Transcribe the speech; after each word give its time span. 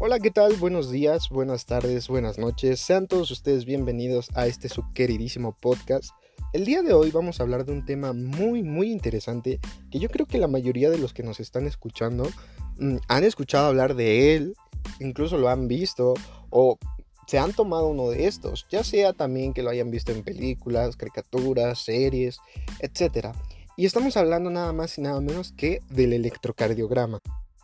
Hola, 0.00 0.18
¿qué 0.18 0.32
tal? 0.32 0.56
Buenos 0.56 0.90
días, 0.90 1.28
buenas 1.28 1.66
tardes, 1.66 2.08
buenas 2.08 2.38
noches. 2.38 2.80
Sean 2.80 3.06
todos 3.06 3.30
ustedes 3.30 3.66
bienvenidos 3.66 4.30
a 4.34 4.48
este 4.48 4.68
su 4.68 4.82
queridísimo 4.92 5.56
podcast. 5.60 6.10
El 6.52 6.64
día 6.64 6.82
de 6.82 6.92
hoy 6.92 7.12
vamos 7.12 7.38
a 7.38 7.44
hablar 7.44 7.64
de 7.64 7.70
un 7.70 7.84
tema 7.84 8.12
muy, 8.12 8.64
muy 8.64 8.90
interesante 8.90 9.60
que 9.92 10.00
yo 10.00 10.08
creo 10.08 10.26
que 10.26 10.38
la 10.38 10.48
mayoría 10.48 10.90
de 10.90 10.98
los 10.98 11.14
que 11.14 11.22
nos 11.22 11.38
están 11.38 11.68
escuchando 11.68 12.28
mm, 12.80 12.96
han 13.06 13.22
escuchado 13.22 13.66
hablar 13.66 13.94
de 13.94 14.34
él, 14.34 14.56
incluso 14.98 15.38
lo 15.38 15.50
han 15.50 15.68
visto 15.68 16.14
o 16.50 16.80
se 17.30 17.38
han 17.38 17.52
tomado 17.52 17.86
uno 17.86 18.10
de 18.10 18.26
estos, 18.26 18.66
ya 18.72 18.82
sea 18.82 19.12
también 19.12 19.52
que 19.52 19.62
lo 19.62 19.70
hayan 19.70 19.92
visto 19.92 20.10
en 20.10 20.24
películas, 20.24 20.96
caricaturas, 20.96 21.78
series, 21.78 22.40
etc. 22.80 23.28
Y 23.76 23.86
estamos 23.86 24.16
hablando 24.16 24.50
nada 24.50 24.72
más 24.72 24.98
y 24.98 25.02
nada 25.02 25.20
menos 25.20 25.52
que 25.52 25.78
del 25.90 26.12
electrocardiograma. 26.12 27.20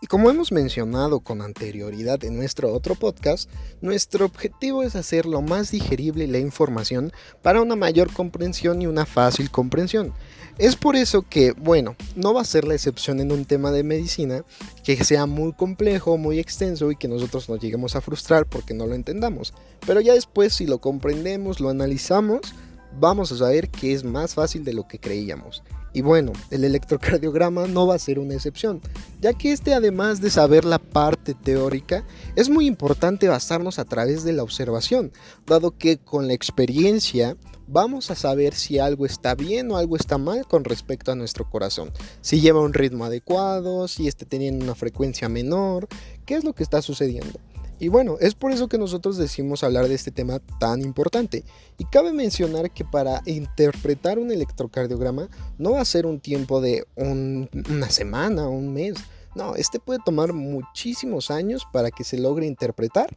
Y 0.06 0.08
como 0.08 0.30
hemos 0.30 0.52
mencionado 0.52 1.18
con 1.18 1.42
anterioridad 1.42 2.22
en 2.22 2.36
nuestro 2.36 2.72
otro 2.72 2.94
podcast, 2.94 3.50
nuestro 3.80 4.24
objetivo 4.24 4.84
es 4.84 4.94
hacer 4.94 5.26
lo 5.26 5.42
más 5.42 5.72
digerible 5.72 6.28
la 6.28 6.38
información 6.38 7.12
para 7.42 7.60
una 7.60 7.74
mayor 7.74 8.12
comprensión 8.12 8.80
y 8.80 8.86
una 8.86 9.04
fácil 9.04 9.50
comprensión. 9.50 10.12
Es 10.58 10.76
por 10.76 10.94
eso 10.94 11.22
que, 11.22 11.50
bueno, 11.50 11.96
no 12.14 12.32
va 12.32 12.42
a 12.42 12.44
ser 12.44 12.68
la 12.68 12.74
excepción 12.74 13.18
en 13.18 13.32
un 13.32 13.46
tema 13.46 13.72
de 13.72 13.82
medicina 13.82 14.44
que 14.84 15.02
sea 15.02 15.26
muy 15.26 15.52
complejo, 15.54 16.16
muy 16.18 16.38
extenso 16.38 16.92
y 16.92 16.96
que 16.96 17.08
nosotros 17.08 17.48
nos 17.48 17.58
lleguemos 17.58 17.96
a 17.96 18.00
frustrar 18.00 18.46
porque 18.46 18.74
no 18.74 18.86
lo 18.86 18.94
entendamos. 18.94 19.54
Pero 19.88 20.00
ya 20.00 20.14
después 20.14 20.54
si 20.54 20.66
lo 20.66 20.78
comprendemos, 20.78 21.58
lo 21.58 21.68
analizamos, 21.68 22.54
vamos 23.00 23.32
a 23.32 23.38
saber 23.38 23.70
que 23.70 23.92
es 23.92 24.04
más 24.04 24.34
fácil 24.34 24.62
de 24.62 24.72
lo 24.72 24.86
que 24.86 25.00
creíamos. 25.00 25.64
Y 25.96 26.02
bueno, 26.02 26.34
el 26.50 26.62
electrocardiograma 26.62 27.68
no 27.68 27.86
va 27.86 27.94
a 27.94 27.98
ser 27.98 28.18
una 28.18 28.34
excepción, 28.34 28.82
ya 29.22 29.32
que 29.32 29.52
este 29.52 29.72
además 29.72 30.20
de 30.20 30.28
saber 30.28 30.66
la 30.66 30.78
parte 30.78 31.32
teórica, 31.32 32.04
es 32.34 32.50
muy 32.50 32.66
importante 32.66 33.28
basarnos 33.28 33.78
a 33.78 33.86
través 33.86 34.22
de 34.22 34.34
la 34.34 34.42
observación, 34.42 35.10
dado 35.46 35.70
que 35.70 35.96
con 35.96 36.26
la 36.26 36.34
experiencia 36.34 37.38
vamos 37.66 38.10
a 38.10 38.14
saber 38.14 38.52
si 38.52 38.78
algo 38.78 39.06
está 39.06 39.34
bien 39.34 39.70
o 39.70 39.78
algo 39.78 39.96
está 39.96 40.18
mal 40.18 40.46
con 40.46 40.64
respecto 40.64 41.12
a 41.12 41.14
nuestro 41.14 41.48
corazón, 41.48 41.90
si 42.20 42.42
lleva 42.42 42.60
un 42.60 42.74
ritmo 42.74 43.06
adecuado, 43.06 43.88
si 43.88 44.06
está 44.06 44.26
teniendo 44.26 44.66
una 44.66 44.74
frecuencia 44.74 45.30
menor, 45.30 45.88
qué 46.26 46.34
es 46.34 46.44
lo 46.44 46.52
que 46.52 46.62
está 46.62 46.82
sucediendo. 46.82 47.40
Y 47.78 47.88
bueno, 47.88 48.16
es 48.20 48.34
por 48.34 48.52
eso 48.52 48.68
que 48.68 48.78
nosotros 48.78 49.18
decimos 49.18 49.62
hablar 49.62 49.88
de 49.88 49.94
este 49.94 50.10
tema 50.10 50.38
tan 50.58 50.80
importante. 50.82 51.44
Y 51.78 51.84
cabe 51.84 52.12
mencionar 52.12 52.70
que 52.70 52.84
para 52.84 53.22
interpretar 53.26 54.18
un 54.18 54.30
electrocardiograma 54.30 55.28
no 55.58 55.72
va 55.72 55.82
a 55.82 55.84
ser 55.84 56.06
un 56.06 56.20
tiempo 56.20 56.60
de 56.60 56.86
una 56.96 57.90
semana, 57.90 58.48
un 58.48 58.72
mes. 58.72 58.94
No, 59.34 59.54
este 59.54 59.78
puede 59.78 60.00
tomar 60.04 60.32
muchísimos 60.32 61.30
años 61.30 61.66
para 61.70 61.90
que 61.90 62.04
se 62.04 62.18
logre 62.18 62.46
interpretar 62.46 63.14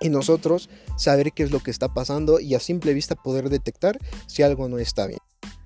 y 0.00 0.10
nosotros 0.10 0.68
saber 0.96 1.32
qué 1.32 1.44
es 1.44 1.50
lo 1.50 1.60
que 1.60 1.70
está 1.70 1.92
pasando 1.92 2.40
y 2.40 2.54
a 2.54 2.60
simple 2.60 2.92
vista 2.92 3.14
poder 3.14 3.48
detectar 3.48 3.98
si 4.26 4.42
algo 4.42 4.68
no 4.68 4.78
está 4.78 5.06
bien. 5.06 5.20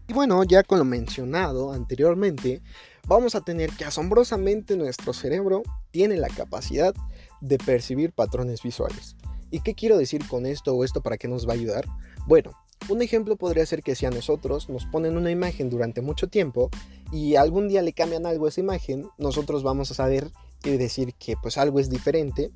Y 0.06 0.12
bueno, 0.12 0.44
ya 0.44 0.62
con 0.62 0.78
lo 0.78 0.84
mencionado 0.84 1.72
anteriormente, 1.72 2.60
vamos 3.06 3.34
a 3.34 3.40
tener 3.40 3.70
que 3.70 3.84
asombrosamente 3.84 4.76
nuestro 4.76 5.14
cerebro 5.14 5.62
tiene 5.90 6.16
la 6.16 6.28
capacidad 6.28 6.94
de 7.40 7.58
percibir 7.58 8.12
patrones 8.12 8.62
visuales. 8.62 9.16
¿Y 9.50 9.60
qué 9.60 9.74
quiero 9.74 9.96
decir 9.96 10.27
con 10.27 10.46
esto 10.46 10.74
o 10.74 10.84
esto 10.84 11.00
para 11.00 11.16
qué 11.16 11.28
nos 11.28 11.46
va 11.46 11.52
a 11.52 11.56
ayudar? 11.56 11.84
Bueno, 12.26 12.52
un 12.88 13.02
ejemplo 13.02 13.36
podría 13.36 13.64
ser 13.66 13.82
que 13.82 13.94
si 13.94 14.04
a 14.04 14.10
nosotros 14.10 14.68
nos 14.68 14.84
ponen 14.86 15.16
una 15.16 15.30
imagen 15.30 15.70
durante 15.70 16.02
mucho 16.02 16.28
tiempo 16.28 16.70
y 17.12 17.36
algún 17.36 17.68
día 17.68 17.82
le 17.82 17.92
cambian 17.92 18.26
algo 18.26 18.46
a 18.46 18.48
esa 18.48 18.60
imagen, 18.60 19.06
nosotros 19.16 19.62
vamos 19.62 19.91
a 19.91 19.94
saber 19.94 20.30
y 20.64 20.70
decir 20.76 21.14
que 21.14 21.34
pues 21.41 21.56
algo 21.59 21.81
es 21.81 21.88
diferente 21.88 22.50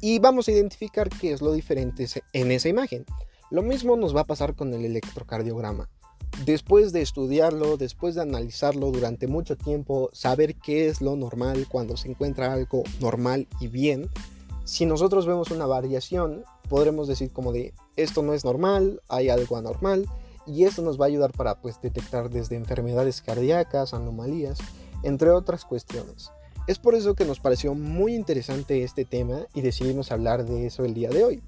y 0.00 0.18
vamos 0.18 0.48
a 0.48 0.52
identificar 0.52 1.08
qué 1.08 1.32
es 1.32 1.42
lo 1.42 1.52
diferente 1.52 2.06
en 2.32 2.50
esa 2.50 2.68
imagen. 2.68 3.04
Lo 3.50 3.62
mismo 3.62 3.96
nos 3.96 4.14
va 4.14 4.22
a 4.22 4.26
pasar 4.26 4.54
con 4.54 4.72
el 4.74 4.84
electrocardiograma. 4.84 5.88
Después 6.44 6.92
de 6.92 7.02
estudiarlo, 7.02 7.76
después 7.76 8.14
de 8.14 8.22
analizarlo 8.22 8.90
durante 8.90 9.26
mucho 9.26 9.56
tiempo, 9.56 10.08
saber 10.12 10.54
qué 10.54 10.88
es 10.88 11.00
lo 11.00 11.16
normal 11.16 11.66
cuando 11.68 11.96
se 11.96 12.08
encuentra 12.08 12.52
algo 12.52 12.82
normal 13.00 13.46
y 13.60 13.68
bien, 13.68 14.08
si 14.64 14.86
nosotros 14.86 15.26
vemos 15.26 15.50
una 15.50 15.66
variación, 15.66 16.44
podremos 16.68 17.08
decir 17.08 17.30
como 17.32 17.52
de 17.52 17.74
esto 17.96 18.22
no 18.22 18.32
es 18.32 18.44
normal, 18.44 19.02
hay 19.08 19.28
algo 19.28 19.56
anormal, 19.56 20.06
y 20.46 20.64
esto 20.64 20.82
nos 20.82 20.98
va 20.98 21.04
a 21.04 21.08
ayudar 21.08 21.32
para 21.32 21.60
pues 21.60 21.80
detectar 21.80 22.30
desde 22.30 22.56
enfermedades 22.56 23.20
cardíacas, 23.20 23.94
anomalías, 23.94 24.58
entre 25.02 25.30
otras 25.30 25.64
cuestiones. 25.64 26.30
Es 26.66 26.78
por 26.78 26.94
eso 26.94 27.14
que 27.14 27.24
nos 27.24 27.40
pareció 27.40 27.74
muy 27.74 28.14
interesante 28.14 28.84
este 28.84 29.04
tema 29.04 29.46
y 29.54 29.60
decidimos 29.60 30.12
hablar 30.12 30.44
de 30.44 30.66
eso 30.66 30.84
el 30.84 30.94
día 30.94 31.10
de 31.10 31.24
hoy. 31.24 31.42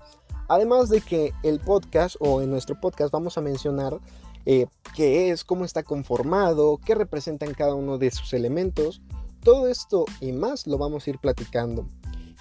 Además 0.48 0.88
de 0.88 1.00
que 1.00 1.32
el 1.42 1.60
podcast 1.60 2.16
o 2.18 2.42
en 2.42 2.50
nuestro 2.50 2.80
podcast 2.80 3.12
vamos 3.12 3.38
a 3.38 3.40
mencionar 3.40 4.00
eh, 4.46 4.66
qué 4.94 5.30
es, 5.30 5.44
cómo 5.44 5.64
está 5.64 5.82
conformado, 5.82 6.78
qué 6.84 6.94
representan 6.94 7.54
cada 7.54 7.74
uno 7.74 7.98
de 7.98 8.10
sus 8.10 8.32
elementos. 8.32 9.02
Todo 9.42 9.68
esto 9.68 10.04
y 10.20 10.32
más 10.32 10.66
lo 10.66 10.78
vamos 10.78 11.06
a 11.06 11.10
ir 11.10 11.18
platicando. 11.18 11.86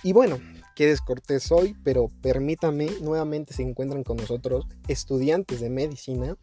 Y 0.03 0.13
bueno, 0.13 0.39
qué 0.75 0.87
descortés 0.87 1.51
hoy, 1.51 1.75
pero 1.83 2.09
permítame, 2.21 2.89
nuevamente 3.01 3.53
se 3.53 3.63
encuentran 3.63 4.03
con 4.03 4.17
nosotros 4.17 4.65
estudiantes 4.87 5.59
de 5.59 5.69
medicina, 5.69 6.37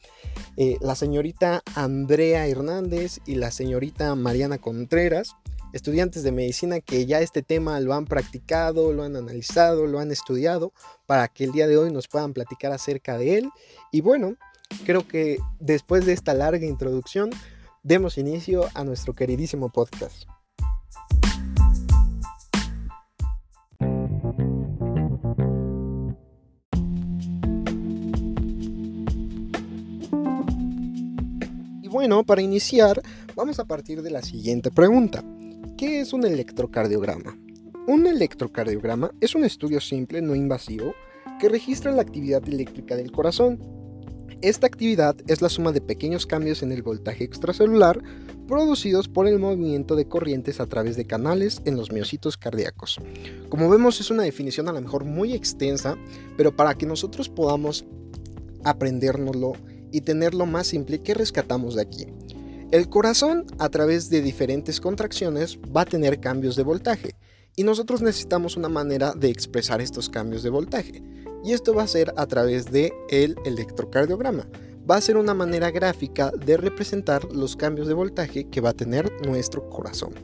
eh, 0.57 0.77
la 0.81 0.95
señorita 0.95 1.63
Andrea 1.75 2.47
Hernández 2.47 3.19
y 3.27 3.37
la 3.37 3.51
señorita 3.51 4.15
Mariana 4.15 4.59
Contreras, 4.59 5.35
estudiantes 5.73 6.23
de 6.23 6.33
medicina 6.33 6.81
que 6.81 7.07
ya 7.07 7.21
este 7.21 7.43
tema 7.43 7.81
lo 7.81 7.95
han 7.95 8.07
practicado, 8.07 8.93
lo 8.93 9.03
han 9.03 9.17
analizado, 9.17 9.87
lo 9.87 9.99
han 9.99 10.11
estudiado, 10.11 10.73
para 11.07 11.29
que 11.29 11.45
el 11.45 11.53
día 11.53 11.67
de 11.67 11.77
hoy 11.77 11.93
nos 11.93 12.09
puedan 12.09 12.33
platicar 12.33 12.73
acerca 12.73 13.19
de 13.19 13.39
él. 13.39 13.51
Y 13.93 14.01
bueno, 14.01 14.37
creo 14.85 15.07
que 15.07 15.39
después 15.61 16.07
de 16.07 16.13
esta 16.13 16.35
larga 16.35 16.67
introducción, 16.67 17.31
demos 17.83 18.19
inicio 18.19 18.69
a 18.75 18.85
nuestro 18.85 19.15
queridísimo 19.15 19.71
podcast. 19.71 20.25
Y 31.83 31.89
bueno, 31.89 32.25
para 32.25 32.43
iniciar, 32.43 33.01
vamos 33.35 33.59
a 33.59 33.65
partir 33.65 34.03
de 34.03 34.11
la 34.11 34.23
siguiente 34.23 34.71
pregunta. 34.71 35.25
¿Qué 35.77 36.01
es 36.01 36.13
un 36.13 36.25
electrocardiograma? 36.25 37.39
Un 37.87 38.07
electrocardiograma 38.07 39.13
es 39.21 39.35
un 39.35 39.45
estudio 39.45 39.81
simple, 39.81 40.21
no 40.21 40.35
invasivo, 40.35 40.95
que 41.39 41.49
registra 41.49 41.93
la 41.93 42.03
actividad 42.03 42.47
eléctrica 42.47 42.97
del 42.97 43.13
corazón 43.13 43.59
esta 44.41 44.67
actividad 44.67 45.17
es 45.27 45.43
la 45.43 45.49
suma 45.49 45.73
de 45.73 45.81
pequeños 45.81 46.27
cambios 46.27 46.63
en 46.63 46.73
el 46.73 46.83
voltaje 46.83 47.25
extracelular 47.25 48.01
producidos 48.47 49.09
por 49.09 49.29
el 49.29 49.39
movimiento 49.39 49.97
de 49.97 50.09
corrientes 50.09 50.61
a 50.61 50.67
través 50.67 50.97
de 50.97 51.07
canales 51.07 51.61
en 51.65 51.77
los 51.77 51.93
miocitos 51.93 52.37
cardíacos. 52.37 52.99
Como 53.49 53.69
vemos 53.69 54.01
es 54.01 54.11
una 54.11 54.23
definición 54.23 54.69
a 54.69 54.73
lo 54.73 54.81
mejor 54.81 55.05
muy 55.05 55.35
extensa, 55.35 55.97
pero 56.37 56.55
para 56.55 56.75
que 56.75 56.87
nosotros 56.87 57.29
podamos 57.29 57.85
aprendérnoslo 58.65 59.53
y 59.93 60.01
tenerlo 60.01 60.47
más 60.47 60.67
simple, 60.69 61.01
¿qué 61.01 61.15
rescatamos 61.15 61.75
de 61.75 61.83
aquí? 61.83 62.07
El 62.71 62.89
corazón 62.89 63.47
a 63.59 63.69
través 63.69 64.11
de 64.11 64.23
diferentes 64.23 64.81
contracciones 64.81 65.59
va 65.75 65.83
a 65.83 65.87
tener 65.87 66.21
cambios 66.21 66.55
de 66.55 66.63
voltaje 66.63 67.15
y 67.57 67.65
nosotros 67.65 68.03
necesitamos 68.03 68.57
una 68.57 68.69
manera 68.69 69.15
de 69.15 69.31
expresar 69.31 69.81
estos 69.81 70.09
cambios 70.09 70.43
de 70.43 70.51
voltaje 70.51 71.03
y 71.45 71.53
esto 71.53 71.75
va 71.75 71.85
a 71.85 71.89
ser 71.89 72.13
a 72.17 72.27
través 72.27 72.71
de 72.71 72.93
el 73.11 73.37
electrocardiograma. 73.45 74.49
Va 74.91 74.97
a 74.97 75.01
ser 75.01 75.17
una 75.17 75.35
manera 75.35 75.71
gráfica 75.71 76.31
de 76.31 76.57
representar 76.57 77.25
los 77.33 77.57
cambios 77.57 77.89
de 77.89 77.95
voltaje 77.95 78.49
que 78.49 78.61
va 78.61 78.71
a 78.71 78.75
tener 78.75 79.11
nuestro 79.27 79.69
corazón. 79.69 80.15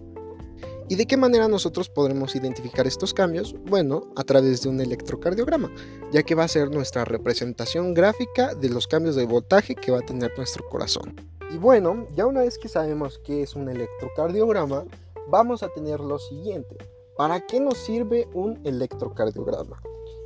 ¿Y 0.89 0.97
de 0.97 1.07
qué 1.07 1.17
manera 1.17 1.49
nosotros 1.49 1.89
podremos 1.89 2.37
identificar 2.37 2.87
estos 2.87 3.15
cambios? 3.15 3.55
Bueno, 3.65 4.13
a 4.17 4.25
través 4.25 4.63
de 4.63 4.69
un 4.69 4.81
electrocardiograma, 4.81 5.71
ya 6.13 6.23
que 6.23 6.35
va 6.35 6.45
a 6.45 6.49
ser 6.49 6.71
nuestra 6.71 7.07
representación 7.07 7.95
gráfica 7.95 8.55
de 8.55 8.69
los 8.69 8.87
cambios 8.87 9.17
de 9.17 9.25
voltaje 9.25 9.75
que 9.75 9.91
va 9.91 10.01
a 10.01 10.07
tener 10.07 10.33
nuestro 10.37 10.69
corazón. 10.69 11.17
Y 11.51 11.57
bueno, 11.57 12.07
ya 12.15 12.27
una 12.27 12.41
vez 12.41 12.59
que 12.59 12.69
sabemos 12.69 13.19
qué 13.25 13.43
es 13.43 13.55
un 13.55 13.71
electrocardiograma, 13.71 14.85
vamos 15.29 15.63
a 15.63 15.69
tener 15.69 16.01
lo 16.01 16.19
siguiente. 16.19 16.77
¿Para 17.17 17.47
qué 17.47 17.61
nos 17.61 17.79
sirve 17.79 18.29
un 18.35 18.61
electrocardiograma? 18.65 19.81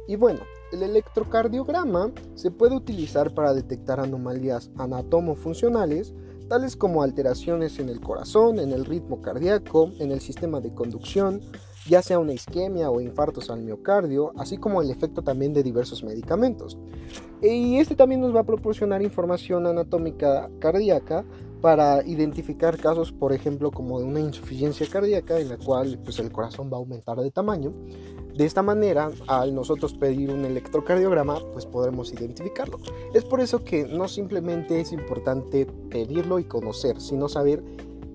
Y 0.09 0.17
bueno, 0.17 0.41
el 0.73 0.83
electrocardiograma 0.83 2.13
se 2.35 2.51
puede 2.51 2.77
utilizar 2.77 3.33
para 3.35 3.55
detectar 3.55 4.01
anomalías 4.01 4.71
anatomofuncionales 4.77 6.15
tales 6.49 6.77
como 6.77 7.03
alteraciones 7.03 7.79
en 7.79 7.89
el 7.91 8.01
corazón, 8.01 8.59
en 8.59 8.73
el 8.73 8.85
ritmo 8.85 9.21
cardíaco, 9.21 9.93
en 9.99 10.11
el 10.11 10.21
sistema 10.21 10.61
de 10.61 10.73
conducción, 10.73 11.41
ya 11.87 12.03
sea 12.03 12.19
una 12.19 12.33
isquemia 12.33 12.91
o 12.91 13.01
infartos 13.01 13.51
al 13.51 13.63
miocardio, 13.63 14.33
así 14.37 14.57
como 14.57 14.83
el 14.83 14.91
efecto 14.91 15.23
también 15.23 15.53
de 15.53 15.63
diversos 15.63 16.03
medicamentos. 16.03 16.79
Y 17.43 17.77
este 17.77 17.95
también 17.95 18.21
nos 18.21 18.35
va 18.35 18.41
a 18.41 18.47
proporcionar 18.47 19.03
información 19.03 19.67
anatómica 19.67 20.51
cardíaca 20.59 21.25
para 21.61 22.05
identificar 22.07 22.79
casos, 22.79 23.13
por 23.13 23.33
ejemplo, 23.33 23.71
como 23.71 24.01
de 24.01 24.07
una 24.07 24.21
insuficiencia 24.21 24.87
cardíaca 24.91 25.39
en 25.39 25.49
la 25.49 25.57
cual 25.57 25.99
pues, 26.03 26.19
el 26.19 26.33
corazón 26.33 26.71
va 26.73 26.77
a 26.77 26.81
aumentar 26.81 27.19
de 27.19 27.31
tamaño. 27.31 27.73
De 28.39 28.45
esta 28.45 28.63
manera, 28.63 29.11
al 29.27 29.53
nosotros 29.53 29.95
pedir 29.95 30.31
un 30.31 30.45
electrocardiograma, 30.45 31.41
pues 31.53 31.67
podremos 31.67 32.13
identificarlo. 32.13 32.79
Es 33.13 33.25
por 33.25 33.41
eso 33.41 33.65
que 33.65 33.89
no 33.89 34.07
simplemente 34.07 34.81
es 34.81 34.93
importante 34.93 35.67
pedirlo 35.91 36.39
y 36.39 36.45
conocer, 36.45 37.01
sino 37.01 37.29
saber 37.29 37.65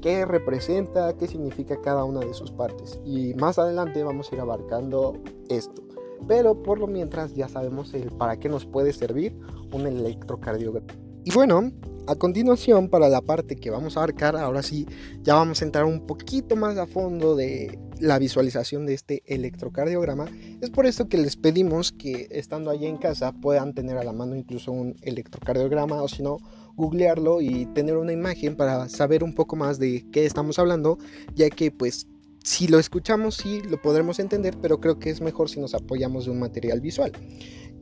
qué 0.02 0.26
representa, 0.26 1.18
qué 1.18 1.28
significa 1.28 1.82
cada 1.82 2.06
una 2.06 2.22
de 2.22 2.34
sus 2.34 2.52
partes. 2.52 3.02
Y 3.04 3.34
más 3.34 3.60
adelante 3.60 4.02
vamos 4.02 4.32
a 4.32 4.36
ir 4.36 4.40
abarcando 4.40 5.22
esto. 5.50 5.84
Pero 6.26 6.64
por 6.64 6.80
lo 6.80 6.88
mientras 6.88 7.36
ya 7.36 7.50
sabemos 7.50 7.94
el 7.94 8.10
para 8.10 8.40
qué 8.40 8.48
nos 8.48 8.66
puede 8.66 8.94
servir 8.94 9.38
un 9.74 9.88
electrocardiograma. 9.88 10.88
Y 11.26 11.34
bueno, 11.34 11.70
a 12.08 12.16
continuación, 12.16 12.88
para 12.88 13.10
la 13.10 13.20
parte 13.20 13.58
que 13.58 13.70
vamos 13.70 13.98
a 13.98 14.00
abarcar, 14.00 14.38
ahora 14.38 14.64
sí, 14.64 14.88
ya 15.22 15.36
vamos 15.36 15.62
a 15.62 15.66
entrar 15.66 15.84
un 15.84 16.06
poquito 16.06 16.56
más 16.56 16.78
a 16.78 16.88
fondo 16.88 17.36
de 17.36 17.78
la 18.04 18.20
visualización 18.20 18.86
de 18.86 18.94
este 18.96 19.24
electrocardiograma. 19.28 20.30
Es 20.60 20.70
por 20.70 20.86
esto 20.86 21.08
que 21.08 21.18
les 21.18 21.38
pedimos 21.38 21.94
que 21.94 22.28
estando 22.32 22.70
allí 22.70 22.86
en 22.86 22.98
casa 22.98 23.32
puedan 23.32 23.74
tener 23.74 23.98
a 23.98 24.04
la 24.04 24.12
mano 24.12 24.36
incluso 24.36 24.74
un 24.74 24.98
electrocardiograma 25.04 26.04
o 26.04 26.10
si 26.10 26.22
no, 26.22 26.38
googlearlo 26.76 27.40
y 27.40 27.66
tener 27.68 27.96
una 27.96 28.12
imagen 28.12 28.58
para 28.58 28.90
saber 28.90 29.24
un 29.24 29.34
poco 29.34 29.56
más 29.56 29.80
de 29.80 30.06
qué 30.12 30.26
estamos 30.26 30.60
hablando, 30.60 30.98
ya 31.34 31.50
que 31.50 31.72
pues 31.72 32.08
si 32.44 32.68
lo 32.68 32.78
escuchamos 32.78 33.36
sí 33.36 33.62
lo 33.62 33.82
podremos 33.82 34.20
entender, 34.20 34.58
pero 34.62 34.82
creo 34.82 35.00
que 35.00 35.10
es 35.10 35.22
mejor 35.22 35.50
si 35.50 35.62
nos 35.62 35.74
apoyamos 35.74 36.26
de 36.26 36.32
un 36.32 36.40
material 36.40 36.82
visual. 36.82 37.14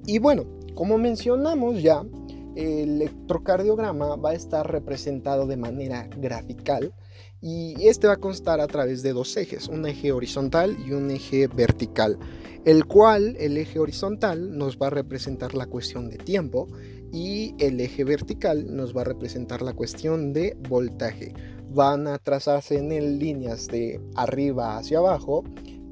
Y 0.05 0.19
bueno, 0.19 0.45
como 0.75 0.99
mencionamos 0.99 1.81
ya, 1.81 2.03
el 2.55 3.01
electrocardiograma 3.01 4.17
va 4.17 4.29
a 4.29 4.35
estar 4.35 4.71
representado 4.71 5.47
de 5.47 5.57
manera 5.57 6.07
grafical 6.15 6.93
y 7.41 7.87
este 7.87 8.07
va 8.07 8.13
a 8.13 8.17
constar 8.17 8.61
a 8.61 8.67
través 8.67 9.01
de 9.01 9.13
dos 9.13 9.35
ejes, 9.35 9.67
un 9.67 9.85
eje 9.87 10.11
horizontal 10.11 10.77
y 10.85 10.91
un 10.91 11.09
eje 11.09 11.47
vertical, 11.47 12.19
el 12.65 12.85
cual 12.85 13.35
el 13.39 13.57
eje 13.57 13.79
horizontal 13.79 14.55
nos 14.57 14.77
va 14.77 14.87
a 14.87 14.91
representar 14.91 15.55
la 15.55 15.65
cuestión 15.65 16.09
de 16.09 16.17
tiempo 16.17 16.67
y 17.11 17.55
el 17.59 17.79
eje 17.81 18.03
vertical 18.03 18.75
nos 18.75 18.95
va 18.95 19.01
a 19.01 19.05
representar 19.05 19.61
la 19.61 19.73
cuestión 19.73 20.33
de 20.33 20.55
voltaje. 20.69 21.33
Van 21.73 22.07
a 22.07 22.19
trazarse 22.19 22.77
en 22.77 23.17
líneas 23.17 23.67
de 23.67 23.99
arriba 24.15 24.77
hacia 24.77 24.99
abajo 24.99 25.43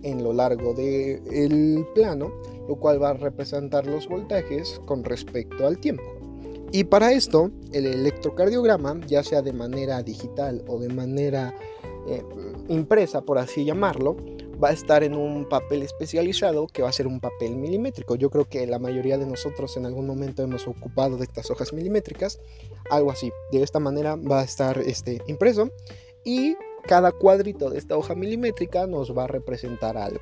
en 0.04 0.24
lo 0.24 0.34
largo 0.34 0.74
del 0.74 1.86
plano, 1.96 2.31
lo 2.68 2.75
cual 2.75 3.01
va 3.01 3.10
a 3.10 3.13
representar 3.13 3.86
los 3.88 4.07
voltajes 4.07 4.80
con 4.86 5.04
respecto 5.04 5.66
al 5.66 5.80
tiempo. 5.80 6.19
Y 6.71 6.83
para 6.83 7.12
esto, 7.12 7.51
el 7.71 7.88
electrocardiograma, 7.88 9.00
ya 9.07 9.24
sea 9.24 9.42
de 9.42 9.54
manera 9.54 10.04
digital 10.04 10.63
o 10.68 10.80
de 10.80 10.89
manera 10.89 11.56
eh, 12.07 12.24
impresa, 12.68 13.21
por 13.21 13.39
así 13.39 13.66
llamarlo, 13.66 14.18
va 14.62 14.69
a 14.69 14.74
estar 14.74 15.04
en 15.04 15.16
un 15.16 15.48
papel 15.48 15.83
especializado 15.83 16.68
que 16.68 16.81
va 16.81 16.89
a 16.89 16.94
ser 16.94 17.07
un 17.07 17.19
papel 17.19 17.56
milimétrico. 17.56 18.16
Yo 18.16 18.30
creo 18.30 18.45
que 18.45 18.68
la 18.68 18.77
mayoría 18.77 19.18
de 19.18 19.25
nosotros 19.25 19.77
en 19.77 19.86
algún 19.86 20.06
momento 20.06 20.44
hemos 20.44 20.68
ocupado 20.68 21.18
de 21.18 21.24
estas 21.24 21.50
hojas 21.50 21.74
milimétricas, 21.74 22.39
algo 22.92 23.12
así. 23.12 23.31
De 23.51 23.63
esta 23.63 23.80
manera 23.80 24.15
va 24.15 24.42
a 24.42 24.44
estar 24.44 24.77
este, 24.80 25.22
impreso 25.27 25.72
y 26.24 26.56
cada 26.83 27.12
cuadrito 27.12 27.69
de 27.69 27.77
esta 27.77 27.98
hoja 27.98 28.15
milimétrica 28.15 28.86
nos 28.86 29.18
va 29.18 29.24
a 29.24 29.27
representar 29.27 29.98
algo. 29.98 30.22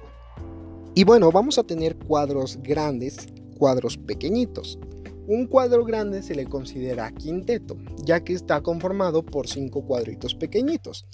Y 0.94 1.04
bueno, 1.04 1.32
vamos 1.32 1.58
a 1.58 1.64
tener 1.64 1.96
cuadros 1.98 2.58
grandes, 2.62 3.18
cuadros 3.58 3.98
pequeñitos. 3.98 4.80
Un 5.28 5.46
cuadro 5.46 5.84
grande 5.84 6.24
se 6.24 6.36
le 6.36 6.46
considera 6.46 7.12
quinteto, 7.12 7.76
ya 8.06 8.24
que 8.24 8.32
está 8.32 8.62
conformado 8.62 9.26
por 9.26 9.50
cinco 9.50 9.86
cuadritos 9.86 10.36
pequeñitos. 10.36 11.06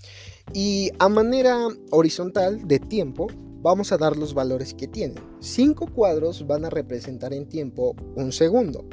Y 0.53 0.91
a 0.99 1.09
manera 1.09 1.67
horizontal 1.89 2.67
de 2.67 2.77
tiempo, 2.77 3.25
vamos 3.63 3.91
a 3.91 3.97
dar 3.97 4.15
los 4.15 4.35
valores 4.35 4.75
que 4.75 4.87
tienen. 4.87 5.23
Cinco 5.39 5.87
cuadros 5.87 6.45
van 6.45 6.63
a 6.63 6.69
representar 6.69 7.33
en 7.33 7.49
tiempo 7.49 7.95
un 8.15 8.31
segundo. 8.31 8.85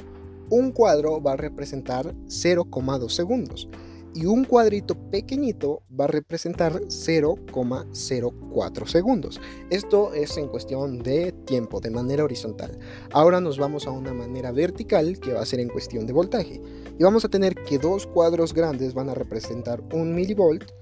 Un 0.48 0.72
cuadro 0.72 1.22
va 1.22 1.32
a 1.32 1.36
representar 1.36 2.14
0,2 2.26 3.10
segundos 3.10 3.68
y 4.14 4.26
un 4.26 4.44
cuadrito 4.44 4.94
pequeñito 5.10 5.82
va 5.98 6.04
a 6.04 6.08
representar 6.08 6.80
0,04 6.82 8.86
segundos. 8.86 9.40
Esto 9.70 10.12
es 10.14 10.36
en 10.36 10.48
cuestión 10.48 11.02
de 11.02 11.32
tiempo, 11.32 11.80
de 11.80 11.90
manera 11.90 12.24
horizontal. 12.24 12.78
Ahora 13.12 13.40
nos 13.40 13.58
vamos 13.58 13.86
a 13.86 13.90
una 13.90 14.12
manera 14.12 14.52
vertical 14.52 15.18
que 15.20 15.32
va 15.32 15.42
a 15.42 15.46
ser 15.46 15.60
en 15.60 15.68
cuestión 15.68 16.06
de 16.06 16.12
voltaje. 16.12 16.60
Y 16.98 17.02
vamos 17.02 17.24
a 17.24 17.28
tener 17.28 17.54
que 17.54 17.78
dos 17.78 18.06
cuadros 18.06 18.52
grandes 18.52 18.94
van 18.94 19.08
a 19.08 19.14
representar 19.14 19.82
un 19.92 20.14
milivolt, 20.14 20.72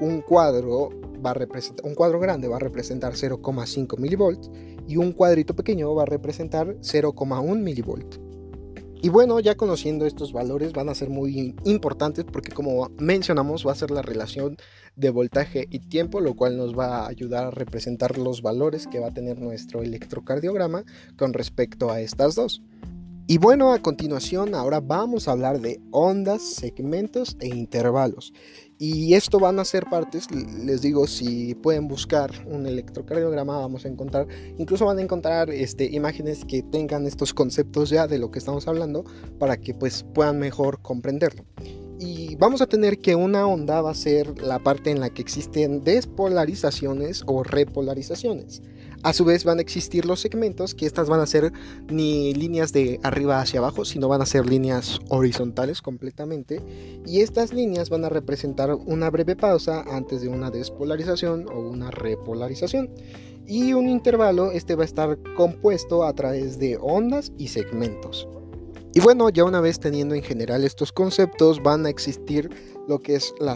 un 0.00 0.22
cuadro, 0.22 0.90
va 1.24 1.30
a 1.30 1.34
representar, 1.34 1.84
un 1.84 1.94
cuadro 1.94 2.20
grande 2.20 2.48
va 2.48 2.56
a 2.56 2.60
representar 2.60 3.14
0,5 3.14 3.98
milivolts 3.98 4.50
y 4.86 4.96
un 4.96 5.12
cuadrito 5.12 5.54
pequeño 5.54 5.94
va 5.94 6.02
a 6.02 6.06
representar 6.06 6.76
0,1 6.80 7.60
milivolt. 7.60 8.27
Y 9.00 9.10
bueno, 9.10 9.38
ya 9.38 9.56
conociendo 9.56 10.06
estos 10.06 10.32
valores 10.32 10.72
van 10.72 10.88
a 10.88 10.94
ser 10.94 11.08
muy 11.08 11.54
importantes 11.64 12.24
porque 12.24 12.50
como 12.50 12.90
mencionamos 12.98 13.64
va 13.64 13.70
a 13.70 13.76
ser 13.76 13.92
la 13.92 14.02
relación 14.02 14.56
de 14.96 15.10
voltaje 15.10 15.68
y 15.70 15.78
tiempo, 15.78 16.20
lo 16.20 16.34
cual 16.34 16.56
nos 16.56 16.76
va 16.76 16.98
a 16.98 17.08
ayudar 17.08 17.44
a 17.44 17.50
representar 17.52 18.18
los 18.18 18.42
valores 18.42 18.88
que 18.88 18.98
va 18.98 19.08
a 19.08 19.14
tener 19.14 19.40
nuestro 19.40 19.82
electrocardiograma 19.82 20.84
con 21.16 21.32
respecto 21.32 21.90
a 21.92 22.00
estas 22.00 22.34
dos. 22.34 22.60
Y 23.28 23.38
bueno, 23.38 23.72
a 23.72 23.78
continuación 23.78 24.54
ahora 24.54 24.80
vamos 24.80 25.28
a 25.28 25.32
hablar 25.32 25.60
de 25.60 25.80
ondas, 25.90 26.42
segmentos 26.42 27.36
e 27.40 27.48
intervalos. 27.48 28.32
Y 28.80 29.14
esto 29.14 29.40
van 29.40 29.58
a 29.58 29.64
ser 29.64 29.86
partes, 29.86 30.30
les 30.30 30.82
digo, 30.82 31.08
si 31.08 31.56
pueden 31.56 31.88
buscar 31.88 32.30
un 32.46 32.64
electrocardiograma, 32.64 33.58
vamos 33.58 33.84
a 33.84 33.88
encontrar, 33.88 34.28
incluso 34.56 34.86
van 34.86 34.98
a 34.98 35.02
encontrar 35.02 35.50
este, 35.50 35.86
imágenes 35.86 36.44
que 36.44 36.62
tengan 36.62 37.04
estos 37.04 37.34
conceptos 37.34 37.90
ya 37.90 38.06
de 38.06 38.18
lo 38.18 38.30
que 38.30 38.38
estamos 38.38 38.68
hablando 38.68 39.04
para 39.40 39.56
que 39.56 39.74
pues 39.74 40.04
puedan 40.14 40.38
mejor 40.38 40.80
comprenderlo. 40.80 41.44
Y 41.98 42.36
vamos 42.36 42.62
a 42.62 42.66
tener 42.66 43.00
que 43.00 43.16
una 43.16 43.48
onda 43.48 43.82
va 43.82 43.90
a 43.90 43.94
ser 43.94 44.40
la 44.40 44.60
parte 44.60 44.92
en 44.92 45.00
la 45.00 45.10
que 45.10 45.22
existen 45.22 45.82
despolarizaciones 45.82 47.24
o 47.26 47.42
repolarizaciones. 47.42 48.62
A 49.04 49.12
su 49.12 49.24
vez 49.24 49.44
van 49.44 49.58
a 49.58 49.62
existir 49.62 50.06
los 50.06 50.20
segmentos, 50.20 50.74
que 50.74 50.84
estas 50.84 51.08
van 51.08 51.20
a 51.20 51.26
ser 51.26 51.52
ni 51.88 52.34
líneas 52.34 52.72
de 52.72 52.98
arriba 53.04 53.40
hacia 53.40 53.60
abajo, 53.60 53.84
sino 53.84 54.08
van 54.08 54.22
a 54.22 54.26
ser 54.26 54.46
líneas 54.46 54.98
horizontales 55.08 55.82
completamente. 55.82 56.60
Y 57.06 57.20
estas 57.20 57.52
líneas 57.52 57.90
van 57.90 58.04
a 58.04 58.08
representar 58.08 58.74
una 58.74 59.08
breve 59.10 59.36
pausa 59.36 59.84
antes 59.88 60.20
de 60.20 60.28
una 60.28 60.50
despolarización 60.50 61.46
o 61.48 61.60
una 61.60 61.92
repolarización. 61.92 62.90
Y 63.46 63.72
un 63.72 63.88
intervalo, 63.88 64.50
este 64.50 64.74
va 64.74 64.82
a 64.82 64.86
estar 64.86 65.16
compuesto 65.36 66.02
a 66.02 66.12
través 66.12 66.58
de 66.58 66.76
ondas 66.80 67.32
y 67.38 67.48
segmentos. 67.48 68.28
Y 68.94 69.00
bueno, 69.00 69.30
ya 69.30 69.44
una 69.44 69.60
vez 69.60 69.78
teniendo 69.78 70.16
en 70.16 70.22
general 70.24 70.64
estos 70.64 70.90
conceptos, 70.90 71.62
van 71.62 71.86
a 71.86 71.88
existir 71.88 72.50
lo 72.88 72.98
que 72.98 73.14
es 73.14 73.32
la, 73.38 73.54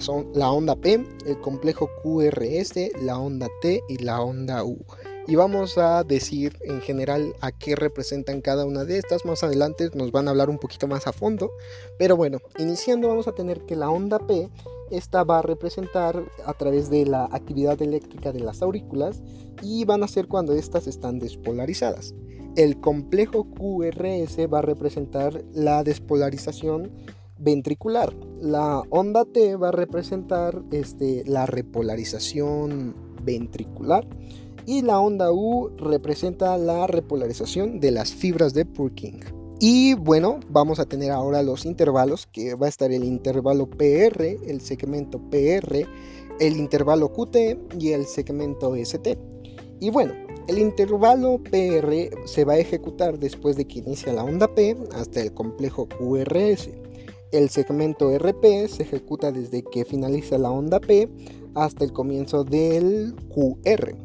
onda 0.50 0.76
P, 0.76 1.04
el 1.26 1.40
complejo 1.40 1.90
QRS, 2.02 3.02
la 3.02 3.18
onda 3.18 3.48
T 3.60 3.82
y 3.88 3.98
la 3.98 4.20
onda 4.20 4.62
U 4.62 4.78
y 5.26 5.36
vamos 5.36 5.78
a 5.78 6.02
decir 6.02 6.58
en 6.62 6.80
general 6.80 7.34
a 7.40 7.52
qué 7.52 7.76
representan 7.76 8.40
cada 8.40 8.66
una 8.66 8.84
de 8.84 8.98
estas. 8.98 9.24
Más 9.24 9.42
adelante 9.44 9.90
nos 9.94 10.10
van 10.10 10.26
a 10.26 10.32
hablar 10.32 10.50
un 10.50 10.58
poquito 10.58 10.88
más 10.88 11.06
a 11.06 11.12
fondo. 11.12 11.52
Pero 11.98 12.16
bueno, 12.16 12.38
iniciando 12.58 13.08
vamos 13.08 13.28
a 13.28 13.32
tener 13.32 13.60
que 13.62 13.76
la 13.76 13.90
onda 13.90 14.18
P, 14.18 14.50
esta 14.90 15.22
va 15.24 15.38
a 15.38 15.42
representar 15.42 16.24
a 16.44 16.54
través 16.54 16.90
de 16.90 17.06
la 17.06 17.24
actividad 17.26 17.80
eléctrica 17.80 18.32
de 18.32 18.40
las 18.40 18.62
aurículas 18.62 19.22
y 19.62 19.84
van 19.84 20.02
a 20.02 20.08
ser 20.08 20.26
cuando 20.26 20.54
estas 20.54 20.86
están 20.86 21.18
despolarizadas. 21.18 22.14
El 22.56 22.80
complejo 22.80 23.46
QRS 23.50 24.52
va 24.52 24.58
a 24.58 24.62
representar 24.62 25.42
la 25.54 25.84
despolarización 25.84 26.92
ventricular. 27.38 28.14
La 28.40 28.82
onda 28.90 29.24
T 29.24 29.56
va 29.56 29.68
a 29.68 29.72
representar 29.72 30.62
este, 30.70 31.24
la 31.26 31.46
repolarización 31.46 32.94
ventricular 33.24 34.06
y 34.66 34.82
la 34.82 35.00
onda 35.00 35.32
U 35.32 35.70
representa 35.76 36.56
la 36.58 36.86
repolarización 36.86 37.80
de 37.80 37.90
las 37.90 38.12
fibras 38.12 38.54
de 38.54 38.64
Purkinje. 38.64 39.32
Y 39.60 39.94
bueno, 39.94 40.40
vamos 40.48 40.80
a 40.80 40.86
tener 40.86 41.12
ahora 41.12 41.42
los 41.42 41.64
intervalos, 41.64 42.26
que 42.26 42.54
va 42.54 42.66
a 42.66 42.68
estar 42.68 42.90
el 42.90 43.04
intervalo 43.04 43.70
PR, 43.70 44.36
el 44.46 44.60
segmento 44.60 45.20
PR, 45.30 45.86
el 46.40 46.56
intervalo 46.56 47.12
QT 47.12 47.36
y 47.78 47.92
el 47.92 48.06
segmento 48.06 48.74
ST. 48.74 49.16
Y 49.78 49.90
bueno, 49.90 50.14
el 50.48 50.58
intervalo 50.58 51.40
PR 51.44 52.10
se 52.26 52.44
va 52.44 52.54
a 52.54 52.58
ejecutar 52.58 53.20
después 53.20 53.56
de 53.56 53.66
que 53.66 53.78
inicia 53.78 54.12
la 54.12 54.24
onda 54.24 54.52
P 54.52 54.76
hasta 54.92 55.20
el 55.20 55.32
complejo 55.32 55.88
QRS. 55.88 56.70
El 57.30 57.48
segmento 57.48 58.10
RP 58.18 58.68
se 58.68 58.82
ejecuta 58.82 59.30
desde 59.30 59.62
que 59.62 59.84
finaliza 59.84 60.38
la 60.38 60.50
onda 60.50 60.80
P 60.80 61.08
hasta 61.54 61.84
el 61.84 61.92
comienzo 61.92 62.42
del 62.42 63.14
QR. 63.32 63.96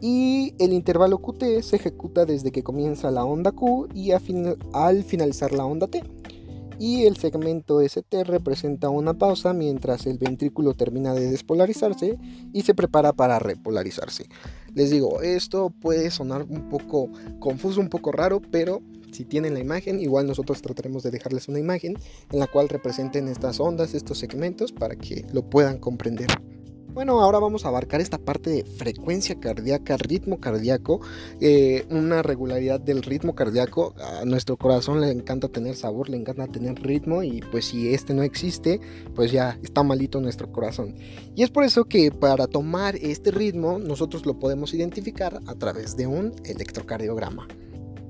Y 0.00 0.54
el 0.58 0.72
intervalo 0.72 1.18
QT 1.18 1.62
se 1.62 1.76
ejecuta 1.76 2.24
desde 2.26 2.52
que 2.52 2.62
comienza 2.62 3.10
la 3.10 3.24
onda 3.24 3.52
Q 3.52 3.88
y 3.94 4.10
al 4.10 5.04
finalizar 5.04 5.52
la 5.52 5.64
onda 5.64 5.86
T 5.86 6.02
y 6.78 7.04
el 7.04 7.16
segmento 7.16 7.80
ST 7.80 8.24
representa 8.24 8.90
una 8.90 9.14
pausa 9.14 9.52
mientras 9.52 10.06
el 10.06 10.18
ventrículo 10.18 10.74
termina 10.74 11.14
de 11.14 11.30
despolarizarse 11.30 12.18
y 12.52 12.62
se 12.62 12.74
prepara 12.74 13.12
para 13.12 13.38
repolarizarse. 13.38 14.26
Les 14.74 14.90
digo, 14.90 15.22
esto 15.22 15.70
puede 15.70 16.10
sonar 16.10 16.42
un 16.42 16.68
poco 16.68 17.08
confuso, 17.38 17.80
un 17.80 17.88
poco 17.88 18.12
raro, 18.12 18.42
pero 18.50 18.82
si 19.10 19.24
tienen 19.24 19.54
la 19.54 19.60
imagen, 19.60 20.00
igual 20.00 20.26
nosotros 20.26 20.60
trataremos 20.60 21.02
de 21.02 21.10
dejarles 21.10 21.48
una 21.48 21.58
imagen 21.58 21.96
en 22.30 22.38
la 22.38 22.46
cual 22.46 22.68
representen 22.68 23.28
estas 23.28 23.60
ondas, 23.60 23.94
estos 23.94 24.18
segmentos, 24.18 24.72
para 24.72 24.96
que 24.96 25.24
lo 25.32 25.48
puedan 25.48 25.78
comprender. 25.78 26.28
Bueno, 26.96 27.20
ahora 27.20 27.38
vamos 27.38 27.66
a 27.66 27.68
abarcar 27.68 28.00
esta 28.00 28.16
parte 28.16 28.48
de 28.48 28.64
frecuencia 28.64 29.38
cardíaca, 29.38 29.98
ritmo 29.98 30.40
cardíaco, 30.40 31.02
eh, 31.42 31.84
una 31.90 32.22
regularidad 32.22 32.80
del 32.80 33.02
ritmo 33.02 33.34
cardíaco. 33.34 33.94
A 33.98 34.24
nuestro 34.24 34.56
corazón 34.56 35.02
le 35.02 35.10
encanta 35.10 35.48
tener 35.48 35.76
sabor, 35.76 36.08
le 36.08 36.16
encanta 36.16 36.46
tener 36.46 36.80
ritmo 36.80 37.22
y 37.22 37.42
pues 37.50 37.66
si 37.66 37.92
este 37.92 38.14
no 38.14 38.22
existe, 38.22 38.80
pues 39.14 39.30
ya 39.30 39.58
está 39.62 39.82
malito 39.82 40.22
nuestro 40.22 40.50
corazón. 40.50 40.94
Y 41.34 41.42
es 41.42 41.50
por 41.50 41.64
eso 41.64 41.84
que 41.84 42.10
para 42.10 42.46
tomar 42.46 42.96
este 42.96 43.30
ritmo 43.30 43.78
nosotros 43.78 44.24
lo 44.24 44.38
podemos 44.38 44.72
identificar 44.72 45.38
a 45.46 45.54
través 45.54 45.98
de 45.98 46.06
un 46.06 46.32
electrocardiograma. 46.46 47.46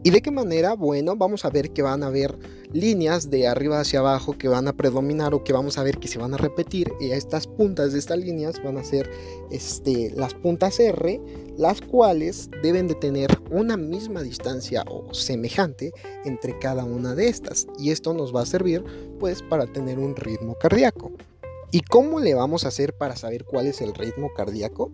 ¿Y 0.06 0.10
de 0.10 0.22
qué 0.22 0.30
manera? 0.30 0.74
Bueno, 0.74 1.16
vamos 1.16 1.44
a 1.44 1.50
ver 1.50 1.70
que 1.70 1.82
van 1.82 2.04
a 2.04 2.06
haber 2.06 2.38
líneas 2.72 3.28
de 3.28 3.48
arriba 3.48 3.80
hacia 3.80 3.98
abajo 3.98 4.38
que 4.38 4.46
van 4.46 4.68
a 4.68 4.72
predominar 4.72 5.34
o 5.34 5.42
que 5.42 5.52
vamos 5.52 5.78
a 5.78 5.82
ver 5.82 5.98
que 5.98 6.06
se 6.06 6.20
van 6.20 6.32
a 6.32 6.36
repetir 6.36 6.92
y 7.00 7.10
estas 7.10 7.48
puntas 7.48 7.92
de 7.92 7.98
estas 7.98 8.18
líneas 8.18 8.62
van 8.62 8.78
a 8.78 8.84
ser 8.84 9.10
este, 9.50 10.12
las 10.14 10.32
puntas 10.32 10.78
R, 10.78 11.20
las 11.58 11.80
cuales 11.80 12.48
deben 12.62 12.86
de 12.86 12.94
tener 12.94 13.36
una 13.50 13.76
misma 13.76 14.22
distancia 14.22 14.84
o 14.88 15.12
semejante 15.12 15.90
entre 16.24 16.56
cada 16.60 16.84
una 16.84 17.16
de 17.16 17.26
estas 17.26 17.66
y 17.76 17.90
esto 17.90 18.14
nos 18.14 18.32
va 18.32 18.42
a 18.42 18.46
servir 18.46 18.84
pues 19.18 19.42
para 19.42 19.66
tener 19.66 19.98
un 19.98 20.14
ritmo 20.14 20.54
cardíaco. 20.54 21.10
¿Y 21.72 21.80
cómo 21.80 22.20
le 22.20 22.34
vamos 22.34 22.64
a 22.64 22.68
hacer 22.68 22.94
para 22.96 23.16
saber 23.16 23.44
cuál 23.44 23.66
es 23.66 23.80
el 23.80 23.94
ritmo 23.94 24.32
cardíaco? 24.34 24.92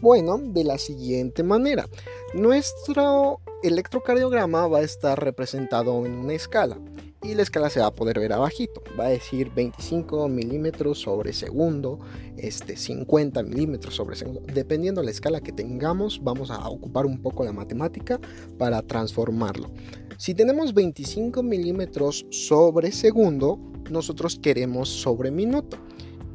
Bueno, 0.00 0.38
de 0.38 0.64
la 0.64 0.78
siguiente 0.78 1.42
manera. 1.42 1.88
Nuestro 2.34 3.40
electrocardiograma 3.62 4.66
va 4.66 4.78
a 4.78 4.82
estar 4.82 5.22
representado 5.22 6.04
en 6.06 6.12
una 6.12 6.34
escala 6.34 6.78
y 7.22 7.34
la 7.34 7.42
escala 7.42 7.68
se 7.68 7.80
va 7.80 7.86
a 7.86 7.94
poder 7.94 8.18
ver 8.18 8.32
abajito. 8.32 8.82
Va 8.98 9.06
a 9.06 9.10
decir 9.10 9.50
25 9.54 10.28
milímetros 10.28 11.00
sobre 11.00 11.32
segundo, 11.32 11.98
este 12.36 12.76
50 12.76 13.42
milímetros 13.42 13.94
sobre 13.94 14.16
segundo. 14.16 14.42
Dependiendo 14.52 15.00
de 15.00 15.06
la 15.06 15.10
escala 15.10 15.40
que 15.40 15.52
tengamos, 15.52 16.22
vamos 16.22 16.50
a 16.50 16.68
ocupar 16.68 17.06
un 17.06 17.20
poco 17.20 17.44
la 17.44 17.52
matemática 17.52 18.20
para 18.58 18.82
transformarlo. 18.82 19.70
Si 20.18 20.34
tenemos 20.34 20.74
25 20.74 21.42
milímetros 21.42 22.26
sobre 22.30 22.92
segundo, 22.92 23.58
nosotros 23.90 24.38
queremos 24.40 24.88
sobre 24.88 25.30
minuto. 25.30 25.78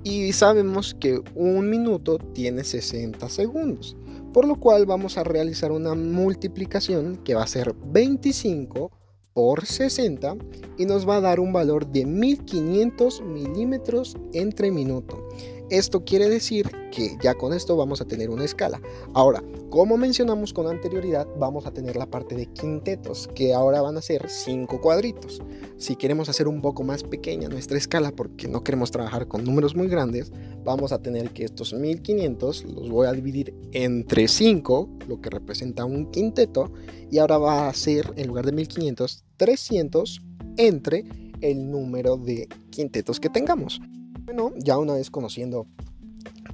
Y 0.06 0.32
sabemos 0.32 0.96
que 0.98 1.20
un 1.36 1.70
minuto 1.70 2.18
tiene 2.34 2.64
60 2.64 3.28
segundos 3.28 3.98
por 4.36 4.46
lo 4.46 4.60
cual 4.60 4.86
vamos 4.86 5.18
a 5.18 5.24
realizar 5.24 5.72
una 5.72 5.96
multiplicación 5.96 7.16
que 7.24 7.36
va 7.36 7.44
a 7.44 7.48
ser 7.48 7.74
25 7.86 8.92
por 9.32 9.66
60 9.66 10.36
y 10.78 10.86
nos 10.86 11.08
va 11.08 11.16
a 11.16 11.22
dar 11.22 11.40
un 11.40 11.54
valor 11.54 11.88
de 11.88 12.06
1500 12.06 13.22
milímetros 13.22 14.18
entre 14.34 14.72
minuto. 14.72 15.26
Esto 15.72 16.06
quiere 16.06 16.30
decir 16.30 16.70
que 16.92 17.18
ya 17.24 17.34
con 17.34 17.52
esto 17.52 17.76
vamos 17.76 18.00
a 18.00 18.06
tener 18.06 18.30
una 18.30 18.46
escala. 18.46 18.80
Ahora, 19.14 19.44
como 19.72 19.98
mencionamos 19.98 20.54
con 20.54 20.68
anterioridad, 20.68 21.28
vamos 21.40 21.66
a 21.66 21.72
tener 21.72 21.96
la 21.96 22.06
parte 22.06 22.36
de 22.36 22.46
quintetos, 22.46 23.28
que 23.34 23.54
ahora 23.54 23.82
van 23.82 23.98
a 23.98 24.02
ser 24.02 24.30
5 24.30 24.80
cuadritos. 24.80 25.42
Si 25.78 25.96
queremos 25.96 26.30
hacer 26.30 26.48
un 26.48 26.62
poco 26.62 26.84
más 26.84 27.04
pequeña 27.04 27.50
nuestra 27.50 27.80
escala, 27.80 28.12
porque 28.12 28.48
no 28.48 28.64
queremos 28.64 28.92
trabajar 28.92 29.28
con 29.28 29.44
números 29.44 29.76
muy 29.76 29.88
grandes, 29.88 30.32
vamos 30.64 30.92
a 30.92 31.02
tener 31.02 31.32
que 31.32 31.44
estos 31.44 31.74
1500 31.74 32.64
los 32.66 32.90
voy 32.90 33.08
a 33.08 33.12
dividir 33.12 33.54
entre 33.72 34.28
5, 34.28 34.90
lo 35.08 35.20
que 35.20 35.32
representa 35.32 35.84
un 35.84 36.12
quinteto, 36.12 36.72
y 37.10 37.18
ahora 37.18 37.40
va 37.40 37.68
a 37.68 37.74
ser, 37.74 38.14
en 38.18 38.28
lugar 38.28 38.46
de 38.46 38.52
1500, 38.52 39.26
300 39.38 40.22
entre 40.58 41.06
el 41.42 41.72
número 41.72 42.18
de 42.18 42.48
quintetos 42.70 43.20
que 43.20 43.30
tengamos. 43.30 43.82
Bueno, 44.26 44.54
ya 44.58 44.80
una 44.80 44.96
vez 44.96 45.12
conociendo 45.12 45.68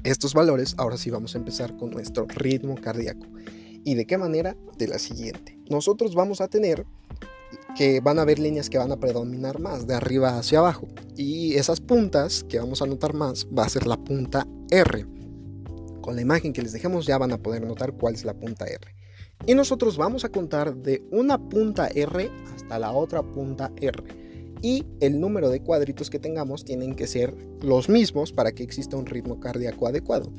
estos 0.03 0.33
valores, 0.33 0.75
ahora 0.77 0.97
sí 0.97 1.09
vamos 1.09 1.35
a 1.35 1.37
empezar 1.37 1.77
con 1.77 1.89
nuestro 1.89 2.25
ritmo 2.27 2.75
cardíaco. 2.75 3.25
¿Y 3.85 3.95
de 3.95 4.05
qué 4.05 4.17
manera? 4.17 4.57
De 4.77 4.89
la 4.89 4.99
siguiente. 4.99 5.57
Nosotros 5.69 6.13
vamos 6.13 6.41
a 6.41 6.49
tener 6.49 6.85
que 7.77 8.01
van 8.01 8.19
a 8.19 8.23
haber 8.23 8.39
líneas 8.39 8.69
que 8.69 8.77
van 8.77 8.91
a 8.91 8.99
predominar 8.99 9.59
más 9.59 9.87
de 9.87 9.95
arriba 9.95 10.37
hacia 10.37 10.59
abajo. 10.59 10.89
Y 11.15 11.55
esas 11.55 11.79
puntas 11.79 12.43
que 12.43 12.59
vamos 12.59 12.81
a 12.81 12.87
notar 12.87 13.13
más 13.13 13.47
va 13.57 13.63
a 13.63 13.69
ser 13.69 13.87
la 13.87 13.95
punta 13.95 14.45
R. 14.69 15.05
Con 16.01 16.17
la 16.17 16.21
imagen 16.21 16.51
que 16.51 16.61
les 16.61 16.73
dejemos 16.73 17.05
ya 17.05 17.17
van 17.17 17.31
a 17.31 17.37
poder 17.37 17.65
notar 17.65 17.93
cuál 17.93 18.15
es 18.15 18.25
la 18.25 18.33
punta 18.33 18.65
R. 18.65 18.93
Y 19.47 19.55
nosotros 19.55 19.95
vamos 19.95 20.25
a 20.25 20.29
contar 20.29 20.75
de 20.75 21.07
una 21.09 21.37
punta 21.37 21.87
R 21.87 22.29
hasta 22.53 22.79
la 22.79 22.91
otra 22.91 23.23
punta 23.23 23.71
R 23.77 24.30
y 24.61 24.85
el 24.99 25.19
número 25.19 25.49
de 25.49 25.61
cuadritos 25.61 26.09
que 26.09 26.19
tengamos 26.19 26.63
tienen 26.63 26.95
que 26.95 27.07
ser 27.07 27.35
los 27.61 27.89
mismos 27.89 28.31
para 28.31 28.51
que 28.51 28.63
exista 28.63 28.97
un 28.97 29.05
ritmo 29.05 29.39
cardíaco 29.39 29.87
adecuado. 29.87 30.31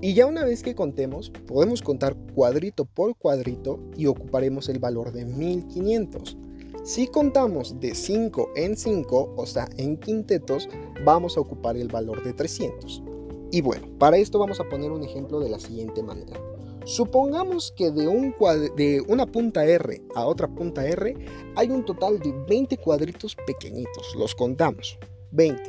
Y 0.00 0.14
ya 0.14 0.26
una 0.26 0.44
vez 0.44 0.62
que 0.62 0.74
contemos, 0.74 1.30
podemos 1.46 1.82
contar 1.82 2.16
cuadrito 2.34 2.84
por 2.84 3.16
cuadrito 3.16 3.80
y 3.96 4.06
ocuparemos 4.06 4.68
el 4.68 4.78
valor 4.78 5.12
de 5.12 5.24
1500. 5.24 6.36
Si 6.84 7.08
contamos 7.08 7.80
de 7.80 7.94
5 7.94 8.50
en 8.54 8.76
5, 8.76 9.34
o 9.36 9.46
sea, 9.46 9.68
en 9.76 9.96
quintetos, 9.96 10.68
vamos 11.04 11.36
a 11.36 11.40
ocupar 11.40 11.76
el 11.76 11.88
valor 11.88 12.22
de 12.22 12.32
300. 12.32 13.02
Y 13.50 13.60
bueno, 13.60 13.88
para 13.98 14.18
esto 14.18 14.38
vamos 14.38 14.60
a 14.60 14.68
poner 14.68 14.92
un 14.92 15.02
ejemplo 15.02 15.40
de 15.40 15.48
la 15.48 15.58
siguiente 15.58 16.02
manera. 16.02 16.38
Supongamos 16.86 17.72
que 17.76 17.90
de, 17.90 18.06
un 18.06 18.32
de 18.76 19.04
una 19.08 19.26
punta 19.26 19.64
R 19.64 20.00
a 20.14 20.24
otra 20.24 20.46
punta 20.46 20.86
R 20.86 21.16
hay 21.56 21.68
un 21.68 21.84
total 21.84 22.20
de 22.20 22.32
20 22.48 22.78
cuadritos 22.78 23.34
pequeñitos. 23.44 24.14
Los 24.16 24.36
contamos. 24.36 24.96
20. 25.32 25.62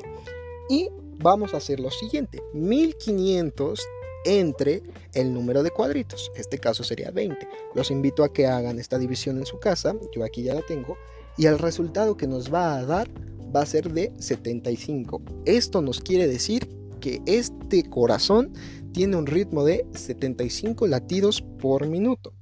Y 0.69 0.89
vamos 1.17 1.55
a 1.55 1.57
hacer 1.57 1.79
lo 1.79 1.89
siguiente. 1.89 2.39
1500 2.53 3.81
entre 4.25 4.83
el 5.15 5.33
número 5.33 5.63
de 5.63 5.71
cuadritos. 5.71 6.31
Este 6.35 6.59
caso 6.59 6.83
sería 6.83 7.09
20. 7.09 7.47
Los 7.73 7.89
invito 7.89 8.23
a 8.23 8.31
que 8.31 8.45
hagan 8.45 8.77
esta 8.77 8.99
división 8.99 9.39
en 9.39 9.47
su 9.47 9.57
casa. 9.57 9.95
Yo 10.15 10.23
aquí 10.23 10.43
ya 10.43 10.53
la 10.53 10.61
tengo. 10.61 10.97
Y 11.35 11.47
el 11.47 11.57
resultado 11.57 12.15
que 12.15 12.27
nos 12.27 12.53
va 12.53 12.77
a 12.77 12.85
dar 12.85 13.09
va 13.55 13.61
a 13.61 13.65
ser 13.65 13.91
de 13.91 14.13
75. 14.19 15.19
Esto 15.45 15.81
nos 15.81 15.99
quiere 15.99 16.27
decir 16.27 16.69
que 16.99 17.21
este 17.25 17.89
corazón 17.89 18.53
tiene 18.97 19.15
un 19.15 19.27
ritmo 19.27 19.63
de 19.63 19.85
75 19.91 20.87
latidos 20.87 21.43
por 21.59 21.85
minuto. 21.85 22.33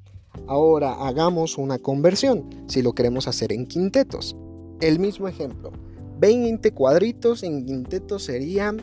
Ahora 0.48 0.94
hagamos 1.06 1.58
una 1.58 1.80
conversión 1.80 2.50
si 2.68 2.82
lo 2.82 2.94
queremos 2.94 3.28
hacer 3.28 3.52
en 3.52 3.66
quintetos. 3.66 4.38
El 4.80 5.00
mismo 5.00 5.28
ejemplo, 5.28 5.74
20 6.22 6.72
cuadritos 6.72 7.44
en 7.44 7.66
quintetos 7.66 8.24
serían 8.24 8.82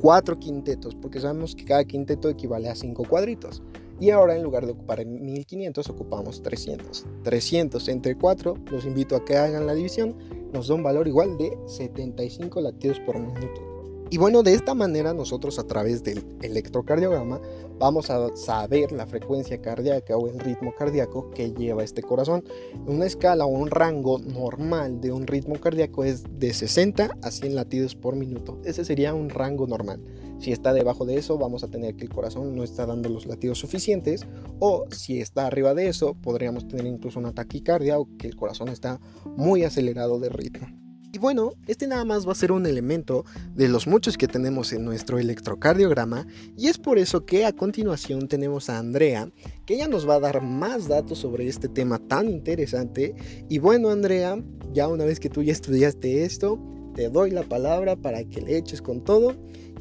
4 0.00 0.40
quintetos, 0.40 0.96
porque 0.96 1.20
sabemos 1.20 1.54
que 1.54 1.64
cada 1.64 1.84
quinteto 1.84 2.28
equivale 2.28 2.68
a 2.68 2.74
5 2.74 3.04
cuadritos. 3.04 3.62
Y 4.00 4.10
ahora 4.10 4.34
en 4.34 4.42
lugar 4.42 4.66
de 4.66 4.72
ocupar 4.72 5.06
1500 5.06 5.88
ocupamos 5.88 6.42
300. 6.42 7.06
300 7.22 7.86
entre 7.86 8.16
4, 8.16 8.56
los 8.72 8.84
invito 8.84 9.14
a 9.14 9.24
que 9.24 9.36
hagan 9.36 9.68
la 9.68 9.74
división, 9.74 10.16
nos 10.52 10.66
da 10.66 10.74
un 10.74 10.82
valor 10.82 11.06
igual 11.06 11.38
de 11.38 11.56
75 11.66 12.60
latidos 12.60 12.98
por 12.98 13.16
minuto. 13.16 13.65
Y 14.08 14.18
bueno, 14.18 14.44
de 14.44 14.54
esta 14.54 14.74
manera 14.74 15.12
nosotros 15.14 15.58
a 15.58 15.66
través 15.66 16.04
del 16.04 16.24
electrocardiograma 16.40 17.40
vamos 17.80 18.08
a 18.08 18.34
saber 18.36 18.92
la 18.92 19.04
frecuencia 19.04 19.60
cardíaca 19.60 20.16
o 20.16 20.28
el 20.28 20.38
ritmo 20.38 20.72
cardíaco 20.78 21.30
que 21.30 21.52
lleva 21.52 21.82
este 21.82 22.02
corazón. 22.02 22.44
Una 22.86 23.04
escala 23.04 23.46
o 23.46 23.48
un 23.48 23.68
rango 23.68 24.20
normal 24.20 25.00
de 25.00 25.10
un 25.10 25.26
ritmo 25.26 25.56
cardíaco 25.60 26.04
es 26.04 26.22
de 26.38 26.54
60 26.54 27.16
a 27.20 27.30
100 27.32 27.56
latidos 27.56 27.96
por 27.96 28.14
minuto. 28.14 28.60
Ese 28.64 28.84
sería 28.84 29.12
un 29.12 29.28
rango 29.28 29.66
normal. 29.66 30.00
Si 30.38 30.52
está 30.52 30.72
debajo 30.72 31.04
de 31.04 31.16
eso, 31.16 31.36
vamos 31.36 31.64
a 31.64 31.68
tener 31.68 31.96
que 31.96 32.04
el 32.04 32.10
corazón 32.10 32.54
no 32.54 32.62
está 32.62 32.86
dando 32.86 33.08
los 33.08 33.26
latidos 33.26 33.58
suficientes. 33.58 34.24
O 34.60 34.84
si 34.92 35.20
está 35.20 35.48
arriba 35.48 35.74
de 35.74 35.88
eso, 35.88 36.14
podríamos 36.14 36.68
tener 36.68 36.86
incluso 36.86 37.18
una 37.18 37.34
taquicardia 37.34 37.98
o 37.98 38.08
que 38.16 38.28
el 38.28 38.36
corazón 38.36 38.68
está 38.68 39.00
muy 39.36 39.64
acelerado 39.64 40.20
de 40.20 40.28
ritmo. 40.28 40.85
Y 41.16 41.18
bueno, 41.18 41.54
este 41.66 41.86
nada 41.86 42.04
más 42.04 42.28
va 42.28 42.32
a 42.32 42.34
ser 42.34 42.52
un 42.52 42.66
elemento 42.66 43.24
de 43.54 43.68
los 43.68 43.86
muchos 43.86 44.18
que 44.18 44.28
tenemos 44.28 44.74
en 44.74 44.84
nuestro 44.84 45.18
electrocardiograma 45.18 46.26
y 46.58 46.66
es 46.66 46.76
por 46.76 46.98
eso 46.98 47.24
que 47.24 47.46
a 47.46 47.54
continuación 47.54 48.28
tenemos 48.28 48.68
a 48.68 48.76
Andrea, 48.76 49.30
que 49.64 49.76
ella 49.76 49.88
nos 49.88 50.06
va 50.06 50.16
a 50.16 50.20
dar 50.20 50.42
más 50.42 50.88
datos 50.88 51.20
sobre 51.20 51.48
este 51.48 51.70
tema 51.70 51.98
tan 51.98 52.28
interesante. 52.28 53.14
Y 53.48 53.60
bueno, 53.60 53.88
Andrea, 53.88 54.38
ya 54.74 54.88
una 54.88 55.06
vez 55.06 55.18
que 55.18 55.30
tú 55.30 55.42
ya 55.42 55.52
estudiaste 55.52 56.22
esto, 56.26 56.60
te 56.94 57.08
doy 57.08 57.30
la 57.30 57.44
palabra 57.44 57.96
para 57.96 58.22
que 58.22 58.42
le 58.42 58.58
eches 58.58 58.82
con 58.82 59.02
todo 59.02 59.34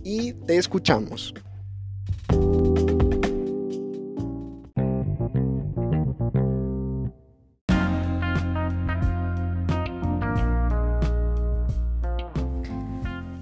y 0.06 0.32
te 0.32 0.56
escuchamos. 0.56 1.34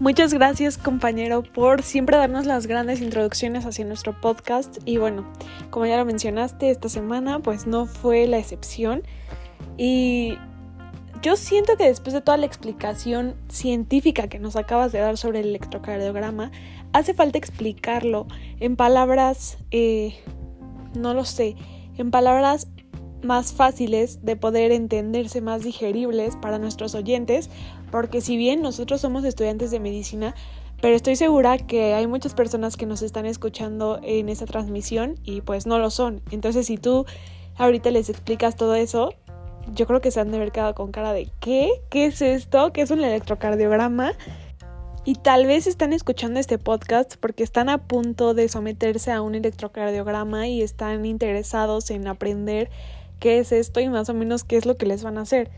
Muchas 0.04 0.34
gracias 0.34 0.78
compañero 0.78 1.44
por 1.44 1.82
siempre 1.82 2.18
darnos 2.18 2.46
las 2.46 2.68
grandes 2.68 3.00
introducciones 3.00 3.66
hacia 3.66 3.86
nuestro 3.86 4.20
podcast. 4.20 4.80
Y 4.84 4.98
bueno, 4.98 5.26
como 5.70 5.86
ya 5.86 5.96
lo 5.96 6.04
mencionaste, 6.04 6.72
esta 6.72 6.90
semana 6.90 7.40
pues 7.40 7.68
no 7.68 7.86
fue 7.86 8.28
la 8.28 8.38
excepción. 8.38 9.04
Y 9.78 10.38
yo 11.22 11.38
siento 11.38 11.78
que 11.78 11.86
después 11.86 12.14
de 12.14 12.20
toda 12.20 12.36
la 12.36 12.46
explicación 12.46 13.36
científica 13.48 14.28
que 14.28 14.40
nos 14.40 14.58
acabas 14.58 14.92
de 14.92 15.00
dar 15.00 15.16
sobre 15.16 15.40
el 15.40 15.48
electrocardiograma, 15.48 16.52
hace 16.92 17.14
falta 17.14 17.38
explicarlo 17.38 18.28
en 18.60 18.76
palabras, 18.76 19.58
eh, 19.72 20.16
no 21.00 21.14
lo 21.14 21.24
sé, 21.24 21.56
en 21.98 22.12
palabras 22.12 22.68
más 23.24 23.54
fáciles 23.54 24.20
de 24.26 24.36
poder 24.36 24.74
entenderse, 24.74 25.40
más 25.40 25.64
digeribles 25.64 26.36
para 26.36 26.60
nuestros 26.60 26.94
oyentes, 26.94 27.50
porque 27.94 28.22
si 28.22 28.38
bien 28.38 28.64
nosotros 28.64 29.02
somos 29.02 29.24
estudiantes 29.24 29.70
de 29.70 29.80
medicina, 29.80 30.34
pero 30.82 30.96
estoy 30.96 31.16
segura 31.16 31.60
que 31.60 31.94
hay 31.94 32.08
muchas 32.08 32.34
personas 32.34 32.76
que 32.76 32.88
nos 32.88 33.04
están 33.04 33.28
escuchando 33.28 34.00
en 34.02 34.30
esta 34.30 34.48
transmisión 34.48 35.20
y 35.24 35.42
pues 35.42 35.68
no 35.68 35.78
lo 35.78 35.92
son. 35.92 36.24
Entonces 36.32 36.66
si 36.66 36.80
tú 36.80 37.06
ahorita 37.56 37.92
les 37.92 38.10
explicas 38.10 38.56
todo 38.56 38.74
eso, 38.74 39.14
yo 39.76 39.86
creo 39.86 40.02
que 40.02 40.10
se 40.10 40.20
han 40.20 40.32
de 40.32 40.38
haber 40.38 40.52
quedado 40.52 40.74
con 40.74 40.92
cara 40.92 41.14
de 41.14 41.30
¿qué? 41.40 41.70
¿Qué 41.92 42.08
es 42.08 42.24
esto? 42.24 42.74
¿Qué 42.74 42.82
es 42.82 42.90
un 42.90 43.00
electrocardiograma? 43.00 44.14
Y 45.06 45.14
tal 45.14 45.46
vez 45.46 45.68
están 45.68 45.94
escuchando 45.94 46.40
este 46.40 46.58
podcast 46.58 47.18
porque 47.18 47.44
están 47.44 47.70
a 47.70 47.78
punto 47.78 48.34
de 48.34 48.50
someterse 48.50 49.12
a 49.12 49.22
un 49.22 49.36
electrocardiograma 49.36 50.48
y 50.48 50.64
están 50.64 51.06
interesados 51.06 51.92
en 51.92 52.08
aprender 52.08 52.72
qué 53.20 53.38
es 53.38 53.52
esto 53.52 53.82
y 53.82 53.88
más 53.88 54.10
o 54.10 54.16
menos 54.16 54.44
qué 54.44 54.58
es 54.58 54.66
lo 54.66 54.78
que 54.78 54.88
les 54.88 55.04
van 55.04 55.20
a 55.20 55.22
hacer. 55.22 55.52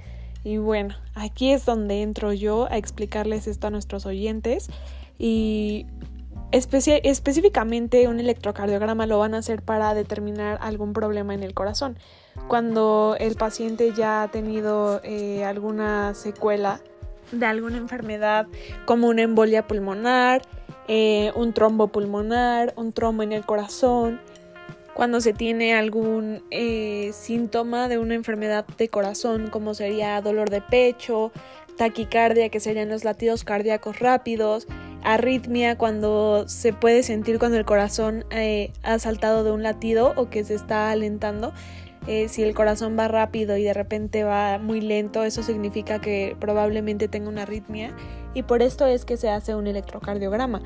Y 0.45 0.59
bueno, 0.59 0.93
aquí 1.15 1.51
es 1.51 1.65
donde 1.65 2.03
entro 2.03 2.31
yo 2.31 2.67
a 2.69 2.77
explicarles 2.77 3.47
esto 3.47 3.65
a 3.65 3.71
nuestros 3.71 4.05
oyentes 4.05 4.69
y 5.17 5.87
específicamente 6.51 8.07
un 8.07 8.19
electrocardiograma 8.19 9.07
lo 9.07 9.17
van 9.17 9.33
a 9.33 9.39
hacer 9.39 9.63
para 9.63 9.95
determinar 9.95 10.59
algún 10.61 10.93
problema 10.93 11.33
en 11.33 11.41
el 11.41 11.55
corazón. 11.55 11.97
Cuando 12.47 13.17
el 13.19 13.35
paciente 13.35 13.91
ya 13.97 14.21
ha 14.21 14.27
tenido 14.27 15.01
eh, 15.03 15.43
alguna 15.43 16.13
secuela 16.13 16.79
de 17.31 17.47
alguna 17.47 17.77
enfermedad 17.77 18.45
como 18.85 19.07
una 19.07 19.23
embolia 19.23 19.65
pulmonar, 19.65 20.43
eh, 20.87 21.31
un 21.35 21.53
trombo 21.53 21.87
pulmonar, 21.87 22.75
un 22.77 22.93
trombo 22.93 23.23
en 23.23 23.31
el 23.31 23.47
corazón, 23.47 24.21
cuando 24.95 25.19
se 25.19 25.33
tiene 25.33 25.75
algún 25.75 26.41
eh, 26.51 27.11
síntoma 27.13 27.89
de 27.89 27.97
una 27.97 28.15
enfermedad 28.15 28.65
de 28.77 28.87
corazón, 28.87 29.49
como 29.51 29.73
sería 29.73 30.21
dolor 30.21 30.49
de 30.49 30.61
pecho, 30.61 31.33
taquicardia, 31.75 32.47
que 32.47 32.61
serían 32.61 32.87
los 32.87 33.03
latidos 33.03 33.43
cardíacos 33.43 33.99
rápidos, 33.99 34.67
arritmia, 35.03 35.77
cuando 35.77 36.47
se 36.47 36.71
puede 36.71 37.03
sentir 37.03 37.39
cuando 37.39 37.57
el 37.57 37.65
corazón 37.65 38.23
eh, 38.31 38.71
ha 38.83 38.97
saltado 38.97 39.43
de 39.43 39.51
un 39.51 39.63
latido 39.63 40.13
o 40.15 40.29
que 40.29 40.45
se 40.45 40.55
está 40.55 40.91
alentando. 40.91 41.51
Eh, 42.07 42.29
si 42.29 42.43
el 42.43 42.55
corazón 42.55 42.97
va 42.97 43.09
rápido 43.09 43.57
y 43.57 43.63
de 43.63 43.73
repente 43.73 44.23
va 44.23 44.59
muy 44.59 44.79
lento, 44.79 45.25
eso 45.25 45.43
significa 45.43 45.99
que 45.99 46.37
probablemente 46.39 47.09
tenga 47.09 47.27
una 47.27 47.41
arritmia 47.41 47.93
y 48.33 48.43
por 48.43 48.61
esto 48.61 48.85
es 48.85 49.03
que 49.03 49.17
se 49.17 49.29
hace 49.29 49.55
un 49.55 49.67
electrocardiograma. 49.67 50.61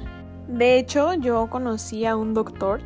De 0.48 0.78
hecho, 0.78 1.14
yo 1.14 1.48
conocí 1.50 2.06
a 2.06 2.16
un 2.16 2.34
doctor 2.34 2.82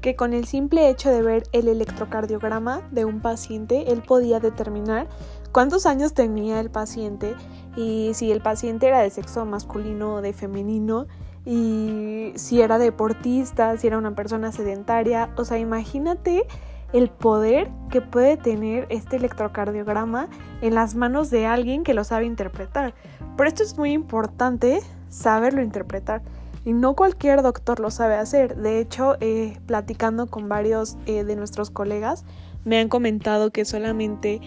que 0.00 0.16
con 0.16 0.32
el 0.32 0.46
simple 0.46 0.88
hecho 0.88 1.10
de 1.10 1.22
ver 1.22 1.42
el 1.52 1.68
electrocardiograma 1.68 2.88
de 2.90 3.04
un 3.04 3.20
paciente, 3.20 3.92
él 3.92 4.02
podía 4.02 4.40
determinar 4.40 5.08
cuántos 5.52 5.86
años 5.86 6.14
tenía 6.14 6.60
el 6.60 6.70
paciente 6.70 7.34
y 7.76 8.12
si 8.14 8.32
el 8.32 8.40
paciente 8.40 8.88
era 8.88 9.00
de 9.00 9.10
sexo 9.10 9.44
masculino 9.44 10.14
o 10.14 10.22
de 10.22 10.32
femenino 10.32 11.06
y 11.44 12.32
si 12.36 12.60
era 12.60 12.78
deportista, 12.78 13.76
si 13.76 13.86
era 13.86 13.98
una 13.98 14.14
persona 14.14 14.52
sedentaria. 14.52 15.30
O 15.36 15.44
sea, 15.44 15.58
imagínate 15.58 16.46
el 16.92 17.08
poder 17.08 17.70
que 17.90 18.00
puede 18.00 18.36
tener 18.36 18.86
este 18.90 19.16
electrocardiograma 19.16 20.28
en 20.60 20.74
las 20.74 20.94
manos 20.94 21.30
de 21.30 21.46
alguien 21.46 21.84
que 21.84 21.94
lo 21.94 22.04
sabe 22.04 22.26
interpretar. 22.26 22.94
Por 23.36 23.46
esto 23.46 23.62
es 23.62 23.78
muy 23.78 23.92
importante 23.92 24.80
saberlo 25.08 25.62
interpretar. 25.62 26.22
Y 26.64 26.72
no 26.72 26.94
cualquier 26.94 27.42
doctor 27.42 27.80
lo 27.80 27.90
sabe 27.90 28.16
hacer. 28.16 28.56
De 28.56 28.80
hecho, 28.80 29.16
eh, 29.20 29.58
platicando 29.66 30.26
con 30.26 30.48
varios 30.48 30.96
eh, 31.06 31.24
de 31.24 31.36
nuestros 31.36 31.70
colegas, 31.70 32.24
me 32.64 32.78
han 32.78 32.88
comentado 32.88 33.50
que 33.50 33.64
solamente 33.64 34.40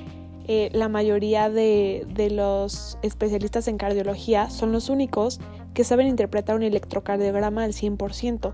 eh, 0.47 0.69
la 0.73 0.89
mayoría 0.89 1.49
de, 1.49 2.05
de, 2.13 2.29
los 2.29 2.99
especialistas 3.01 3.67
en 3.67 3.77
cardiología 3.77 4.49
son 4.49 4.71
los 4.71 4.89
únicos 4.89 5.39
que 5.73 5.83
saben 5.83 6.07
interpretar 6.07 6.55
un 6.55 6.63
electrocardiograma 6.63 7.63
al 7.63 7.73
100%. 7.73 8.53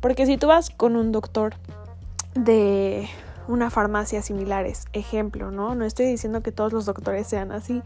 Porque 0.00 0.26
si 0.26 0.36
tú 0.36 0.48
vas 0.48 0.70
con 0.70 0.96
un 0.96 1.12
doctor 1.12 1.54
de 2.34 3.08
una 3.48 3.70
farmacia 3.70 4.20
similares, 4.20 4.84
ejemplo, 4.92 5.50
¿no? 5.50 5.74
No 5.74 5.84
estoy 5.84 6.06
diciendo 6.06 6.42
que 6.42 6.52
todos 6.52 6.72
los 6.72 6.84
doctores 6.84 7.26
sean 7.26 7.52
así, 7.52 7.82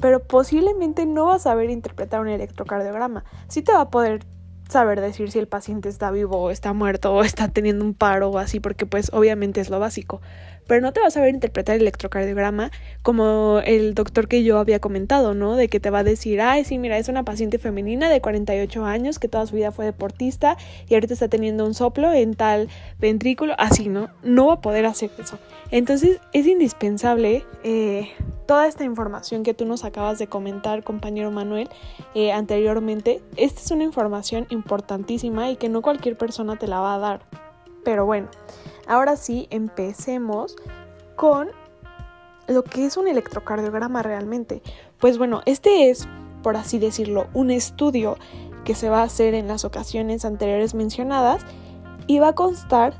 pero 0.00 0.20
posiblemente 0.20 1.04
no 1.04 1.26
vas 1.26 1.42
a 1.42 1.50
saber 1.50 1.70
interpretar 1.70 2.20
un 2.20 2.28
electrocardiograma. 2.28 3.24
Sí 3.48 3.62
te 3.62 3.72
va 3.72 3.82
a 3.82 3.90
poder 3.90 4.24
saber 4.72 5.00
decir 5.00 5.30
si 5.30 5.38
el 5.38 5.46
paciente 5.46 5.88
está 5.88 6.10
vivo 6.10 6.38
o 6.38 6.50
está 6.50 6.72
muerto 6.72 7.12
o 7.14 7.22
está 7.22 7.48
teniendo 7.48 7.84
un 7.84 7.94
paro 7.94 8.30
o 8.30 8.38
así, 8.38 8.60
porque 8.60 8.86
pues 8.86 9.10
obviamente 9.12 9.60
es 9.60 9.70
lo 9.70 9.78
básico. 9.78 10.20
Pero 10.66 10.80
no 10.80 10.92
te 10.92 11.00
vas 11.00 11.08
a 11.08 11.20
saber 11.20 11.34
interpretar 11.34 11.76
el 11.76 11.82
electrocardiograma 11.82 12.70
como 13.02 13.60
el 13.64 13.94
doctor 13.94 14.28
que 14.28 14.44
yo 14.44 14.58
había 14.58 14.78
comentado, 14.78 15.34
¿no? 15.34 15.56
De 15.56 15.68
que 15.68 15.80
te 15.80 15.90
va 15.90 16.00
a 16.00 16.04
decir, 16.04 16.40
ay, 16.40 16.64
sí, 16.64 16.78
mira, 16.78 16.98
es 16.98 17.08
una 17.08 17.24
paciente 17.24 17.58
femenina 17.58 18.08
de 18.08 18.20
48 18.20 18.84
años 18.84 19.18
que 19.18 19.28
toda 19.28 19.46
su 19.46 19.56
vida 19.56 19.72
fue 19.72 19.84
deportista 19.84 20.56
y 20.88 20.94
ahorita 20.94 21.14
está 21.14 21.28
teniendo 21.28 21.66
un 21.66 21.74
soplo 21.74 22.12
en 22.12 22.34
tal 22.34 22.68
ventrículo, 22.98 23.54
así, 23.58 23.88
¿no? 23.88 24.08
No 24.22 24.46
va 24.46 24.54
a 24.54 24.60
poder 24.60 24.86
hacer 24.86 25.10
eso. 25.18 25.38
Entonces 25.70 26.20
es 26.32 26.46
indispensable 26.46 27.44
eh, 27.64 28.10
toda 28.46 28.66
esta 28.66 28.84
información 28.84 29.42
que 29.42 29.54
tú 29.54 29.64
nos 29.64 29.84
acabas 29.84 30.18
de 30.18 30.26
comentar, 30.26 30.82
compañero 30.84 31.30
Manuel, 31.30 31.68
eh, 32.14 32.32
anteriormente. 32.32 33.22
Esta 33.36 33.60
es 33.60 33.70
una 33.70 33.84
información 33.84 34.46
importantísima 34.50 35.50
y 35.50 35.56
que 35.56 35.68
no 35.68 35.82
cualquier 35.82 36.16
persona 36.16 36.56
te 36.56 36.66
la 36.68 36.80
va 36.80 36.94
a 36.94 36.98
dar. 36.98 37.41
Pero 37.84 38.06
bueno, 38.06 38.28
ahora 38.86 39.16
sí, 39.16 39.46
empecemos 39.50 40.56
con 41.16 41.50
lo 42.48 42.64
que 42.64 42.86
es 42.86 42.96
un 42.96 43.08
electrocardiograma 43.08 44.02
realmente. 44.02 44.62
Pues 44.98 45.18
bueno, 45.18 45.42
este 45.46 45.90
es, 45.90 46.08
por 46.42 46.56
así 46.56 46.78
decirlo, 46.78 47.26
un 47.34 47.50
estudio 47.50 48.16
que 48.64 48.74
se 48.74 48.88
va 48.88 49.00
a 49.00 49.04
hacer 49.04 49.34
en 49.34 49.48
las 49.48 49.64
ocasiones 49.64 50.24
anteriores 50.24 50.74
mencionadas 50.74 51.42
y 52.06 52.18
va 52.18 52.28
a 52.28 52.34
constar 52.34 52.94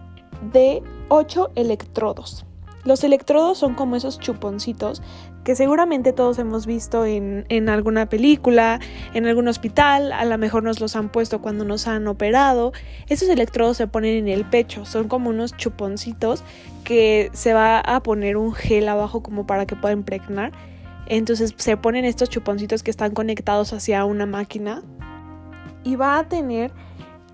de 0.52 0.82
8 1.08 1.50
electrodos. 1.54 2.44
Los 2.84 3.04
electrodos 3.04 3.58
son 3.58 3.74
como 3.74 3.94
esos 3.94 4.18
chuponcitos 4.18 5.02
que 5.44 5.56
seguramente 5.56 6.12
todos 6.12 6.38
hemos 6.38 6.66
visto 6.66 7.04
en, 7.04 7.44
en, 7.48 7.68
alguna 7.68 8.06
película, 8.08 8.78
en 9.12 9.26
algún 9.26 9.48
hospital, 9.48 10.12
a 10.12 10.24
lo 10.24 10.38
mejor 10.38 10.62
nos 10.62 10.80
los 10.80 10.94
han 10.94 11.08
puesto 11.08 11.40
cuando 11.40 11.64
nos 11.64 11.88
han 11.88 12.06
operado. 12.06 12.72
Esos 13.08 13.28
electrodos 13.28 13.76
se 13.76 13.86
ponen 13.86 14.16
en 14.16 14.28
el 14.28 14.44
pecho, 14.44 14.84
son 14.84 15.08
como 15.08 15.30
unos 15.30 15.56
chuponcitos 15.56 16.44
que 16.84 17.30
se 17.32 17.54
va 17.54 17.80
a 17.80 18.02
poner 18.02 18.36
un 18.36 18.52
gel 18.52 18.88
abajo 18.88 19.22
como 19.22 19.46
para 19.46 19.66
que 19.66 19.76
pueda 19.76 19.94
impregnar. 19.94 20.52
Entonces 21.06 21.54
se 21.56 21.76
ponen 21.76 22.04
estos 22.04 22.30
chuponcitos 22.30 22.82
que 22.82 22.90
están 22.90 23.12
conectados 23.12 23.72
hacia 23.72 24.04
una 24.04 24.26
máquina 24.26 24.82
y 25.84 25.96
va 25.96 26.18
a 26.18 26.28
tener, 26.28 26.72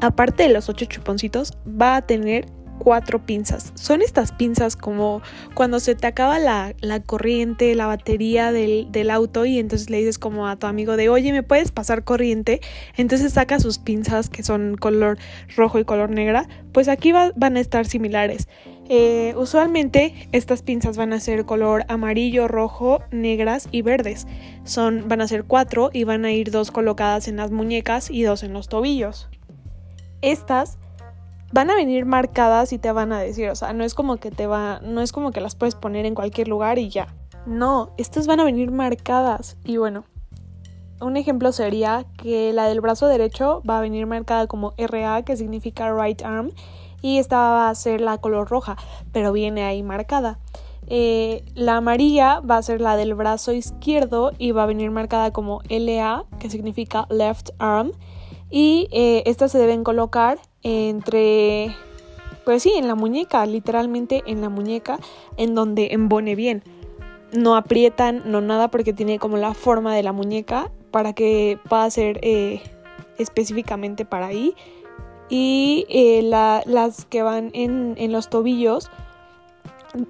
aparte 0.01 0.45
de 0.45 0.49
los 0.49 0.69
ocho 0.69 0.87
chuponcitos, 0.87 1.57
va 1.69 1.97
a 1.97 2.03
tener 2.03 2.47
cuatro 2.79 3.25
pinzas. 3.25 3.73
Son 3.75 4.03
estas 4.03 4.33
pinzas 4.33 4.77
como 4.77 5.23
cuando 5.55 5.81
se 5.81 5.95
te 5.95 6.07
acaba 6.07 6.39
la, 6.39 6.75
corriente, 7.05 7.75
la 7.75 7.87
batería 7.87 8.53
del, 8.53 9.11
auto 9.11 9.45
y 9.45 9.59
entonces 9.59 9.91
le 9.91 9.99
dices 9.99 10.19
como 10.19 10.49
a 10.49 10.57
tu 10.57 10.67
amigo 10.67 10.97
de 10.97 11.09
oye, 11.09 11.33
¿me 11.33 11.43
puedes 11.43 11.73
pasar 11.73 12.05
corriente? 12.05 12.61
Entonces 12.97 13.33
saca 13.33 13.61
sus 13.61 13.79
pinzas 13.79 14.29
que 14.29 14.43
son 14.43 14.77
color 14.77 15.19
rojo 15.57 15.79
y 15.79 15.85
color 15.85 16.11
negra. 16.11 16.49
Pues 16.73 16.89
aquí 16.89 17.13
van 17.13 17.57
a 17.57 17.61
estar 17.61 17.87
similares. 17.87 18.49
Eh, 18.91 19.35
usualmente 19.37 20.29
estas 20.33 20.63
pinzas 20.63 20.97
van 20.97 21.13
a 21.13 21.21
ser 21.21 21.45
color 21.45 21.85
amarillo, 21.89 22.49
rojo, 22.49 23.01
negras 23.11 23.69
y 23.71 23.83
verdes. 23.83 24.27
Son, 24.65 25.09
van 25.09 25.21
a 25.21 25.29
ser 25.29 25.45
cuatro 25.45 25.91
y 25.93 26.05
van 26.05 26.25
a 26.25 26.33
ir 26.33 26.51
dos 26.51 26.71
colocadas 26.71 27.29
en 27.29 27.37
las 27.37 27.51
muñecas 27.51 28.11
y 28.11 28.23
dos 28.23 28.43
en 28.43 28.55
los 28.55 28.69
tobillos. 28.69 29.29
Estas 30.23 30.79
van 31.53 31.71
a 31.71 31.75
venir 31.75 32.05
marcadas 32.05 32.73
y 32.73 32.79
te 32.79 32.93
van 32.93 33.13
a 33.13 33.21
decir, 33.21 33.49
o 33.51 33.55
sea, 33.55 33.73
no 33.73 33.85
es 33.85 33.95
como 33.95 34.17
que 34.17 34.31
te 34.31 34.47
va, 34.47 34.81
no 34.83 35.01
es 35.01 35.13
como 35.13 35.31
que 35.31 35.41
las 35.41 35.55
puedes 35.55 35.75
poner 35.75 36.07
en 36.07 36.15
cualquier 36.15 36.49
lugar 36.49 36.79
y 36.79 36.89
ya. 36.89 37.15
No, 37.47 37.93
estas 37.97 38.27
van 38.27 38.41
a 38.41 38.45
venir 38.45 38.71
marcadas 38.71 39.57
y 39.65 39.79
bueno, 39.79 40.05
un 41.01 41.17
ejemplo 41.17 41.53
sería 41.53 42.05
que 42.17 42.53
la 42.53 42.67
del 42.67 42.81
brazo 42.81 43.07
derecho 43.07 43.63
va 43.69 43.79
a 43.79 43.83
venir 43.83 44.07
marcada 44.07 44.47
como 44.47 44.75
RA, 44.77 45.23
que 45.23 45.37
significa 45.37 45.93
right 45.93 46.23
arm, 46.23 46.51
y 47.01 47.19
esta 47.19 47.37
va 47.39 47.71
a 47.71 47.75
ser 47.75 48.01
la 48.01 48.19
color 48.19 48.49
roja, 48.49 48.77
pero 49.13 49.33
viene 49.33 49.63
ahí 49.63 49.83
marcada. 49.83 50.39
Eh, 50.89 51.45
la 51.55 51.77
amarilla 51.77 52.41
va 52.41 52.57
a 52.57 52.63
ser 52.63 52.81
la 52.81 52.97
del 52.97 53.15
brazo 53.15 53.53
izquierdo 53.53 54.33
y 54.39 54.53
va 54.53 54.65
a 54.65 54.67
venir 54.67 54.91
marcada 54.91 55.33
como 55.33 55.61
LA, 55.69 56.25
que 56.39 56.51
significa 56.51 57.07
left 57.11 57.51
arm. 57.59 57.93
Y 58.51 58.89
eh, 58.91 59.23
estas 59.27 59.53
se 59.53 59.59
deben 59.59 59.85
colocar 59.85 60.39
entre, 60.63 61.75
pues 62.45 62.63
sí, 62.63 62.73
en 62.77 62.89
la 62.89 62.95
muñeca, 62.95 63.45
literalmente 63.47 64.23
en 64.27 64.41
la 64.41 64.49
muñeca, 64.49 64.99
en 65.37 65.55
donde 65.55 65.89
embone 65.93 66.35
bien. 66.35 66.63
No 67.33 67.57
aprietan, 67.57 68.23
no 68.27 68.41
nada, 68.41 68.69
porque 68.69 68.93
tiene 68.93 69.19
como 69.19 69.37
la 69.37 69.55
forma 69.55 69.95
de 69.95 70.03
la 70.03 70.13
muñeca 70.13 70.71
para 70.91 71.13
que 71.13 71.59
pueda 71.69 71.91
ser 71.91 72.19
eh, 72.23 72.63
específicamente 73.19 74.05
para 74.05 74.27
ahí. 74.27 74.55
Y 75.31 75.87
las 76.23 77.05
que 77.05 77.23
van 77.23 77.51
en, 77.53 77.95
en 77.99 78.13
los 78.13 78.31
tobillos 78.31 78.91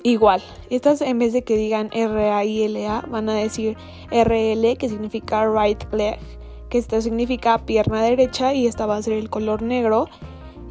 igual. 0.02 0.42
Estas 0.70 1.00
en 1.00 1.18
vez 1.18 1.32
de 1.32 1.42
que 1.42 1.56
digan 1.56 1.90
R-A-I-L-A 1.92 3.04
van 3.08 3.28
a 3.28 3.34
decir 3.34 3.76
R-L 4.10 4.76
que 4.76 4.88
significa 4.88 5.48
right 5.48 5.82
leg, 5.92 6.18
que 6.68 6.78
esto 6.78 7.00
significa 7.00 7.58
pierna 7.58 8.02
derecha 8.02 8.54
y 8.54 8.66
esta 8.66 8.86
va 8.86 8.96
a 8.96 9.02
ser 9.02 9.14
el 9.14 9.30
color 9.30 9.62
negro. 9.62 10.08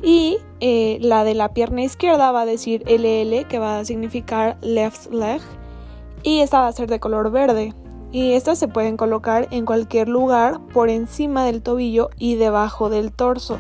Y 0.03 0.37
eh, 0.59 0.97
la 1.01 1.23
de 1.23 1.33
la 1.33 1.53
pierna 1.53 1.83
izquierda 1.83 2.31
va 2.31 2.41
a 2.41 2.45
decir 2.45 2.83
LL 2.87 3.47
que 3.47 3.59
va 3.59 3.79
a 3.79 3.85
significar 3.85 4.57
left 4.61 5.11
leg 5.11 5.41
y 6.23 6.41
esta 6.41 6.61
va 6.61 6.67
a 6.67 6.71
ser 6.73 6.89
de 6.89 6.99
color 6.99 7.31
verde. 7.31 7.73
Y 8.11 8.33
estas 8.33 8.57
se 8.57 8.67
pueden 8.67 8.97
colocar 8.97 9.47
en 9.51 9.65
cualquier 9.65 10.07
lugar 10.07 10.59
por 10.73 10.89
encima 10.89 11.45
del 11.45 11.61
tobillo 11.61 12.09
y 12.17 12.35
debajo 12.35 12.89
del 12.89 13.11
torso. 13.11 13.59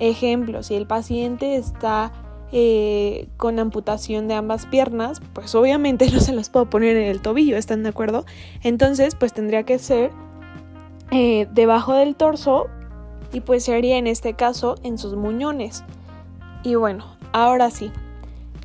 Ejemplo, 0.00 0.62
si 0.62 0.74
el 0.74 0.86
paciente 0.86 1.56
está 1.56 2.12
eh, 2.50 3.28
con 3.36 3.58
amputación 3.58 4.26
de 4.26 4.34
ambas 4.34 4.66
piernas, 4.66 5.20
pues 5.32 5.54
obviamente 5.54 6.10
no 6.12 6.20
se 6.20 6.32
las 6.32 6.50
puedo 6.50 6.68
poner 6.68 6.96
en 6.96 7.08
el 7.08 7.20
tobillo, 7.20 7.56
¿están 7.56 7.82
de 7.82 7.90
acuerdo? 7.90 8.24
Entonces, 8.62 9.14
pues 9.14 9.32
tendría 9.32 9.62
que 9.62 9.78
ser 9.78 10.10
eh, 11.10 11.46
debajo 11.52 11.94
del 11.94 12.16
torso 12.16 12.66
y 13.32 13.40
pues 13.40 13.64
sería 13.64 13.96
en 13.96 14.06
este 14.06 14.34
caso 14.34 14.76
en 14.82 14.98
sus 14.98 15.14
muñones. 15.14 15.84
Y 16.62 16.74
bueno, 16.74 17.04
ahora 17.32 17.70
sí, 17.70 17.90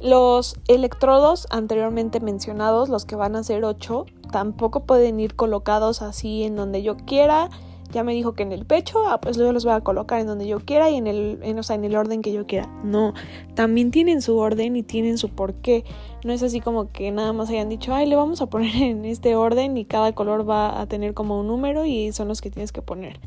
los 0.01 0.55
electrodos 0.67 1.47
anteriormente 1.49 2.19
mencionados, 2.19 2.89
los 2.89 3.05
que 3.05 3.15
van 3.15 3.35
a 3.35 3.43
ser 3.43 3.63
8, 3.63 4.05
tampoco 4.31 4.85
pueden 4.85 5.19
ir 5.19 5.35
colocados 5.35 6.01
así 6.01 6.43
en 6.43 6.55
donde 6.55 6.83
yo 6.83 6.97
quiera 6.97 7.49
ya 7.93 8.03
me 8.03 8.13
dijo 8.13 8.33
que 8.33 8.43
en 8.43 8.51
el 8.51 8.65
pecho, 8.65 9.07
ah, 9.07 9.21
pues 9.21 9.37
luego 9.37 9.53
los 9.53 9.63
voy 9.63 9.75
a 9.75 9.81
colocar 9.81 10.19
en 10.19 10.27
donde 10.27 10.47
yo 10.47 10.59
quiera 10.59 10.89
y 10.89 10.95
en 10.97 11.07
el, 11.07 11.39
en 11.43 11.83
el 11.85 11.95
orden 11.95 12.21
que 12.21 12.33
yo 12.33 12.45
quiera. 12.45 12.67
No, 12.83 13.13
también 13.53 13.91
tienen 13.91 14.21
su 14.21 14.37
orden 14.37 14.75
y 14.75 14.83
tienen 14.83 15.17
su 15.17 15.29
porqué. 15.29 15.85
No 16.25 16.33
es 16.33 16.41
así 16.41 16.59
como 16.59 16.91
que 16.91 17.11
nada 17.11 17.31
más 17.33 17.49
hayan 17.49 17.69
dicho, 17.69 17.93
ay, 17.93 18.07
le 18.07 18.15
vamos 18.15 18.41
a 18.41 18.47
poner 18.47 18.75
en 18.75 19.05
este 19.05 19.35
orden 19.35 19.77
y 19.77 19.85
cada 19.85 20.13
color 20.13 20.49
va 20.49 20.81
a 20.81 20.87
tener 20.87 21.13
como 21.13 21.39
un 21.39 21.47
número 21.47 21.85
y 21.85 22.11
son 22.11 22.27
los 22.27 22.41
que 22.41 22.49
tienes 22.49 22.71
que 22.71 22.81
poner. 22.81 23.19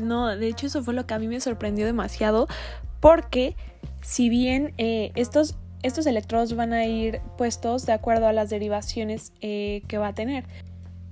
No, 0.00 0.36
de 0.36 0.48
hecho 0.48 0.66
eso 0.66 0.82
fue 0.82 0.94
lo 0.94 1.06
que 1.06 1.14
a 1.14 1.18
mí 1.18 1.28
me 1.28 1.40
sorprendió 1.40 1.86
demasiado 1.86 2.48
porque 3.00 3.56
si 4.00 4.28
bien 4.28 4.72
eh, 4.78 5.12
estos, 5.14 5.56
estos 5.82 6.06
electrodos 6.06 6.54
van 6.54 6.72
a 6.72 6.84
ir 6.86 7.20
puestos 7.36 7.86
de 7.86 7.92
acuerdo 7.92 8.26
a 8.26 8.32
las 8.32 8.50
derivaciones 8.50 9.32
eh, 9.40 9.82
que 9.88 9.98
va 9.98 10.08
a 10.08 10.14
tener. 10.14 10.44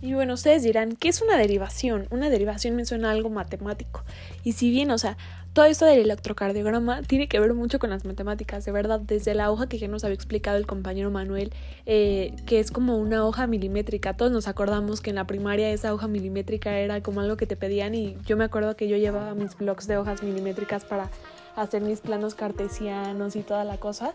Y 0.01 0.13
bueno, 0.13 0.35
ustedes 0.35 0.63
dirán, 0.63 0.97
¿qué 0.97 1.09
es 1.09 1.23
una 1.23 1.39
derivación? 1.39 2.07
Una 2.11 2.29
derivación 2.29 2.77
me 2.77 2.85
suena 2.85 3.11
algo 3.11 3.31
matemático. 3.31 4.05
Y 4.43 4.53
si 4.53 4.71
bien, 4.71 4.91
o 4.91 4.99
sea, 4.99 5.17
todo 5.55 5.67
esto 5.67 5.87
del 5.87 6.01
electrocardiograma 6.01 7.03
tiene 7.03 7.29
que 7.29 7.39
ver 7.39 7.55
mucho 7.55 7.79
con 7.79 7.89
las 7.91 8.05
matemáticas, 8.05 8.65
de 8.65 8.73
verdad, 8.73 8.99
desde 8.99 9.35
la 9.35 9.53
hoja 9.53 9.69
que 9.69 9.79
ya 9.79 9.87
nos 9.87 10.03
había 10.03 10.17
explicado 10.17 10.57
el 10.57 10.67
compañero 10.67 11.13
Manuel, 11.13 11.53
eh, 11.87 12.35
que 12.45 12.59
es 12.59 12.73
como 12.73 12.99
una 12.99 13.25
hoja 13.25 13.47
milimétrica. 13.47 14.15
Todos 14.15 14.33
nos 14.33 14.49
acordamos 14.49 15.01
que 15.01 15.11
en 15.11 15.17
la 15.17 15.29
primaria 15.29 15.71
esa 15.71 15.95
hoja 15.95 16.09
milimétrica 16.09 16.77
era 16.77 17.01
como 17.03 17.21
algo 17.21 17.37
que 17.37 17.47
te 17.47 17.57
pedían 17.57 17.95
y 17.95 18.17
yo 18.27 18.37
me 18.37 18.43
acuerdo 18.43 18.75
que 18.75 18.89
yo 18.89 18.97
llevaba 18.97 19.35
mis 19.35 19.57
blogs 19.57 19.87
de 19.87 19.97
hojas 19.97 20.25
milimétricas 20.25 20.85
para 20.85 21.09
hacer 21.55 21.83
mis 21.83 22.01
planos 22.01 22.35
cartesianos 22.35 23.37
y 23.37 23.43
toda 23.43 23.63
la 23.63 23.79
cosa. 23.79 24.13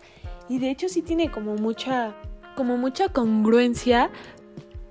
Y 0.50 0.58
de 0.58 0.70
hecho 0.70 0.90
sí 0.90 1.00
tiene 1.00 1.30
como 1.30 1.54
mucha 1.54 2.14
como 2.54 2.76
mucha 2.76 3.08
congruencia 3.08 4.10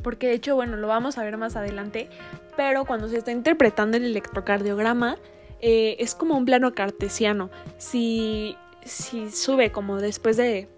porque 0.02 0.28
de 0.28 0.34
hecho, 0.34 0.56
bueno, 0.56 0.78
lo 0.78 0.88
vamos 0.88 1.20
a 1.20 1.24
ver 1.24 1.38
más 1.38 1.56
adelante, 1.56 2.10
pero 2.58 2.86
cuando 2.86 3.08
se 3.10 3.18
está 3.18 3.32
interpretando 3.32 3.98
el 3.98 4.06
electrocardiograma, 4.06 5.18
eh, 5.62 5.98
es 6.00 6.16
como 6.16 6.38
un 6.38 6.46
plano 6.46 6.74
cartesiano. 6.74 7.50
Si, 7.78 8.56
si 8.84 9.30
sube 9.32 9.72
como 9.72 9.98
después 9.98 10.38
de, 10.38 10.70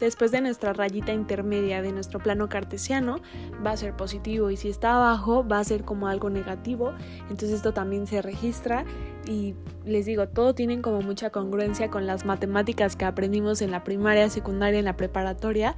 después 0.00 0.30
de 0.30 0.40
nuestra 0.40 0.72
rayita 0.72 1.12
intermedia 1.12 1.82
de 1.82 1.92
nuestro 1.92 2.20
plano 2.20 2.48
cartesiano, 2.48 3.20
va 3.64 3.72
a 3.72 3.76
ser 3.76 3.94
positivo 3.94 4.50
y 4.50 4.56
si 4.56 4.68
está 4.68 4.96
abajo 4.96 5.46
va 5.46 5.58
a 5.58 5.64
ser 5.64 5.84
como 5.84 6.08
algo 6.08 6.30
negativo. 6.30 6.92
Entonces 7.22 7.52
esto 7.52 7.72
también 7.72 8.06
se 8.06 8.22
registra 8.22 8.84
y 9.26 9.54
les 9.84 10.06
digo, 10.06 10.28
todo 10.28 10.54
tienen 10.54 10.82
como 10.82 11.02
mucha 11.02 11.30
congruencia 11.30 11.90
con 11.90 12.06
las 12.06 12.24
matemáticas 12.24 12.96
que 12.96 13.04
aprendimos 13.04 13.62
en 13.62 13.70
la 13.70 13.84
primaria, 13.84 14.28
secundaria, 14.30 14.78
en 14.78 14.84
la 14.84 14.96
preparatoria 14.96 15.76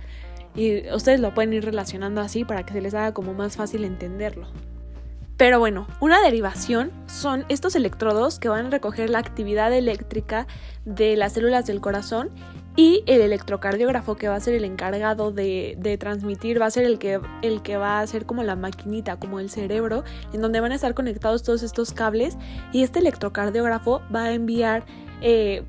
y 0.54 0.90
ustedes 0.92 1.20
lo 1.20 1.34
pueden 1.34 1.52
ir 1.52 1.64
relacionando 1.64 2.20
así 2.20 2.44
para 2.44 2.64
que 2.64 2.72
se 2.72 2.80
les 2.80 2.94
haga 2.94 3.12
como 3.12 3.34
más 3.34 3.56
fácil 3.56 3.84
entenderlo. 3.84 4.46
Pero 5.38 5.60
bueno, 5.60 5.86
una 6.00 6.20
derivación 6.20 6.90
son 7.06 7.44
estos 7.48 7.76
electrodos 7.76 8.40
que 8.40 8.48
van 8.48 8.66
a 8.66 8.70
recoger 8.70 9.08
la 9.08 9.20
actividad 9.20 9.72
eléctrica 9.72 10.48
de 10.84 11.16
las 11.16 11.34
células 11.34 11.64
del 11.64 11.80
corazón 11.80 12.30
y 12.74 13.04
el 13.06 13.20
electrocardiógrafo 13.20 14.16
que 14.16 14.26
va 14.26 14.34
a 14.34 14.40
ser 14.40 14.54
el 14.54 14.64
encargado 14.64 15.30
de, 15.30 15.96
transmitir, 16.00 16.60
va 16.60 16.66
a 16.66 16.70
ser 16.72 16.84
el 16.84 16.98
que, 16.98 17.20
el 17.42 17.62
que 17.62 17.76
va 17.76 18.00
a 18.00 18.06
ser 18.08 18.26
como 18.26 18.42
la 18.42 18.56
maquinita, 18.56 19.20
como 19.20 19.38
el 19.38 19.48
cerebro, 19.48 20.02
en 20.32 20.42
donde 20.42 20.58
van 20.58 20.72
a 20.72 20.74
estar 20.74 20.94
conectados 20.94 21.44
todos 21.44 21.62
estos 21.62 21.92
cables. 21.92 22.36
Y 22.72 22.82
este 22.82 22.98
electrocardiógrafo 22.98 24.02
va 24.14 24.24
a 24.24 24.32
enviar 24.32 24.86
eh, 25.22 25.62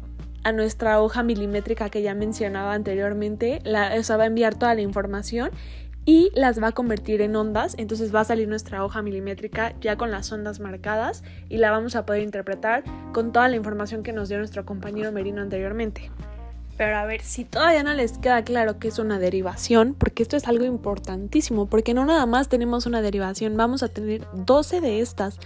a 0.43 0.51
nuestra 0.51 0.99
hoja 0.99 1.21
milimétrica 1.21 1.89
que 1.89 2.01
ya 2.01 2.15
mencionaba 2.15 2.73
anteriormente, 2.73 3.60
la, 3.63 3.93
o 3.95 4.17
va 4.17 4.23
a 4.23 4.27
enviar 4.27 4.55
toda 4.55 4.73
la 4.73 4.82
información 4.82 5.51
y 6.10 6.32
las 6.34 6.60
va 6.60 6.69
a 6.69 6.72
convertir 6.72 7.22
en 7.22 7.36
ondas, 7.36 7.76
entonces 7.78 8.13
va 8.13 8.22
a 8.22 8.24
salir 8.24 8.48
nuestra 8.48 8.84
hoja 8.84 9.04
milimétrica 9.04 9.76
ya 9.80 9.95
con 9.95 10.10
las 10.10 10.32
ondas 10.32 10.60
marcadas 10.60 11.24
y 11.50 11.58
la 11.58 11.69
vamos 11.69 11.95
a 11.95 12.08
poder 12.08 12.24
interpretar 12.24 12.84
con 13.13 13.32
toda 13.32 13.48
la 13.48 13.58
información 13.58 14.02
que 14.02 14.12
nos 14.12 14.28
dio 14.28 14.39
nuestro 14.39 14.65
compañero 14.65 15.12
Merino 15.12 15.39
anteriormente. 15.39 16.10
Pero 16.78 16.98
a 16.98 17.06
ver, 17.06 17.22
si 17.22 17.45
todavía 17.45 17.84
no 17.84 17.93
les 17.93 18.17
queda 18.17 18.43
claro 18.43 18.80
que 18.80 18.88
es 18.88 18.98
una 18.98 19.19
derivación, 19.19 19.93
porque 19.93 20.24
esto 20.24 20.36
es 20.36 20.48
algo 20.48 20.65
importantísimo, 20.65 21.67
porque 21.67 21.93
no 21.93 22.04
nada 22.06 22.26
más 22.26 22.50
tenemos 22.50 22.88
una 22.88 23.04
derivación, 23.04 23.56
vamos 23.56 23.84
a 23.84 23.89
tener 23.89 24.26
12 24.34 24.82
de 24.82 25.02
estas. 25.02 25.38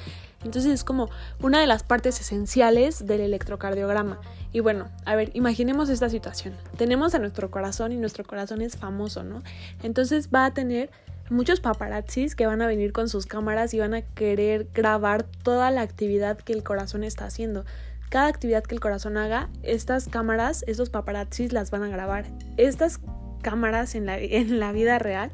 Entonces 0.44 0.72
es 0.72 0.84
como 0.84 1.10
una 1.42 1.60
de 1.60 1.68
las 1.68 1.84
partes 1.84 2.20
esenciales 2.20 3.06
del 3.06 3.22
electrocardiograma. 3.22 4.20
Y 4.52 4.60
bueno, 4.60 4.90
a 5.06 5.16
ver, 5.16 5.32
imaginemos 5.34 5.90
esta 5.90 6.10
situación. 6.10 6.56
Tenemos 6.78 7.16
a 7.16 7.20
nuestro 7.20 7.50
corazón 7.50 7.92
y 7.92 7.98
nuestro 7.98 8.24
corazón 8.24 8.62
es 8.62 8.78
famoso, 8.78 9.24
¿no? 9.24 9.42
Entonces 9.82 10.30
va 10.34 10.46
a 10.46 10.54
tener 10.54 10.92
muchos 11.30 11.60
paparazzis 11.60 12.36
que 12.36 12.46
van 12.46 12.62
a 12.62 12.68
venir 12.68 12.92
con 12.92 13.10
sus 13.10 13.26
cámaras 13.26 13.74
y 13.74 13.80
van 13.80 13.94
a 13.94 14.02
querer 14.02 14.68
grabar 14.74 15.24
toda 15.24 15.72
la 15.72 15.82
actividad 15.82 16.38
que 16.38 16.54
el 16.54 16.64
corazón 16.64 17.04
está 17.04 17.26
haciendo. 17.26 17.66
Cada 18.10 18.28
actividad 18.28 18.64
que 18.64 18.76
el 18.76 18.82
corazón 18.82 19.18
haga, 19.18 19.50
estas 19.64 20.08
cámaras, 20.08 20.64
estos 20.68 20.90
paparazzis 20.90 21.52
las 21.52 21.72
van 21.72 21.84
a 21.84 21.88
grabar. 21.88 22.26
Estas 22.58 23.00
cámaras 23.42 23.96
en 23.96 24.06
la, 24.06 24.20
en 24.20 24.60
la 24.60 24.72
vida 24.72 25.00
real 25.00 25.32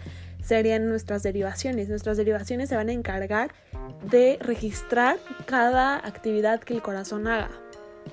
serían 0.50 0.90
nuestras 0.90 1.22
derivaciones. 1.22 1.90
Nuestras 1.90 2.18
derivaciones 2.18 2.70
se 2.70 2.76
van 2.76 2.90
a 2.90 2.92
encargar 2.92 3.52
de 4.04 4.40
registrar 4.42 5.18
cada 5.46 5.98
actividad 5.98 6.60
que 6.60 6.74
el 6.74 6.82
corazón 6.82 7.28
haga. 7.28 7.50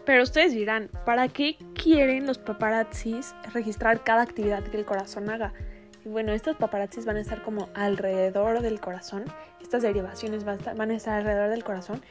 Pero 0.04 0.22
ustedes 0.22 0.52
dirán, 0.52 0.90
¿para 1.06 1.28
qué 1.28 1.56
quieren 1.74 2.26
los 2.26 2.36
paparazzis 2.36 3.34
registrar 3.54 4.04
cada 4.04 4.22
actividad 4.22 4.62
que 4.62 4.76
el 4.76 4.84
corazón 4.84 5.30
haga? 5.30 5.54
Y 6.04 6.10
bueno, 6.10 6.32
estos 6.32 6.56
paparazzis 6.56 7.06
van 7.06 7.16
a 7.16 7.20
estar 7.20 7.42
como 7.42 7.70
alrededor 7.74 8.60
del 8.60 8.80
corazón, 8.80 9.24
estas 9.62 9.80
derivaciones 9.80 10.44
van 10.44 10.90
a 10.90 10.94
estar 10.94 11.14
alrededor 11.14 11.48
del 11.48 11.64
corazón 11.64 12.02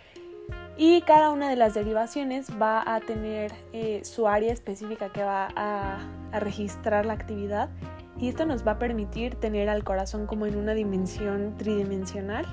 y 0.76 1.02
cada 1.02 1.32
una 1.32 1.50
de 1.50 1.56
las 1.56 1.76
derivaciones 1.76 2.48
va 2.60 2.84
a 2.86 3.00
tener 3.00 3.54
eh, 3.74 4.02
su 4.04 4.28
área 4.28 4.52
específica 4.52 5.10
que 5.14 5.24
va 5.24 5.50
a, 5.56 6.00
a 6.32 6.40
registrar 6.40 7.06
la 7.06 7.14
actividad 7.14 7.70
y 8.18 8.30
esto 8.30 8.46
nos 8.46 8.66
va 8.66 8.74
a 8.74 8.80
permitir 8.80 9.36
tener 9.36 9.70
al 9.70 9.84
corazón 9.84 10.26
como 10.26 10.46
en 10.46 10.56
una 10.56 10.74
dimensión 10.74 11.56
tridimensional. 11.58 12.46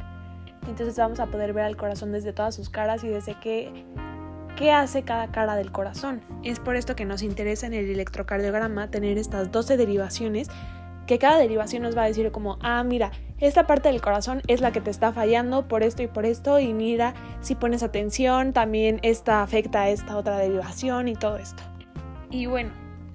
Entonces 0.67 0.97
vamos 0.97 1.21
a 1.21 1.27
poder 1.27 1.53
ver 1.53 1.65
al 1.65 1.77
corazón 1.77 2.13
desde 2.13 2.33
todas 2.33 2.55
sus 2.55 2.69
caras 2.69 3.03
y 3.05 3.09
desde 3.09 3.35
qué, 3.41 3.85
qué 4.57 4.73
hace 4.73 5.03
cada 5.03 5.29
cara 5.31 5.57
del 5.57 5.73
corazón. 5.73 6.21
Es 6.43 6.61
por 6.61 6.77
esto 6.77 6.97
que 6.97 7.05
nos 7.05 7.23
interesa 7.23 7.67
en 7.67 7.75
el 7.75 7.91
electrocardiograma 7.91 8.91
tener 8.91 9.19
estas 9.19 9.51
12 9.51 9.77
derivaciones 9.77 10.49
que 11.07 11.19
cada 11.19 11.39
derivación 11.39 11.83
nos 11.83 11.97
va 11.97 12.05
a 12.05 12.07
decir 12.07 12.31
como, 12.31 12.59
ah, 12.61 12.83
mira, 12.85 13.11
esta 13.39 13.67
parte 13.67 13.89
del 13.89 14.01
corazón 14.01 14.41
es 14.47 14.61
la 14.61 14.71
que 14.71 14.81
te 14.81 14.91
está 14.91 15.13
fallando 15.13 15.67
por 15.67 15.83
esto 15.83 16.03
y 16.03 16.07
por 16.07 16.25
esto 16.25 16.61
y 16.61 16.73
mira, 16.73 17.15
si 17.41 17.57
pones 17.57 17.83
atención, 17.83 18.53
también 18.53 19.01
esta 19.03 19.43
afecta 19.43 19.83
a 19.83 19.91
esta 19.91 20.17
otra 20.17 20.39
derivación 20.39 21.09
y 21.09 21.17
todo 21.17 21.39
esto. 21.39 21.63
Y 22.31 22.47
bueno, 22.47 22.71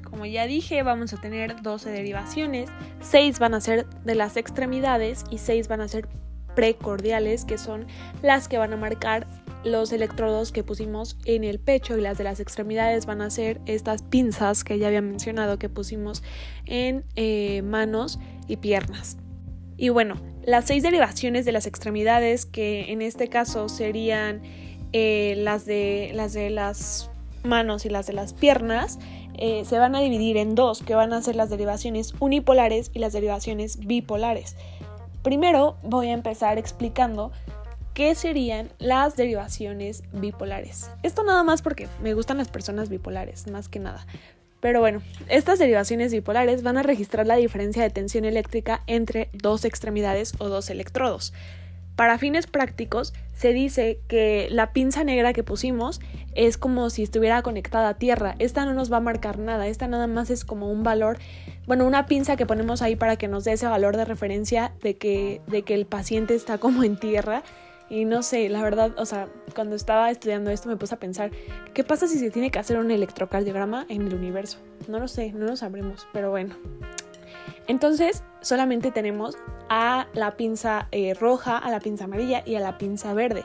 como 0.09 0.25
ya 0.25 0.47
dije, 0.47 0.83
vamos 0.83 1.13
a 1.13 1.17
tener 1.17 1.61
12 1.61 1.89
derivaciones, 1.89 2.69
6 3.01 3.39
van 3.39 3.53
a 3.53 3.61
ser 3.61 3.85
de 4.03 4.15
las 4.15 4.37
extremidades 4.37 5.23
y 5.29 5.37
6 5.37 5.67
van 5.67 5.81
a 5.81 5.87
ser 5.87 6.07
precordiales, 6.55 7.45
que 7.45 7.57
son 7.57 7.85
las 8.21 8.47
que 8.47 8.57
van 8.57 8.73
a 8.73 8.77
marcar 8.77 9.27
los 9.63 9.91
electrodos 9.91 10.51
que 10.51 10.63
pusimos 10.63 11.17
en 11.25 11.43
el 11.43 11.59
pecho 11.59 11.97
y 11.97 12.01
las 12.01 12.17
de 12.17 12.23
las 12.23 12.39
extremidades 12.39 13.05
van 13.05 13.21
a 13.21 13.29
ser 13.29 13.59
estas 13.65 14.01
pinzas 14.01 14.63
que 14.63 14.79
ya 14.79 14.87
había 14.87 15.01
mencionado 15.01 15.59
que 15.59 15.69
pusimos 15.69 16.23
en 16.65 17.03
eh, 17.15 17.61
manos 17.63 18.19
y 18.47 18.57
piernas. 18.57 19.17
Y 19.77 19.89
bueno, 19.89 20.15
las 20.43 20.65
seis 20.65 20.83
derivaciones 20.83 21.45
de 21.45 21.51
las 21.51 21.67
extremidades, 21.67 22.45
que 22.45 22.91
en 22.91 23.01
este 23.01 23.27
caso 23.27 23.69
serían 23.69 24.41
eh, 24.93 25.35
las, 25.37 25.65
de, 25.65 26.11
las 26.15 26.33
de 26.33 26.49
las 26.49 27.11
manos 27.43 27.85
y 27.85 27.89
las 27.89 28.07
de 28.07 28.13
las 28.13 28.33
piernas, 28.33 28.97
eh, 29.37 29.63
se 29.65 29.77
van 29.77 29.95
a 29.95 30.01
dividir 30.01 30.37
en 30.37 30.55
dos, 30.55 30.81
que 30.81 30.95
van 30.95 31.13
a 31.13 31.21
ser 31.21 31.35
las 31.35 31.49
derivaciones 31.49 32.13
unipolares 32.19 32.91
y 32.93 32.99
las 32.99 33.13
derivaciones 33.13 33.79
bipolares. 33.79 34.55
Primero 35.23 35.77
voy 35.83 36.07
a 36.07 36.13
empezar 36.13 36.57
explicando 36.57 37.31
qué 37.93 38.13
serían 38.15 38.69
las 38.77 39.15
derivaciones 39.15 40.03
bipolares. 40.13 40.91
Esto 41.03 41.23
nada 41.23 41.43
más 41.43 41.61
porque 41.61 41.87
me 42.01 42.13
gustan 42.13 42.37
las 42.37 42.49
personas 42.49 42.89
bipolares, 42.89 43.47
más 43.47 43.69
que 43.69 43.79
nada. 43.79 44.05
Pero 44.59 44.79
bueno, 44.79 45.01
estas 45.29 45.59
derivaciones 45.59 46.11
bipolares 46.11 46.63
van 46.63 46.77
a 46.77 46.83
registrar 46.83 47.27
la 47.27 47.35
diferencia 47.35 47.83
de 47.83 47.89
tensión 47.89 48.25
eléctrica 48.25 48.83
entre 48.87 49.29
dos 49.33 49.65
extremidades 49.65 50.33
o 50.39 50.49
dos 50.49 50.69
electrodos. 50.69 51.33
Para 51.97 52.19
fines 52.19 52.45
prácticos, 52.45 53.11
se 53.33 53.53
dice 53.53 53.99
que 54.07 54.49
la 54.51 54.71
pinza 54.71 55.03
negra 55.03 55.33
que 55.33 55.41
pusimos 55.41 55.99
es 56.35 56.59
como 56.59 56.91
si 56.91 57.01
estuviera 57.01 57.41
conectada 57.41 57.89
a 57.89 57.93
tierra. 57.95 58.35
Esta 58.37 58.65
no 58.65 58.75
nos 58.75 58.93
va 58.93 58.97
a 58.97 58.99
marcar 58.99 59.39
nada, 59.39 59.67
esta 59.67 59.87
nada 59.87 60.05
más 60.05 60.29
es 60.29 60.45
como 60.45 60.71
un 60.71 60.83
valor, 60.83 61.17
bueno, 61.65 61.87
una 61.87 62.05
pinza 62.05 62.35
que 62.35 62.45
ponemos 62.45 62.83
ahí 62.83 62.95
para 62.95 63.15
que 63.15 63.27
nos 63.27 63.45
dé 63.45 63.53
ese 63.53 63.65
valor 63.65 63.97
de 63.97 64.05
referencia 64.05 64.73
de 64.83 64.95
que, 64.95 65.41
de 65.47 65.63
que 65.63 65.73
el 65.73 65.87
paciente 65.87 66.35
está 66.35 66.59
como 66.59 66.83
en 66.83 66.99
tierra 66.99 67.41
y 67.89 68.05
no 68.05 68.21
sé, 68.21 68.47
la 68.47 68.61
verdad, 68.61 68.91
o 68.99 69.05
sea, 69.07 69.27
cuando 69.55 69.75
estaba 69.75 70.11
estudiando 70.11 70.51
esto 70.51 70.69
me 70.69 70.77
puse 70.77 70.93
a 70.93 70.99
pensar, 70.99 71.31
¿qué 71.73 71.83
pasa 71.83 72.07
si 72.07 72.19
se 72.19 72.29
tiene 72.29 72.51
que 72.51 72.59
hacer 72.59 72.77
un 72.77 72.91
electrocardiograma 72.91 73.87
en 73.89 74.03
el 74.03 74.13
universo? 74.13 74.59
No 74.87 74.99
lo 74.99 75.07
sé, 75.07 75.31
no 75.31 75.47
lo 75.47 75.55
sabremos, 75.55 76.07
pero 76.13 76.29
bueno. 76.29 76.55
Entonces, 77.67 78.23
solamente 78.41 78.91
tenemos 78.91 79.37
a 79.69 80.07
la 80.13 80.37
pinza 80.37 80.87
eh, 80.91 81.13
roja, 81.13 81.57
a 81.57 81.69
la 81.69 81.79
pinza 81.79 82.05
amarilla 82.05 82.43
y 82.45 82.55
a 82.55 82.59
la 82.59 82.77
pinza 82.77 83.13
verde. 83.13 83.43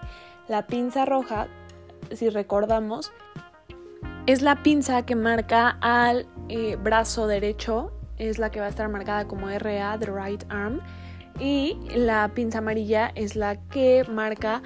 La 0.48 0.66
pinza 0.66 1.04
roja, 1.04 1.48
si 2.12 2.28
recordamos, 2.30 3.12
es 4.26 4.42
la 4.42 4.62
pinza 4.62 5.04
que 5.04 5.16
marca 5.16 5.78
al 5.80 6.26
eh, 6.48 6.76
brazo 6.76 7.26
derecho, 7.26 7.92
es 8.18 8.38
la 8.38 8.50
que 8.50 8.60
va 8.60 8.66
a 8.66 8.68
estar 8.68 8.88
marcada 8.88 9.26
como 9.26 9.48
RA, 9.48 9.98
the 9.98 10.06
right 10.06 10.44
arm 10.48 10.80
y 11.38 11.78
la 11.94 12.30
pinza 12.34 12.58
amarilla 12.58 13.10
es 13.14 13.36
la 13.36 13.56
que 13.56 14.04
marca 14.08 14.62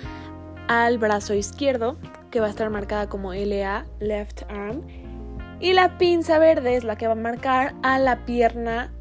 al 0.69 0.99
brazo 0.99 1.35
izquierdo, 1.35 1.97
que 2.31 2.41
va 2.41 2.47
a 2.47 2.51
estar 2.51 2.69
marcada 2.71 3.09
como 3.09 3.33
LA, 3.33 3.87
left 4.01 4.43
arm. 4.51 4.83
Y 5.61 5.73
la 5.73 5.97
pinza 5.97 6.39
verde 6.39 6.77
es 6.77 6.85
la 6.85 6.97
que 6.97 7.07
va 7.07 7.15
a 7.15 7.17
marcar 7.17 7.75
a 7.83 7.99
la 7.99 8.27
pierna 8.27 8.93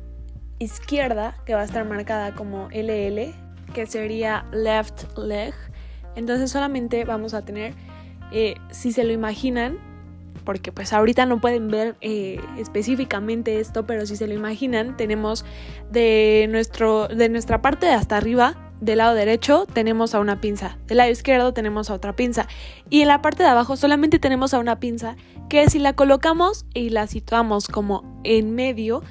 izquierda, 0.59 1.35
que 1.45 1.53
va 1.53 1.61
a 1.61 1.65
estar 1.65 1.85
marcada 1.85 2.33
como 2.33 2.69
LL, 2.71 3.33
que 3.73 3.85
sería 3.87 4.45
left 4.51 5.17
leg. 5.17 5.53
Entonces 6.15 6.51
solamente 6.51 7.03
vamos 7.05 7.33
a 7.33 7.43
tener, 7.43 7.73
eh, 8.31 8.55
si 8.71 8.91
se 8.91 9.03
lo 9.03 9.11
imaginan, 9.11 9.77
porque 10.45 10.71
pues 10.71 10.93
ahorita 10.93 11.25
no 11.25 11.41
pueden 11.41 11.69
ver 11.69 11.95
eh, 12.01 12.39
específicamente 12.57 13.59
esto, 13.59 13.85
pero 13.85 14.05
si 14.05 14.15
se 14.15 14.27
lo 14.27 14.33
imaginan, 14.33 14.95
tenemos 14.95 15.43
de, 15.91 16.47
nuestro, 16.49 17.07
de 17.07 17.29
nuestra 17.29 17.61
parte 17.61 17.87
de 17.87 17.93
hasta 17.93 18.15
arriba, 18.15 18.55
del 18.81 18.97
lado 18.97 19.15
derecho 19.15 19.65
tenemos 19.71 20.13
a 20.13 20.19
una 20.19 20.41
pinza, 20.41 20.77
del 20.87 20.97
lado 20.97 21.09
izquierdo 21.09 21.53
tenemos 21.53 21.89
a 21.89 21.93
otra 21.93 22.13
pinza 22.13 22.47
y 22.89 23.01
en 23.01 23.07
la 23.07 23.21
parte 23.21 23.41
de 23.41 23.49
abajo 23.49 23.77
solamente 23.77 24.19
tenemos 24.19 24.53
a 24.53 24.59
una 24.59 24.79
pinza 24.81 25.15
que 25.49 25.69
si 25.69 25.79
la 25.79 25.93
colocamos 25.93 26.65
y 26.73 26.89
la 26.89 27.07
situamos 27.07 27.67
como 27.67 28.19
en 28.25 28.53
medio 28.53 29.01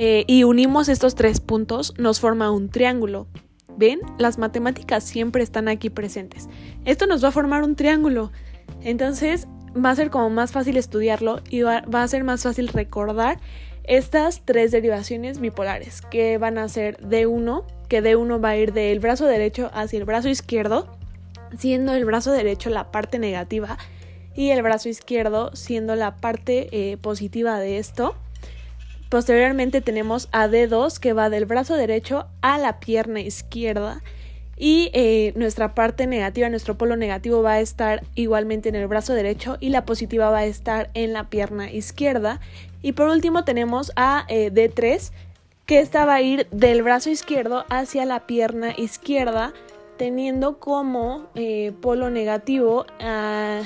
eh, 0.00 0.22
y 0.28 0.44
unimos 0.44 0.88
estos 0.88 1.16
tres 1.16 1.40
puntos 1.40 1.92
nos 1.98 2.20
forma 2.20 2.52
un 2.52 2.68
triángulo. 2.68 3.26
¿Ven? 3.76 3.98
Las 4.16 4.38
matemáticas 4.38 5.02
siempre 5.02 5.42
están 5.42 5.66
aquí 5.66 5.90
presentes. 5.90 6.48
Esto 6.84 7.06
nos 7.06 7.22
va 7.22 7.28
a 7.28 7.32
formar 7.32 7.64
un 7.64 7.74
triángulo. 7.74 8.30
Entonces, 8.80 9.48
va 9.74 9.90
a 9.90 9.96
ser 9.96 10.10
como 10.10 10.30
más 10.30 10.52
fácil 10.52 10.76
estudiarlo 10.76 11.40
y 11.50 11.62
va, 11.62 11.82
a 11.92 12.08
ser 12.08 12.22
más 12.22 12.44
fácil 12.44 12.68
recordar 12.68 13.40
estas 13.82 14.42
tres 14.44 14.70
derivaciones 14.70 15.40
bipolares 15.40 16.00
que 16.02 16.38
van 16.38 16.58
a 16.58 16.68
ser 16.68 16.96
D1, 17.00 17.64
que 17.88 18.00
D1 18.00 18.44
va 18.44 18.50
a 18.50 18.56
ir 18.56 18.72
del 18.72 19.00
brazo 19.00 19.26
derecho 19.26 19.68
hacia 19.74 19.98
el 19.98 20.04
brazo 20.04 20.28
izquierdo, 20.28 20.96
siendo 21.58 21.92
el 21.94 22.04
brazo 22.04 22.30
derecho 22.30 22.70
la 22.70 22.92
parte 22.92 23.18
negativa 23.18 23.78
y 24.36 24.50
el 24.50 24.62
brazo 24.62 24.88
izquierdo 24.88 25.50
siendo 25.56 25.96
la 25.96 26.14
parte 26.14 26.68
eh, 26.70 26.98
positiva 26.98 27.58
de 27.58 27.78
esto. 27.78 28.14
Posteriormente 29.08 29.80
tenemos 29.80 30.28
a 30.32 30.48
D2 30.48 30.98
que 30.98 31.14
va 31.14 31.30
del 31.30 31.46
brazo 31.46 31.76
derecho 31.76 32.26
a 32.42 32.58
la 32.58 32.78
pierna 32.78 33.20
izquierda 33.20 34.02
y 34.56 34.90
eh, 34.92 35.32
nuestra 35.36 35.74
parte 35.74 36.06
negativa, 36.06 36.50
nuestro 36.50 36.76
polo 36.76 36.96
negativo 36.96 37.42
va 37.42 37.52
a 37.52 37.60
estar 37.60 38.02
igualmente 38.16 38.68
en 38.68 38.74
el 38.74 38.86
brazo 38.86 39.14
derecho 39.14 39.56
y 39.60 39.70
la 39.70 39.84
positiva 39.86 40.30
va 40.30 40.38
a 40.38 40.46
estar 40.46 40.90
en 40.94 41.12
la 41.12 41.30
pierna 41.30 41.70
izquierda. 41.70 42.40
Y 42.82 42.92
por 42.92 43.08
último 43.08 43.44
tenemos 43.44 43.92
a 43.96 44.26
eh, 44.28 44.50
D3 44.52 45.12
que 45.64 45.80
esta 45.80 46.04
va 46.04 46.14
a 46.14 46.22
ir 46.22 46.48
del 46.50 46.82
brazo 46.82 47.08
izquierdo 47.08 47.64
hacia 47.70 48.04
la 48.04 48.26
pierna 48.26 48.74
izquierda 48.76 49.52
teniendo 49.96 50.58
como 50.58 51.28
eh, 51.34 51.72
polo 51.80 52.08
negativo 52.10 52.86
a 53.00 53.62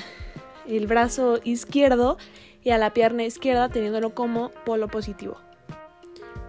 el 0.69 0.87
brazo 0.87 1.41
izquierdo 1.45 2.19
y 2.64 2.70
a 2.70 2.79
la 2.79 2.92
pierna 2.92 3.25
izquierda 3.25 3.68
teniéndolo 3.68 4.14
como 4.14 4.51
polo 4.64 4.88
positivo. 4.88 5.37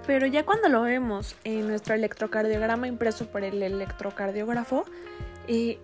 Pero 0.05 0.27
ya 0.27 0.43
cuando 0.43 0.69
lo 0.69 0.81
vemos 0.81 1.35
en 1.43 1.67
nuestro 1.67 1.95
electrocardiograma 1.95 2.87
impreso 2.87 3.27
por 3.27 3.43
el 3.43 3.63
electrocardiógrafo, 3.63 4.85
eh, 5.47 5.79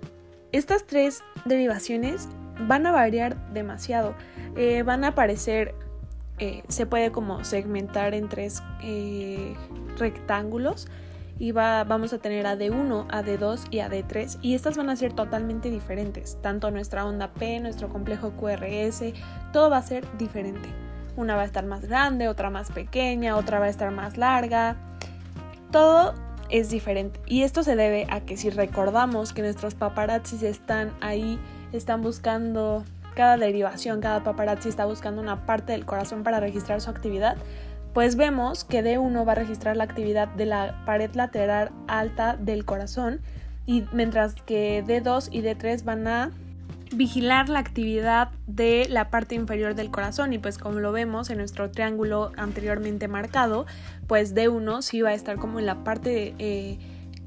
estas 0.51 0.85
tres 0.85 1.23
derivaciones 1.45 2.27
van 2.67 2.85
a 2.85 2.91
variar 2.91 3.37
demasiado. 3.53 4.15
Eh, 4.57 4.83
van 4.83 5.05
a 5.05 5.09
aparecer, 5.09 5.73
eh, 6.37 6.63
se 6.67 6.85
puede 6.85 7.11
como 7.11 7.45
segmentar 7.45 8.13
en 8.13 8.27
tres 8.27 8.61
rectángulos 9.97 10.87
y 11.39 11.53
va, 11.53 11.85
vamos 11.85 12.11
a 12.11 12.19
tener 12.19 12.45
a 12.45 12.57
D1, 12.57 13.05
a 13.09 13.23
D2 13.23 13.67
y 13.71 13.79
a 13.79 13.89
D3 13.89 14.39
y 14.41 14.55
estas 14.55 14.75
van 14.77 14.89
a 14.89 14.95
ser 14.95 15.13
totalmente 15.13 15.71
diferentes. 15.71 16.37
Tanto 16.41 16.69
nuestra 16.69 17.05
onda 17.05 17.31
P, 17.31 17.59
nuestro 17.61 17.87
complejo 17.87 18.31
QRS, 18.31 19.13
todo 19.53 19.69
va 19.69 19.77
a 19.77 19.81
ser 19.81 20.05
diferente. 20.17 20.69
Una 21.15 21.35
va 21.35 21.43
a 21.43 21.45
estar 21.45 21.65
más 21.65 21.85
grande, 21.85 22.27
otra 22.27 22.49
más 22.49 22.71
pequeña, 22.71 23.37
otra 23.37 23.59
va 23.59 23.65
a 23.65 23.69
estar 23.69 23.91
más 23.91 24.17
larga. 24.17 24.75
Todo 25.71 26.13
es 26.49 26.69
diferente. 26.69 27.21
Y 27.25 27.43
esto 27.43 27.63
se 27.63 27.75
debe 27.75 28.05
a 28.09 28.21
que 28.21 28.35
si 28.35 28.49
recordamos 28.49 29.33
que 29.33 29.41
nuestros 29.41 29.75
paparazzis 29.75 30.43
están 30.43 30.91
ahí, 30.99 31.39
están 31.71 32.01
buscando 32.01 32.83
cada 33.15 33.37
derivación, 33.37 34.01
cada 34.01 34.23
paparazzi 34.23 34.69
está 34.69 34.85
buscando 34.85 35.21
una 35.21 35.45
parte 35.45 35.73
del 35.73 35.85
corazón 35.85 36.23
para 36.23 36.39
registrar 36.39 36.79
su 36.79 36.89
actividad, 36.89 37.37
pues 37.93 38.15
vemos 38.15 38.63
que 38.63 38.83
D1 38.83 39.27
va 39.27 39.31
a 39.31 39.35
registrar 39.35 39.75
la 39.75 39.83
actividad 39.83 40.27
de 40.29 40.45
la 40.45 40.83
pared 40.85 41.13
lateral 41.15 41.71
alta 41.87 42.35
del 42.35 42.65
corazón 42.65 43.21
y 43.65 43.83
mientras 43.93 44.35
que 44.35 44.83
D2 44.85 45.29
y 45.31 45.41
D3 45.41 45.83
van 45.83 46.07
a 46.07 46.31
vigilar 46.91 47.49
la 47.49 47.59
actividad 47.59 48.29
de 48.47 48.87
la 48.89 49.09
parte 49.09 49.35
inferior 49.35 49.75
del 49.75 49.91
corazón. 49.91 50.33
Y 50.33 50.39
pues 50.39 50.57
como 50.57 50.79
lo 50.79 50.91
vemos 50.91 51.29
en 51.29 51.37
nuestro 51.37 51.69
triángulo 51.69 52.31
anteriormente 52.35 53.07
marcado, 53.07 53.65
pues 54.07 54.35
D1 54.35 54.81
sí 54.81 55.01
va 55.01 55.09
a 55.09 55.13
estar 55.13 55.37
como 55.37 55.59
en 55.59 55.65
la 55.65 55.83
parte 55.83 56.33
eh, 56.39 56.79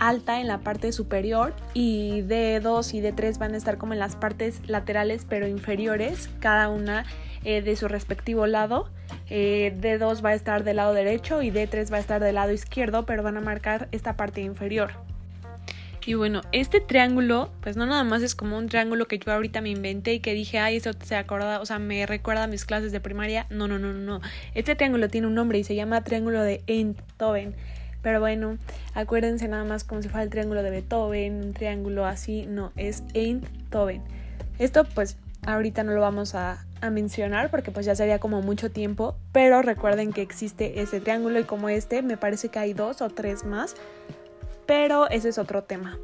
alta, 0.09 0.41
en 0.41 0.49
la 0.49 0.59
parte 0.59 0.91
superior 0.91 1.55
y 1.75 2.23
D2 2.23 2.95
y 2.95 3.01
D3 3.01 3.39
van 3.39 3.55
a 3.55 3.57
estar 3.57 3.79
como 3.79 3.93
en 3.93 4.01
las 4.01 4.17
partes 4.17 4.61
laterales 4.67 5.25
pero 5.29 5.47
inferiores, 5.47 6.29
cada 6.41 6.69
una 6.69 7.05
eh, 7.45 7.63
de 7.63 7.77
su 7.77 7.87
respectivo 7.87 8.47
lado. 8.49 8.91
Eh, 9.31 9.75
D2 9.81 10.25
va 10.25 10.31
a 10.31 10.35
estar 10.35 10.65
del 10.65 10.77
lado 10.77 10.93
derecho 10.93 11.41
y 11.41 11.53
D3 11.53 11.93
va 11.93 11.99
a 11.99 12.01
estar 12.01 12.21
del 12.21 12.35
lado 12.35 12.53
izquierdo, 12.53 13.07
pero 13.07 13.23
van 13.23 13.37
a 13.37 13.41
marcar 13.41 13.89
esta 13.93 14.17
parte 14.17 14.41
inferior. 14.41 14.93
Y 16.05 16.15
bueno, 16.15 16.41
este 16.51 16.81
triángulo, 16.81 17.53
pues 17.61 17.77
no 17.77 17.87
nada 17.87 18.03
más 18.03 18.23
es 18.23 18.35
como 18.35 18.59
un 18.59 18.69
triángulo 18.69 19.07
que 19.07 19.21
yo 19.21 19.33
ahorita 19.33 19.61
me 19.61 19.71
inventé 19.71 20.15
y 20.15 20.21
que 20.21 20.35
dije, 20.35 20.59
ay, 20.59 20.77
esto 20.77 20.91
se 21.01 21.15
acuerda, 21.15 21.61
o 21.61 21.67
sea, 21.67 21.79
me 21.79 22.05
recuerda 22.07 22.43
a 22.43 22.47
mis 22.49 22.65
clases 22.65 22.91
de 22.91 23.01
primaria. 23.01 23.47
No, 23.51 23.69
no, 23.69 23.79
no, 23.79 23.93
no. 23.93 24.21
Este 24.55 24.75
triángulo 24.75 25.09
tiene 25.09 25.29
un 25.29 25.35
nombre 25.35 25.61
y 25.61 25.65
se 25.65 25.77
llama 25.77 26.03
triángulo 26.03 26.43
de 26.43 26.65
Einthoven. 26.67 27.55
Pero 28.03 28.21
bueno, 28.21 28.59
acuérdense 28.95 29.49
nada 29.49 29.65
más 29.65 29.85
como 29.85 30.03
si 30.03 30.09
fuera 30.09 30.25
el 30.25 30.31
triángulo 30.31 30.63
de 30.63 30.71
Beethoven, 30.71 31.45
un 31.45 31.53
triángulo 31.53 32.05
así, 32.05 32.47
no, 32.47 32.73
es 32.77 33.05
Einthoven. 33.15 34.03
Esto 34.59 34.85
pues 34.85 35.17
ahorita 35.47 35.85
no 35.85 35.93
lo 35.93 36.01
vamos 36.01 36.35
a, 36.35 36.65
a, 36.81 36.91
mencionar 36.91 37.51
porque 37.51 37.71
pues 37.71 37.87
ya 37.87 37.95
sería 37.95 38.19
como 38.19 38.43
mucho 38.43 38.71
tiempo, 38.71 39.17
pero 39.33 39.63
recuerden 39.63 40.13
que 40.13 40.23
existe 40.23 40.81
ese 40.81 41.01
triángulo 41.01 41.41
y 41.41 41.45
como 41.45 41.69
este 41.69 42.03
me 42.03 42.17
parece 42.17 42.49
que 42.49 42.59
hay 42.59 42.75
dos 42.75 43.03
o 43.03 43.09
tres 43.09 43.45
más 43.45 43.77
pero 44.67 45.09
ese 45.11 45.29
es 45.29 45.39
otro 45.39 45.65
tema. 45.65 45.99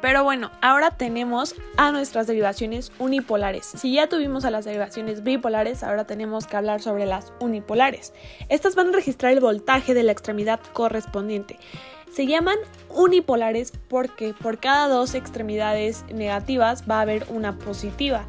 Pero 0.00 0.24
bueno, 0.24 0.50
ahora 0.62 0.90
tenemos 0.92 1.54
a 1.76 1.92
nuestras 1.92 2.26
derivaciones 2.26 2.90
unipolares. 2.98 3.66
Si 3.66 3.92
ya 3.92 4.08
tuvimos 4.08 4.44
a 4.44 4.50
las 4.50 4.64
derivaciones 4.64 5.22
bipolares, 5.22 5.82
ahora 5.82 6.04
tenemos 6.06 6.46
que 6.46 6.56
hablar 6.56 6.80
sobre 6.80 7.04
las 7.04 7.32
unipolares. 7.38 8.14
Estas 8.48 8.74
van 8.76 8.88
a 8.88 8.92
registrar 8.92 9.32
el 9.32 9.40
voltaje 9.40 9.92
de 9.92 10.02
la 10.02 10.12
extremidad 10.12 10.60
correspondiente. 10.72 11.58
Se 12.10 12.26
llaman 12.26 12.56
unipolares 12.88 13.72
porque 13.88 14.34
por 14.34 14.58
cada 14.58 14.88
dos 14.88 15.14
extremidades 15.14 16.04
negativas 16.12 16.84
va 16.90 16.98
a 16.98 17.02
haber 17.02 17.26
una 17.28 17.58
positiva. 17.58 18.26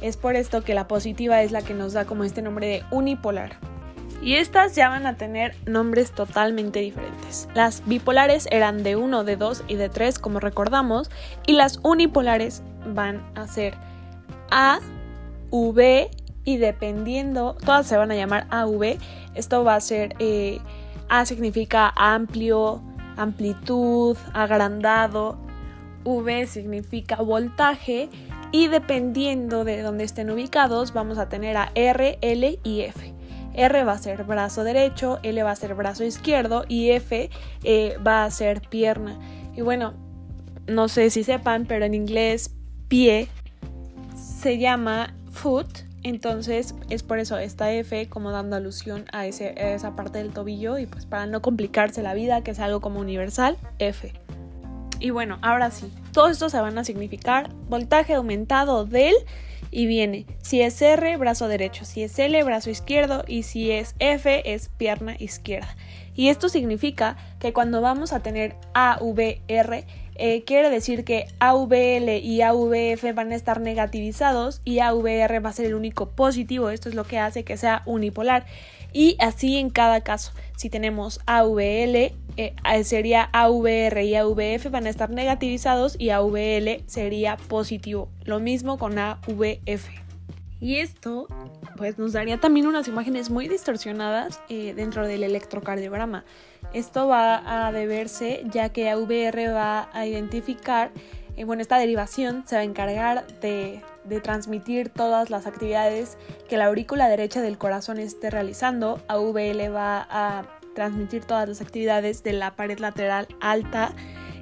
Es 0.00 0.16
por 0.16 0.34
esto 0.34 0.64
que 0.64 0.74
la 0.74 0.88
positiva 0.88 1.42
es 1.42 1.52
la 1.52 1.62
que 1.62 1.72
nos 1.72 1.92
da 1.92 2.04
como 2.04 2.24
este 2.24 2.42
nombre 2.42 2.66
de 2.66 2.84
unipolar 2.90 3.71
y 4.22 4.36
estas 4.36 4.76
ya 4.76 4.88
van 4.88 5.04
a 5.06 5.16
tener 5.16 5.56
nombres 5.66 6.12
totalmente 6.12 6.78
diferentes. 6.78 7.48
Las 7.54 7.84
bipolares 7.86 8.46
eran 8.50 8.84
de 8.84 8.96
1, 8.96 9.24
de 9.24 9.36
2 9.36 9.64
y 9.66 9.74
de 9.74 9.88
3 9.88 10.18
como 10.20 10.38
recordamos 10.38 11.10
y 11.46 11.52
las 11.52 11.80
unipolares 11.82 12.62
van 12.86 13.20
a 13.34 13.48
ser 13.48 13.74
A, 14.50 14.78
V 15.50 16.10
y 16.44 16.56
dependiendo, 16.56 17.56
todas 17.64 17.86
se 17.86 17.96
van 17.96 18.10
a 18.12 18.14
llamar 18.14 18.46
AV, 18.50 18.98
esto 19.34 19.64
va 19.64 19.74
a 19.74 19.80
ser 19.80 20.14
eh, 20.18 20.60
A 21.08 21.26
significa 21.26 21.92
amplio, 21.96 22.80
amplitud, 23.16 24.16
agrandado, 24.32 25.36
V 26.04 26.46
significa 26.46 27.16
voltaje 27.16 28.08
y 28.52 28.68
dependiendo 28.68 29.64
de 29.64 29.82
dónde 29.82 30.04
estén 30.04 30.30
ubicados 30.30 30.92
vamos 30.92 31.18
a 31.18 31.28
tener 31.28 31.56
a 31.56 31.72
R, 31.74 32.18
L 32.20 32.58
y 32.62 32.80
F. 32.82 33.14
R 33.54 33.84
va 33.84 33.92
a 33.92 33.98
ser 33.98 34.24
brazo 34.24 34.64
derecho, 34.64 35.18
L 35.22 35.42
va 35.42 35.50
a 35.50 35.56
ser 35.56 35.74
brazo 35.74 36.04
izquierdo 36.04 36.64
y 36.68 36.90
F 36.90 37.30
eh, 37.64 37.96
va 38.06 38.24
a 38.24 38.30
ser 38.30 38.60
pierna. 38.68 39.18
Y 39.54 39.60
bueno, 39.60 39.94
no 40.66 40.88
sé 40.88 41.10
si 41.10 41.24
sepan, 41.24 41.66
pero 41.66 41.84
en 41.84 41.94
inglés 41.94 42.54
pie 42.88 43.28
se 44.16 44.58
llama 44.58 45.14
foot, 45.30 45.68
entonces 46.02 46.74
es 46.90 47.02
por 47.02 47.18
eso 47.18 47.38
esta 47.38 47.72
F 47.72 48.08
como 48.08 48.30
dando 48.32 48.56
alusión 48.56 49.04
a, 49.12 49.26
ese, 49.26 49.48
a 49.50 49.74
esa 49.74 49.94
parte 49.94 50.18
del 50.18 50.32
tobillo 50.32 50.78
y 50.78 50.86
pues 50.86 51.06
para 51.06 51.26
no 51.26 51.42
complicarse 51.42 52.02
la 52.02 52.14
vida, 52.14 52.42
que 52.42 52.50
es 52.50 52.58
algo 52.58 52.80
como 52.80 53.00
universal, 53.00 53.56
F. 53.78 54.12
Y 54.98 55.10
bueno, 55.10 55.38
ahora 55.42 55.70
sí, 55.70 55.92
todo 56.12 56.28
esto 56.28 56.48
se 56.48 56.60
van 56.60 56.78
a 56.78 56.84
significar 56.84 57.50
voltaje 57.68 58.14
aumentado 58.14 58.84
del 58.84 59.14
y 59.72 59.86
viene 59.86 60.26
si 60.42 60.60
es 60.60 60.80
R, 60.80 61.16
brazo 61.16 61.48
derecho, 61.48 61.84
si 61.84 62.04
es 62.04 62.16
L, 62.18 62.40
brazo 62.44 62.70
izquierdo 62.70 63.24
y 63.26 63.42
si 63.42 63.72
es 63.72 63.96
F, 63.98 64.52
es 64.52 64.68
pierna 64.68 65.16
izquierda. 65.18 65.74
Y 66.14 66.28
esto 66.28 66.48
significa 66.48 67.16
que 67.40 67.52
cuando 67.52 67.80
vamos 67.80 68.12
a 68.12 68.20
tener 68.20 68.54
AVR, 68.74 69.86
eh, 70.14 70.44
quiere 70.44 70.68
decir 70.68 71.04
que 71.04 71.26
AVL 71.38 72.18
y 72.18 72.42
AVF 72.42 73.14
van 73.14 73.32
a 73.32 73.34
estar 73.34 73.60
negativizados 73.60 74.60
y 74.64 74.80
AVR 74.80 75.44
va 75.44 75.48
a 75.48 75.54
ser 75.54 75.66
el 75.66 75.74
único 75.74 76.10
positivo. 76.10 76.68
Esto 76.68 76.90
es 76.90 76.94
lo 76.94 77.04
que 77.04 77.18
hace 77.18 77.44
que 77.44 77.56
sea 77.56 77.82
unipolar. 77.86 78.44
Y 78.92 79.16
así 79.20 79.58
en 79.58 79.70
cada 79.70 80.02
caso. 80.02 80.32
Si 80.56 80.70
tenemos 80.70 81.20
AVL, 81.26 82.12
eh, 82.36 82.54
sería 82.84 83.28
AVR 83.32 84.04
y 84.04 84.14
AVF 84.14 84.70
van 84.70 84.86
a 84.86 84.90
estar 84.90 85.10
negativizados 85.10 85.96
y 85.98 86.10
AVL 86.10 86.82
sería 86.86 87.36
positivo. 87.36 88.08
Lo 88.24 88.40
mismo 88.40 88.78
con 88.78 88.98
AVF. 88.98 89.88
Y 90.60 90.76
esto 90.76 91.26
pues 91.76 91.98
nos 91.98 92.12
daría 92.12 92.38
también 92.38 92.68
unas 92.68 92.86
imágenes 92.86 93.30
muy 93.30 93.48
distorsionadas 93.48 94.40
eh, 94.48 94.74
dentro 94.74 95.06
del 95.06 95.24
electrocardiograma. 95.24 96.24
Esto 96.72 97.08
va 97.08 97.66
a 97.66 97.72
deberse 97.72 98.44
ya 98.52 98.68
que 98.68 98.88
AVR 98.88 99.52
va 99.52 99.88
a 99.92 100.06
identificar, 100.06 100.92
eh, 101.36 101.42
bueno, 101.42 101.62
esta 101.62 101.78
derivación 101.78 102.44
se 102.46 102.54
va 102.54 102.60
a 102.60 102.64
encargar 102.64 103.26
de, 103.40 103.82
de, 104.04 104.20
transmitir 104.20 104.88
todas 104.88 105.30
las 105.30 105.46
actividades 105.46 106.16
que 106.48 106.56
la 106.56 106.66
aurícula 106.66 107.08
derecha 107.08 107.40
del 107.40 107.58
corazón 107.58 107.98
esté 107.98 108.30
realizando. 108.30 109.00
AVL 109.08 109.74
va 109.74 110.06
a 110.10 110.44
transmitir 110.74 111.24
todas 111.24 111.48
las 111.48 111.60
actividades 111.60 112.22
de 112.22 112.32
la 112.32 112.56
pared 112.56 112.78
lateral 112.78 113.28
alta 113.40 113.92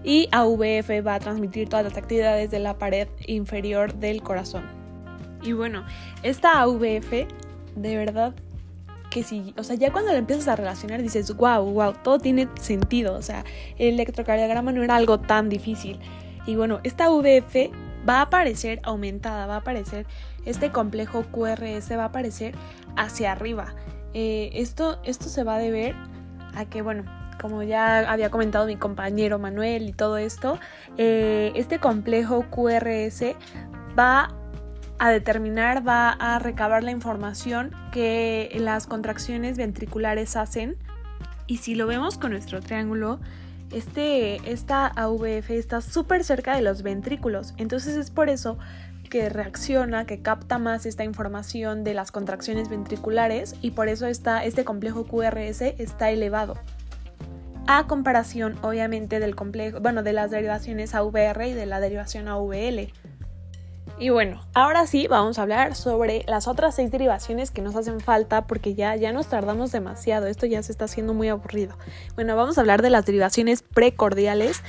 y 0.05 0.29
AVF 0.33 1.07
va 1.07 1.15
a 1.15 1.21
transmitir 1.21 1.69
todas 1.69 1.85
las 1.85 1.97
actividades 1.97 2.51
de 2.51 2.59
la 2.59 2.79
pared 2.79 3.09
inferior 3.27 3.95
del 3.95 4.23
corazón. 4.23 4.65
Y 5.43 5.53
bueno, 5.53 5.85
esta 6.23 6.61
AVF 6.61 7.11
de 7.77 7.97
verdad 7.97 8.35
que 9.11 9.23
si, 9.25 9.53
o 9.57 9.65
sea, 9.65 9.77
ya 9.77 9.93
cuando 9.93 10.13
la 10.13 10.19
empiezas 10.19 10.49
a 10.49 10.57
relacionar 10.57 11.03
dices, 11.03 11.37
wow, 11.37 11.65
wow, 11.65 11.93
todo 12.03 12.19
tiene 12.19 12.49
sentido, 12.61 13.15
o 13.15 13.23
sea, 13.23 13.45
el 13.77 13.95
electrocardiograma 13.95 14.73
no 14.73 14.83
era 14.83 14.97
algo 14.97 15.19
tan 15.19 15.49
difícil. 15.49 15.99
Y 16.47 16.55
bueno, 16.57 16.81
esta 16.85 17.11
VF 17.11 17.71
va 18.09 18.19
a 18.19 18.23
aparecer 18.23 18.81
aumentada, 18.83 19.47
va 19.47 19.57
a 19.57 19.59
aparecer, 19.59 20.07
este 20.45 20.71
complejo 20.71 21.25
QRS 21.31 21.91
va 21.93 22.05
a 22.05 22.07
aparecer 22.07 22.55
hacia 22.97 23.33
arriba. 23.33 23.75
Eh, 24.15 24.51
esto, 24.55 25.01
esto 25.05 25.29
se 25.29 25.45
va 25.45 25.57
a 25.57 25.59
deber 25.59 25.95
a 26.55 26.65
que, 26.65 26.83
bueno, 26.83 27.05
como 27.41 27.63
ya 27.63 28.11
había 28.11 28.31
comentado 28.31 28.67
mi 28.67 28.77
compañero 28.77 29.39
Manuel 29.39 29.89
y 29.89 29.93
todo 29.93 30.19
esto, 30.19 30.59
eh, 30.99 31.53
este 31.55 31.79
complejo 31.79 32.45
QRS 32.51 33.37
va 33.99 34.35
a 34.99 35.11
determinar, 35.11 35.87
va 35.87 36.11
a 36.11 36.39
recabar 36.39 36.85
la 36.85 36.91
información 36.91 37.75
que 37.91 38.55
las 38.61 38.87
contracciones 38.87 39.57
ventriculares 39.57 40.37
hacen. 40.37 40.77
Y 41.47 41.57
si 41.57 41.75
lo 41.75 41.87
vemos 41.87 42.19
con 42.19 42.33
nuestro 42.33 42.61
triángulo, 42.61 43.19
este, 43.73 44.37
esta 44.51 44.87
AVF 44.87 45.51
está 45.51 45.81
súper 45.81 46.25
cerca 46.25 46.55
de 46.55 46.63
los 46.63 46.83
ventrículos. 46.83 47.55
Entonces 47.57 47.97
es 47.97 48.11
por 48.11 48.29
eso 48.29 48.59
que 49.11 49.29
reacciona, 49.29 50.07
que 50.07 50.23
capta 50.23 50.59
más 50.59 50.87
esta 50.87 51.05
información 51.05 51.85
de 51.85 51.95
las 51.95 52.13
contracciones 52.13 52.69
ventriculares 52.69 53.57
y 53.61 53.73
por 53.73 53.89
eso 53.89 54.07
está, 54.07 54.45
este 54.45 54.65
complejo 54.65 55.05
QRS 55.05 55.63
está 55.63 56.11
elevado. 56.11 56.57
A 57.67 57.87
comparación, 57.87 58.57
obviamente, 58.63 59.21
del 59.21 59.37
complejo, 59.37 59.81
bueno, 59.81 60.03
de 60.03 60.13
las 60.13 60.31
derivaciones 60.31 60.95
AVR 60.95 61.49
y 61.49 61.53
de 61.53 61.67
la 61.67 61.81
derivación 61.81 62.29
AVL. 62.29 62.93
Y 64.01 64.09
bueno, 64.09 64.41
ahora 64.55 64.87
sí 64.87 65.09
vamos 65.09 65.39
a 65.39 65.43
hablar 65.43 65.75
sobre 65.75 66.25
las 66.27 66.49
otras 66.49 66.75
seis 66.75 66.91
derivaciones 66.91 67.51
que 67.51 67.61
nos 67.61 67.77
hacen 67.77 68.01
falta 68.01 68.47
porque 68.47 68.75
ya, 68.75 68.97
ya 68.97 69.13
nos 69.13 69.29
tardamos 69.29 69.73
demasiado, 69.73 70.27
esto 70.27 70.47
ya 70.47 70.63
se 70.63 70.73
está 70.73 70.87
haciendo 70.87 71.13
muy 71.13 71.29
aburrido. 71.29 71.77
Bueno, 72.15 72.35
vamos 72.35 72.57
a 72.57 72.63
hablar 72.63 72.81
de 72.81 72.89
las 72.89 73.05
derivaciones 73.05 73.61
precordiales 73.63 74.63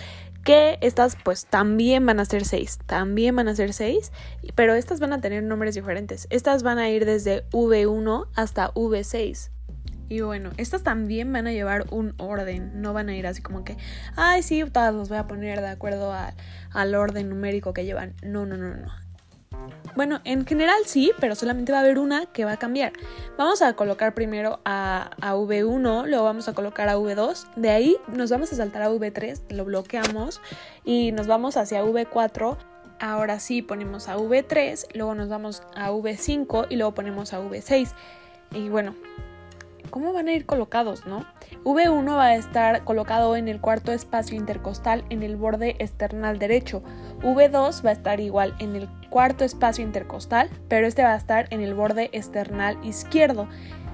que 0.43 0.77
estas 0.81 1.15
pues 1.23 1.45
también 1.45 2.05
van 2.05 2.19
a 2.19 2.25
ser 2.25 2.43
6, 2.43 2.79
también 2.85 3.33
van 3.33 3.47
a 3.47 3.55
ser 3.55 3.71
6, 3.71 4.11
pero 4.53 4.73
estas 4.73 4.99
van 4.99 5.13
a 5.13 5.21
tener 5.21 5.43
nombres 5.43 5.75
diferentes. 5.75 6.27
Estas 6.29 6.61
van 6.61 6.77
a 6.77 6.89
ir 6.89 7.05
desde 7.05 7.45
V1 7.51 8.27
hasta 8.35 8.73
V6. 8.73 9.49
Y 10.09 10.19
bueno, 10.19 10.49
estas 10.57 10.83
también 10.83 11.31
van 11.31 11.47
a 11.47 11.53
llevar 11.53 11.85
un 11.89 12.15
orden, 12.17 12.81
no 12.81 12.91
van 12.91 13.07
a 13.07 13.15
ir 13.15 13.25
así 13.25 13.41
como 13.41 13.63
que, 13.63 13.77
ay, 14.17 14.43
sí, 14.43 14.61
todas 14.65 14.93
los 14.93 15.07
voy 15.07 15.19
a 15.19 15.27
poner 15.27 15.61
de 15.61 15.69
acuerdo 15.69 16.13
al 16.73 16.95
orden 16.95 17.29
numérico 17.29 17.71
que 17.71 17.85
llevan. 17.85 18.13
No, 18.21 18.45
no, 18.45 18.57
no, 18.57 18.75
no. 18.75 19.00
Bueno, 19.95 20.21
en 20.23 20.45
general 20.45 20.79
sí, 20.85 21.11
pero 21.19 21.35
solamente 21.35 21.71
va 21.71 21.79
a 21.79 21.81
haber 21.81 21.99
una 21.99 22.25
que 22.27 22.45
va 22.45 22.53
a 22.53 22.57
cambiar. 22.57 22.93
Vamos 23.37 23.61
a 23.61 23.73
colocar 23.73 24.13
primero 24.13 24.59
a, 24.63 25.11
V1, 25.21 26.07
luego 26.07 26.23
vamos 26.23 26.47
a 26.47 26.53
colocar 26.53 26.87
a 26.87 26.97
V2, 26.97 27.45
de 27.55 27.69
ahí 27.69 27.97
nos 28.07 28.31
vamos 28.31 28.53
a 28.53 28.55
saltar 28.55 28.83
a 28.83 28.89
V3, 28.89 29.51
lo 29.51 29.65
bloqueamos 29.65 30.41
y 30.85 31.11
nos 31.11 31.27
vamos 31.27 31.57
hacia 31.57 31.83
V4. 31.83 32.57
Ahora 32.99 33.39
sí 33.39 33.61
ponemos 33.61 34.07
a 34.07 34.17
V3, 34.17 34.87
luego 34.93 35.15
nos 35.15 35.27
vamos 35.27 35.63
a 35.75 35.91
V5 35.91 36.67
y 36.69 36.75
luego 36.77 36.93
ponemos 36.93 37.33
a 37.33 37.41
V6. 37.41 37.91
Y 38.53 38.69
bueno, 38.69 38.95
¿cómo 39.89 40.13
van 40.13 40.27
a 40.29 40.33
ir 40.33 40.45
colocados, 40.45 41.05
no? 41.05 41.25
V1 41.65 42.15
va 42.15 42.25
a 42.27 42.35
estar 42.35 42.83
colocado 42.85 43.35
en 43.35 43.47
el 43.47 43.59
cuarto 43.59 43.91
espacio 43.91 44.37
intercostal 44.37 45.03
en 45.09 45.23
el 45.23 45.35
borde 45.35 45.75
external 45.79 46.39
derecho. 46.39 46.81
V2 47.21 47.85
va 47.85 47.89
a 47.89 47.93
estar 47.93 48.19
igual 48.19 48.55
en 48.59 48.75
el 48.75 49.00
cuarto 49.11 49.43
espacio 49.43 49.83
intercostal, 49.83 50.49
pero 50.67 50.87
este 50.87 51.03
va 51.03 51.13
a 51.13 51.17
estar 51.17 51.45
en 51.51 51.61
el 51.61 51.75
borde 51.75 52.09
external 52.13 52.83
izquierdo. 52.83 53.47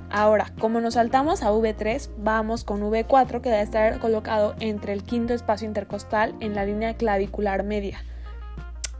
Ahora, 0.09 0.53
como 0.57 0.79
nos 0.79 0.93
saltamos 0.93 1.43
a 1.43 1.51
V3, 1.51 2.11
vamos 2.19 2.63
con 2.63 2.81
V4 2.81 3.41
que 3.41 3.49
debe 3.49 3.63
estar 3.63 3.99
colocado 3.99 4.55
entre 4.61 4.93
el 4.93 5.03
quinto 5.03 5.33
espacio 5.33 5.67
intercostal 5.67 6.33
en 6.39 6.55
la 6.55 6.63
línea 6.63 6.95
clavicular 6.95 7.65
media. 7.65 7.99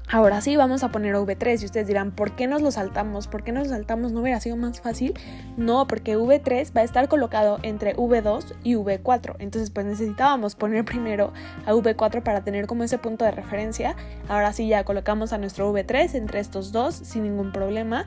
Ahora 0.10 0.39
sí, 0.39 0.55
vamos 0.55 0.84
a 0.84 0.89
poner 0.89 1.16
V3 1.16 1.62
y 1.62 1.66
ustedes 1.66 1.86
dirán, 1.86 2.12
¿por 2.12 2.34
qué 2.38 2.47
nos 2.47 2.62
lo 2.62 2.72
saltamos? 2.72 3.28
¿Por 3.28 3.43
qué 3.43 3.51
nos 3.51 3.68
lo 3.68 3.74
saltamos? 3.74 4.14
¿No 4.14 4.22
hubiera 4.22 4.39
sido 4.39 4.55
más 4.55 4.80
fácil? 4.80 5.14
No, 5.58 5.86
porque 5.86 6.18
V3 6.18 6.76
va 6.76 6.80
a 6.80 6.84
estar 6.86 7.10
colocado 7.10 7.60
entre 7.62 7.93
V2 7.97 8.55
y 8.64 8.76
V4. 8.76 9.36
Entonces, 9.39 9.70
pues 9.70 9.86
necesitábamos 9.86 10.55
poner 10.55 10.86
primero 10.86 11.34
a 11.66 11.74
V4 11.74 12.24
para 12.24 12.41
tener 12.45 12.68
como 12.68 12.86
ese 12.86 12.97
punto 12.97 13.26
de 13.26 13.32
referencia. 13.32 13.97
Ahora 14.30 14.53
sí, 14.53 14.70
ya 14.70 14.86
colocamos 14.86 15.34
a 15.34 15.39
nuestro 15.39 15.74
V3 15.74 16.16
entre 16.16 16.39
estos 16.39 16.72
dos 16.72 16.95
sin 16.95 17.24
ningún 17.24 17.51
problema. 17.51 18.05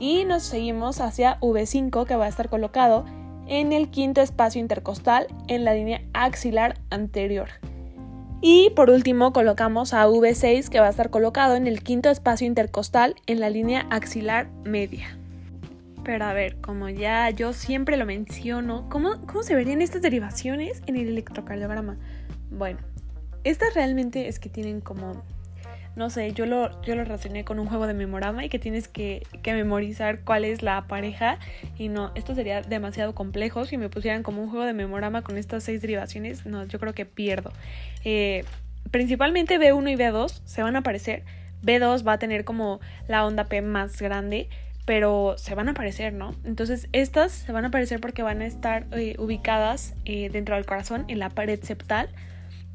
Y 0.00 0.24
nos 0.24 0.42
seguimos 0.42 1.00
hacia 1.00 1.38
V5 1.38 2.06
que 2.06 2.16
va 2.16 2.24
a 2.24 2.28
estar 2.28 2.48
colocado 2.48 3.04
en 3.46 3.72
el 3.72 3.90
quinto 3.90 4.20
espacio 4.20 4.60
intercostal 4.60 5.28
en 5.46 5.64
la 5.64 5.74
línea 5.74 6.02
axilar 6.12 6.80
anterior. 6.90 7.50
Y 8.40 8.70
por 8.70 8.90
último 8.90 9.32
colocamos 9.32 9.94
a 9.94 10.06
V6 10.06 10.68
que 10.68 10.80
va 10.80 10.86
a 10.86 10.90
estar 10.90 11.10
colocado 11.10 11.56
en 11.56 11.66
el 11.66 11.82
quinto 11.82 12.10
espacio 12.10 12.46
intercostal 12.46 13.16
en 13.26 13.40
la 13.40 13.50
línea 13.50 13.86
axilar 13.90 14.48
media. 14.64 15.16
Pero 16.04 16.24
a 16.24 16.32
ver, 16.32 16.56
como 16.60 16.88
ya 16.88 17.30
yo 17.30 17.52
siempre 17.52 17.96
lo 17.96 18.06
menciono, 18.06 18.88
¿cómo, 18.88 19.26
cómo 19.26 19.42
se 19.42 19.54
verían 19.54 19.82
estas 19.82 20.02
derivaciones 20.02 20.82
en 20.86 20.96
el 20.96 21.08
electrocardiograma? 21.08 21.96
Bueno, 22.50 22.78
estas 23.42 23.74
realmente 23.74 24.28
es 24.28 24.38
que 24.38 24.48
tienen 24.48 24.80
como 24.80 25.24
no 25.96 26.10
sé, 26.10 26.32
yo 26.32 26.44
lo, 26.44 26.80
yo 26.82 26.94
lo 26.94 27.04
relacioné 27.04 27.44
con 27.44 27.58
un 27.58 27.66
juego 27.66 27.86
de 27.86 27.94
memorama 27.94 28.44
y 28.44 28.50
que 28.50 28.58
tienes 28.58 28.86
que, 28.86 29.26
memorizar 29.44 30.20
cuál 30.20 30.44
es 30.44 30.62
la 30.62 30.86
pareja 30.86 31.38
y 31.78 31.88
no, 31.88 32.12
esto 32.14 32.34
sería 32.34 32.60
demasiado 32.60 33.14
complejo 33.14 33.64
si 33.64 33.78
me 33.78 33.88
pusieran 33.88 34.22
como 34.22 34.42
un 34.42 34.50
juego 34.50 34.66
de 34.66 34.74
memorama 34.74 35.22
con 35.22 35.38
estas 35.38 35.64
seis 35.64 35.80
derivaciones, 35.80 36.44
no, 36.44 36.64
yo 36.66 36.78
creo 36.78 36.92
que 36.92 37.06
pierdo. 37.06 37.50
Eh, 38.04 38.44
principalmente 38.90 39.58
B1 39.58 39.90
y 39.90 39.96
B2 39.96 40.42
se 40.44 40.62
van 40.62 40.76
a 40.76 40.80
aparecer, 40.80 41.24
B2 41.62 42.06
va 42.06 42.12
a 42.12 42.18
tener 42.18 42.44
como 42.44 42.78
la 43.08 43.24
onda 43.24 43.44
P 43.44 43.62
más 43.62 44.00
grande, 44.02 44.50
pero 44.84 45.36
se 45.38 45.54
van 45.54 45.68
a 45.68 45.70
aparecer, 45.70 46.12
¿no? 46.12 46.34
Entonces 46.44 46.88
estas 46.92 47.32
se 47.32 47.52
van 47.52 47.64
a 47.64 47.68
aparecer 47.68 48.00
porque 48.00 48.22
van 48.22 48.42
a 48.42 48.46
estar 48.46 48.86
eh, 48.92 49.16
ubicadas 49.18 49.94
eh, 50.04 50.28
dentro 50.28 50.56
del 50.56 50.66
corazón 50.66 51.06
en 51.08 51.20
la 51.20 51.30
pared 51.30 51.58
septal 51.62 52.10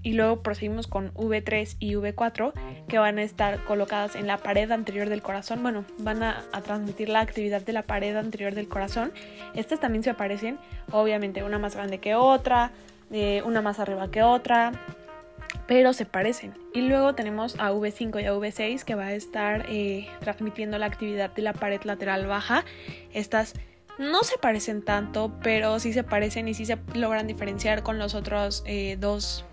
y 0.04 0.14
luego 0.14 0.41
proseguimos 0.41 0.88
con 0.88 1.14
V3 1.14 1.76
y 1.80 1.93
V4 1.93 2.54
que 2.88 2.97
van 2.97 3.18
a 3.18 3.24
estar 3.24 3.64
colocadas 3.66 4.16
en 4.16 4.28
la 4.28 4.38
pared 4.38 4.72
anterior 4.72 5.10
del 5.10 5.22
corazón. 5.22 5.62
Bueno, 5.62 5.86
van 5.99 6.24
a, 6.24 6.43
transmitir 6.64 7.10
la 7.10 7.20
actividad 7.20 7.62
de 7.62 7.74
la 7.74 7.84
pared 7.84 8.16
anterior 8.16 8.56
del 8.56 8.68
corazón. 8.68 9.12
Estas 9.54 9.80
también 9.80 10.04
se 10.04 10.10
aparecen, 10.10 10.58
obviamente 10.91 11.43
una 11.43 11.60
más 11.60 11.76
grande 11.76 11.99
que 11.99 12.16
otra, 12.16 12.72
eh, 13.12 13.41
una 13.45 13.62
más 13.62 13.80
arriba 13.80 14.10
que 14.10 14.24
otra, 14.24 14.72
pero 15.68 15.93
se 15.93 16.06
parecen. 16.06 16.54
Y 16.74 16.82
luego 16.82 17.14
tenemos 17.16 17.60
a 17.60 17.72
V5 17.72 18.22
y 18.22 18.26
a 18.26 18.34
V6 18.34 18.84
que 18.84 18.95
va 18.95 19.06
a 19.06 19.14
estar 19.14 19.66
eh, 19.70 20.08
transmitiendo 20.20 20.78
la 20.78 20.88
actividad 20.88 21.32
de 21.32 21.41
la 21.41 21.54
pared 21.54 21.82
lateral 21.84 22.28
baja. 22.28 22.66
Estas 23.14 23.54
no 23.97 24.24
se 24.24 24.38
parecen 24.38 24.82
tanto, 24.82 25.32
pero 25.43 25.80
sí 25.80 25.93
se 25.93 26.04
parecen 26.04 26.47
y 26.47 26.54
sí 26.54 26.66
se 26.66 26.78
logran 26.93 27.28
diferenciar 27.28 27.84
con 27.84 27.99
los 27.99 28.16
otros 28.16 28.64
eh, 28.66 28.97
dos 28.99 29.45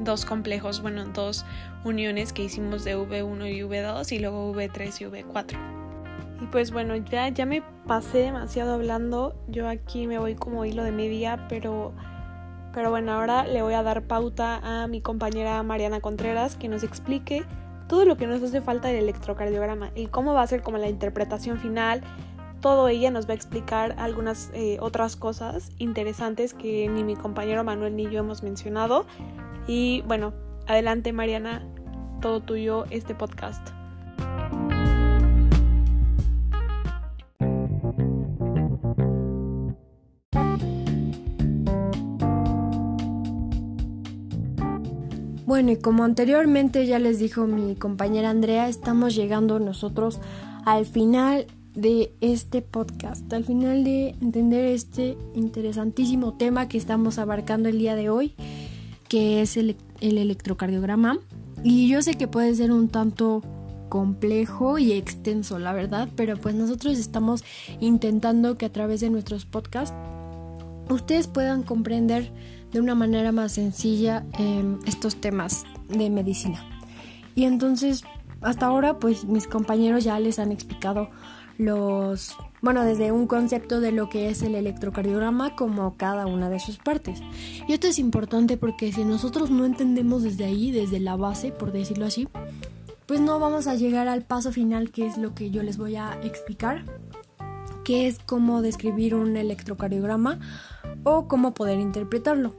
dos 0.00 0.24
complejos, 0.24 0.82
bueno, 0.82 1.04
dos 1.06 1.44
uniones 1.84 2.32
que 2.32 2.44
hicimos 2.44 2.84
de 2.84 2.96
V1 2.96 3.52
y 3.52 3.60
V2 3.60 4.12
y 4.12 4.18
luego 4.18 4.52
V3 4.54 5.00
y 5.00 5.04
V4. 5.04 5.78
Y 6.40 6.46
pues 6.46 6.70
bueno, 6.70 6.96
ya, 6.96 7.28
ya 7.28 7.46
me 7.46 7.62
pasé 7.86 8.18
demasiado 8.18 8.74
hablando. 8.74 9.34
Yo 9.48 9.68
aquí 9.68 10.06
me 10.06 10.18
voy 10.18 10.34
como 10.34 10.64
hilo 10.64 10.84
de 10.84 10.92
media, 10.92 11.46
pero, 11.48 11.92
pero 12.72 12.90
bueno, 12.90 13.12
ahora 13.12 13.44
le 13.44 13.62
voy 13.62 13.74
a 13.74 13.82
dar 13.82 14.02
pauta 14.02 14.60
a 14.62 14.86
mi 14.86 15.00
compañera 15.00 15.62
Mariana 15.62 16.00
Contreras 16.00 16.56
que 16.56 16.68
nos 16.68 16.84
explique 16.84 17.44
todo 17.88 18.04
lo 18.04 18.16
que 18.16 18.26
nos 18.26 18.42
hace 18.42 18.60
falta 18.60 18.88
del 18.88 18.98
electrocardiograma 19.04 19.90
y 19.96 20.06
cómo 20.06 20.34
va 20.34 20.42
a 20.42 20.46
ser 20.46 20.62
como 20.62 20.78
la 20.78 20.88
interpretación 20.88 21.58
final. 21.58 22.02
Todo 22.60 22.88
ella 22.88 23.10
nos 23.10 23.26
va 23.26 23.32
a 23.32 23.36
explicar 23.36 23.94
algunas 23.98 24.50
eh, 24.52 24.78
otras 24.80 25.16
cosas 25.16 25.70
interesantes 25.78 26.54
que 26.54 26.88
ni 26.88 27.02
mi 27.02 27.16
compañero 27.16 27.64
Manuel 27.64 27.96
ni 27.96 28.10
yo 28.10 28.20
hemos 28.20 28.42
mencionado. 28.42 29.06
Y 29.68 30.02
bueno, 30.06 30.32
adelante 30.66 31.12
Mariana, 31.12 31.62
todo 32.22 32.40
tuyo 32.40 32.86
este 32.90 33.14
podcast. 33.14 33.68
Bueno, 45.44 45.72
y 45.72 45.76
como 45.76 46.04
anteriormente 46.04 46.86
ya 46.86 46.98
les 46.98 47.18
dijo 47.18 47.46
mi 47.46 47.74
compañera 47.74 48.30
Andrea, 48.30 48.68
estamos 48.68 49.14
llegando 49.14 49.58
nosotros 49.58 50.18
al 50.64 50.86
final 50.86 51.46
de 51.74 52.12
este 52.20 52.62
podcast, 52.62 53.30
al 53.32 53.44
final 53.44 53.84
de 53.84 54.14
entender 54.22 54.64
este 54.64 55.18
interesantísimo 55.34 56.38
tema 56.38 56.68
que 56.68 56.78
estamos 56.78 57.18
abarcando 57.18 57.68
el 57.68 57.78
día 57.78 57.96
de 57.96 58.08
hoy 58.08 58.34
que 59.08 59.42
es 59.42 59.56
el, 59.56 59.76
electrocardiograma. 60.00 61.18
Y 61.64 61.88
yo 61.88 62.02
sé 62.02 62.14
que 62.14 62.28
puede 62.28 62.54
ser 62.54 62.70
un 62.70 62.88
tanto 62.88 63.42
complejo 63.88 64.78
y 64.78 64.92
extenso, 64.92 65.58
la 65.58 65.72
verdad, 65.72 66.08
pero 66.14 66.36
pues 66.36 66.54
nosotros 66.54 66.98
estamos 66.98 67.42
intentando 67.80 68.58
que 68.58 68.66
a 68.66 68.72
través 68.72 69.00
de 69.00 69.10
nuestros 69.10 69.46
podcasts 69.46 69.96
ustedes 70.88 71.26
puedan 71.26 71.62
comprender 71.62 72.30
de 72.72 72.80
una 72.80 72.94
manera 72.94 73.32
más 73.32 73.52
sencilla 73.52 74.26
em, 74.38 74.78
estos 74.86 75.16
temas 75.16 75.64
de 75.88 76.10
medicina. 76.10 76.64
Y 77.34 77.44
entonces, 77.44 78.04
hasta 78.40 78.66
ahora, 78.66 78.98
pues 78.98 79.24
mis 79.24 79.46
compañeros 79.46 80.04
ya 80.04 80.20
les 80.20 80.38
han 80.38 80.52
explicado 80.52 81.08
los, 81.56 82.36
bueno, 82.60 82.84
desde 82.84 83.12
un 83.12 83.26
concepto 83.26 83.80
de 83.80 83.92
lo 83.92 84.08
que 84.08 84.28
es 84.28 84.42
el 84.42 84.54
electrocardiograma 84.54 85.54
como 85.56 85.96
cada 85.96 86.26
una 86.26 86.50
de 86.50 86.60
sus 86.60 86.78
partes. 86.78 87.20
Y 87.68 87.72
esto 87.72 87.86
es 87.86 87.98
importante 87.98 88.56
porque 88.56 88.92
si 88.92 89.04
nosotros 89.04 89.50
no 89.50 89.64
entendemos 89.64 90.22
desde 90.22 90.44
ahí, 90.44 90.70
desde 90.70 91.00
la 91.00 91.16
base, 91.16 91.52
por 91.52 91.72
decirlo 91.72 92.06
así, 92.06 92.28
pues 93.06 93.20
no 93.20 93.38
vamos 93.38 93.66
a 93.66 93.74
llegar 93.74 94.08
al 94.08 94.22
paso 94.22 94.52
final 94.52 94.90
que 94.90 95.06
es 95.06 95.16
lo 95.16 95.34
que 95.34 95.50
yo 95.50 95.62
les 95.62 95.78
voy 95.78 95.96
a 95.96 96.18
explicar, 96.22 96.84
que 97.84 98.06
es 98.06 98.18
cómo 98.18 98.60
describir 98.60 99.14
un 99.14 99.36
electrocardiograma 99.36 100.40
o 101.04 101.26
cómo 101.26 101.54
poder 101.54 101.80
interpretarlo. 101.80 102.54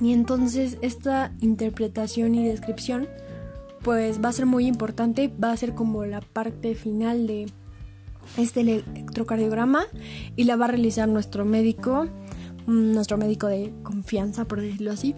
Y 0.00 0.12
entonces 0.12 0.78
esta 0.80 1.32
interpretación 1.40 2.34
y 2.34 2.46
descripción 2.46 3.08
pues 3.82 4.22
va 4.24 4.28
a 4.28 4.32
ser 4.32 4.46
muy 4.46 4.66
importante, 4.66 5.32
va 5.42 5.50
a 5.50 5.56
ser 5.56 5.74
como 5.74 6.04
la 6.04 6.20
parte 6.20 6.74
final 6.74 7.26
de 7.26 7.46
este 8.36 8.60
electrocardiograma 8.60 9.84
y 10.36 10.44
la 10.44 10.56
va 10.56 10.66
a 10.66 10.68
realizar 10.68 11.08
nuestro 11.08 11.44
médico, 11.44 12.06
mm, 12.66 12.92
nuestro 12.92 13.18
médico 13.18 13.46
de 13.46 13.72
confianza, 13.82 14.44
por 14.44 14.60
decirlo 14.60 14.92
así. 14.92 15.14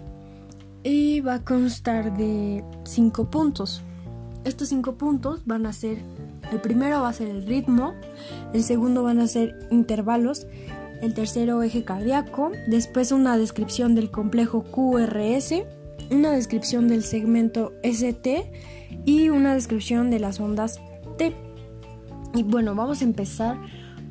Y 0.83 1.21
va 1.21 1.35
a 1.35 1.43
constar 1.43 2.15
de 2.15 2.63
cinco 2.83 3.29
puntos. 3.29 3.81
Estos 4.43 4.69
cinco 4.69 4.95
puntos 4.95 5.41
van 5.45 5.65
a 5.65 5.73
ser, 5.73 5.97
el 6.51 6.61
primero 6.61 7.01
va 7.01 7.09
a 7.09 7.13
ser 7.13 7.29
el 7.29 7.47
ritmo, 7.47 7.93
el 8.53 8.63
segundo 8.63 9.01
van 9.01 9.19
a 9.19 9.27
ser 9.27 9.67
intervalos, 9.71 10.45
el 11.01 11.13
tercero 11.13 11.63
eje 11.63 11.83
cardíaco, 11.83 12.51
después 12.67 13.11
una 13.11 13.37
descripción 13.37 13.95
del 13.95 14.11
complejo 14.11 14.63
QRS, 14.63 15.63
una 16.11 16.31
descripción 16.31 16.87
del 16.87 17.03
segmento 17.03 17.73
ST 17.83 18.51
y 19.05 19.29
una 19.29 19.53
descripción 19.53 20.11
de 20.11 20.19
las 20.19 20.39
ondas 20.39 20.79
T. 21.17 21.33
Y 22.35 22.43
bueno, 22.43 22.75
vamos 22.75 23.01
a 23.01 23.05
empezar 23.05 23.57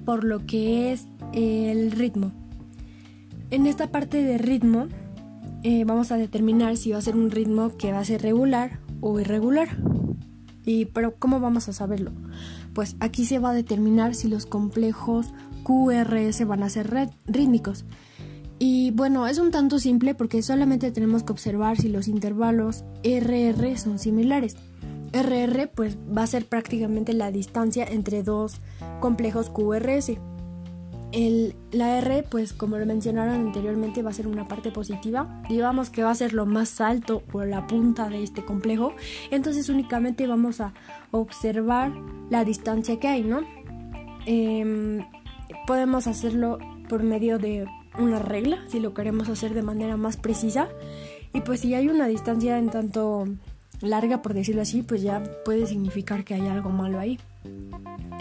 por 0.05 0.25
lo 0.25 0.47
que 0.47 0.93
es 0.93 1.07
el 1.33 1.91
ritmo. 1.93 2.33
En 3.51 3.66
esta 3.66 3.91
parte 3.91 4.22
de 4.22 4.39
ritmo 4.39 4.89
eh, 5.62 5.85
vamos 5.85 6.11
a 6.11 6.16
determinar 6.16 6.77
si 6.77 6.93
va 6.93 6.99
a 6.99 7.03
ser 7.03 7.16
un 7.16 7.31
ritmo 7.31 7.77
que 7.77 7.93
va 7.93 7.99
a 7.99 8.05
ser 8.05 8.22
regular 8.22 8.81
o 9.01 9.20
irregular. 9.20 9.68
Y, 10.64 10.87
pero 10.87 11.16
¿cómo 11.18 11.41
vamos 11.41 11.68
a 11.68 11.75
saberlo? 11.75 12.12
Pues 12.72 12.97
aquí 13.01 13.27
se 13.27 13.39
va 13.39 13.51
a 13.51 13.55
determinar 13.55 14.14
si 14.14 14.29
los 14.29 14.47
complejos 14.47 15.27
QRS 15.62 16.47
van 16.47 16.62
a 16.62 16.70
ser 16.70 17.11
rítmicos. 17.27 17.85
Y 18.59 18.93
bueno, 18.93 19.27
es 19.27 19.39
un 19.39 19.51
tanto 19.51 19.79
simple 19.79 20.14
porque 20.14 20.43
solamente 20.43 20.91
tenemos 20.91 21.22
que 21.22 21.33
observar 21.33 21.77
si 21.77 21.89
los 21.89 22.09
intervalos 22.09 22.85
RR 23.03 23.77
son 23.77 23.99
similares. 23.99 24.57
RR 25.15 25.69
pues 25.69 25.97
va 25.97 26.25
a 26.25 26.27
ser 26.27 26.47
prácticamente 26.47 27.12
la 27.12 27.31
distancia 27.31 27.85
entre 27.85 28.23
dos 28.23 28.61
complejos 29.01 29.49
QRS. 29.49 30.12
El, 31.12 31.55
la 31.71 31.99
R, 31.99 32.25
pues 32.29 32.53
como 32.53 32.77
lo 32.77 32.85
mencionaron 32.87 33.35
anteriormente, 33.35 34.03
va 34.03 34.11
a 34.11 34.12
ser 34.12 34.27
una 34.27 34.49
parte 34.49 34.73
positiva. 34.73 35.43
Digamos 35.49 35.91
que 35.91 36.03
va 36.03 36.11
a 36.11 36.15
ser 36.17 36.33
lo 36.33 36.45
más 36.45 36.81
alto 36.81 37.23
o 37.33 37.45
la 37.45 37.69
punta 37.69 38.09
de 38.09 38.25
este 38.25 38.45
complejo. 38.45 38.95
Entonces 39.31 39.69
únicamente 39.69 40.27
vamos 40.27 40.61
a 40.61 40.75
observar 41.12 41.93
la 42.31 42.45
distancia 42.45 42.99
que 42.99 43.07
hay, 43.07 43.23
¿no? 43.23 43.43
Em, 44.27 45.05
podemos 45.69 46.09
hacerlo 46.09 46.59
por 46.89 47.05
medio 47.05 47.39
de 47.39 47.67
una 47.97 48.19
regla, 48.19 48.65
si 48.67 48.81
lo 48.81 48.93
queremos 48.93 49.29
hacer 49.29 49.55
de 49.55 49.62
manera 49.62 49.97
más 49.97 50.17
precisa. 50.17 50.69
Y 51.33 51.43
pues 51.43 51.61
si 51.61 51.75
hay 51.75 51.89
una 51.89 52.09
distancia 52.09 52.59
en 52.59 52.71
tanto 52.71 53.27
larga, 53.81 54.22
por 54.22 54.35
decirlo 54.35 54.62
así, 54.62 54.83
pues 54.83 55.03
ya 55.03 55.22
puede 55.45 55.66
significar 55.66 56.25
que 56.25 56.35
hay 56.35 56.47
algo 56.47 56.70
malo 56.70 56.99
ahí. 56.99 57.18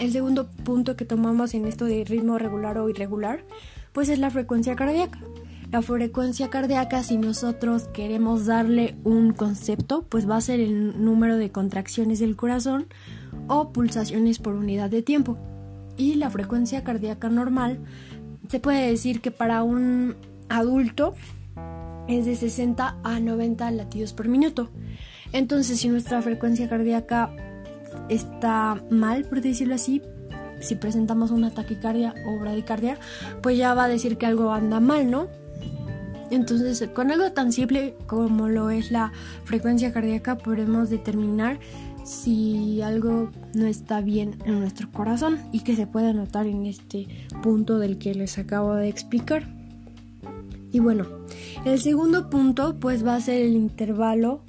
El 0.00 0.12
segundo 0.12 0.48
punto 0.48 0.96
que 0.96 1.04
tomamos 1.04 1.54
en 1.54 1.66
esto 1.66 1.84
de 1.84 2.04
ritmo 2.04 2.38
regular 2.38 2.78
o 2.78 2.88
irregular, 2.88 3.44
pues 3.92 4.08
es 4.08 4.18
la 4.18 4.30
frecuencia 4.30 4.74
cardíaca. 4.76 5.20
La 5.70 5.82
frecuencia 5.82 6.50
cardíaca, 6.50 7.02
si 7.02 7.16
nosotros 7.16 7.88
queremos 7.92 8.46
darle 8.46 8.96
un 9.02 9.32
concepto, 9.32 10.04
pues 10.08 10.28
va 10.28 10.36
a 10.36 10.40
ser 10.40 10.60
el 10.60 11.04
número 11.04 11.36
de 11.36 11.50
contracciones 11.50 12.20
del 12.20 12.36
corazón 12.36 12.86
o 13.48 13.72
pulsaciones 13.72 14.38
por 14.38 14.54
unidad 14.54 14.90
de 14.90 15.02
tiempo. 15.02 15.36
Y 15.96 16.14
la 16.14 16.30
frecuencia 16.30 16.84
cardíaca 16.84 17.28
normal 17.28 17.80
se 18.48 18.60
puede 18.60 18.88
decir 18.88 19.20
que 19.20 19.30
para 19.30 19.62
un 19.62 20.16
adulto 20.48 21.14
es 22.08 22.26
de 22.26 22.36
60 22.36 22.98
a 23.02 23.20
90 23.20 23.70
latidos 23.72 24.12
por 24.12 24.28
minuto. 24.28 24.70
Entonces, 25.34 25.80
si 25.80 25.88
nuestra 25.88 26.22
frecuencia 26.22 26.68
cardíaca 26.68 27.30
está 28.08 28.82
mal, 28.88 29.24
por 29.24 29.40
decirlo 29.40 29.74
así, 29.74 30.00
si 30.60 30.76
presentamos 30.76 31.32
una 31.32 31.50
taquicardia 31.50 32.14
o 32.26 32.38
bradicardia, 32.38 32.98
pues 33.42 33.58
ya 33.58 33.74
va 33.74 33.84
a 33.84 33.88
decir 33.88 34.16
que 34.16 34.26
algo 34.26 34.52
anda 34.52 34.80
mal, 34.80 35.10
¿no? 35.10 35.28
Entonces, 36.30 36.88
con 36.94 37.10
algo 37.10 37.32
tan 37.32 37.52
simple 37.52 37.96
como 38.06 38.48
lo 38.48 38.70
es 38.70 38.90
la 38.90 39.12
frecuencia 39.44 39.92
cardíaca, 39.92 40.38
podemos 40.38 40.88
determinar 40.88 41.58
si 42.04 42.80
algo 42.82 43.30
no 43.54 43.66
está 43.66 44.00
bien 44.02 44.36
en 44.44 44.60
nuestro 44.60 44.90
corazón 44.92 45.40
y 45.52 45.60
que 45.60 45.74
se 45.74 45.86
puede 45.86 46.14
notar 46.14 46.46
en 46.46 46.66
este 46.66 47.08
punto 47.42 47.78
del 47.78 47.98
que 47.98 48.14
les 48.14 48.38
acabo 48.38 48.74
de 48.74 48.88
explicar. 48.88 49.48
Y 50.70 50.78
bueno, 50.78 51.06
el 51.64 51.80
segundo 51.80 52.30
punto 52.30 52.78
pues 52.78 53.04
va 53.06 53.16
a 53.16 53.20
ser 53.20 53.42
el 53.42 53.54
intervalo. 53.54 54.42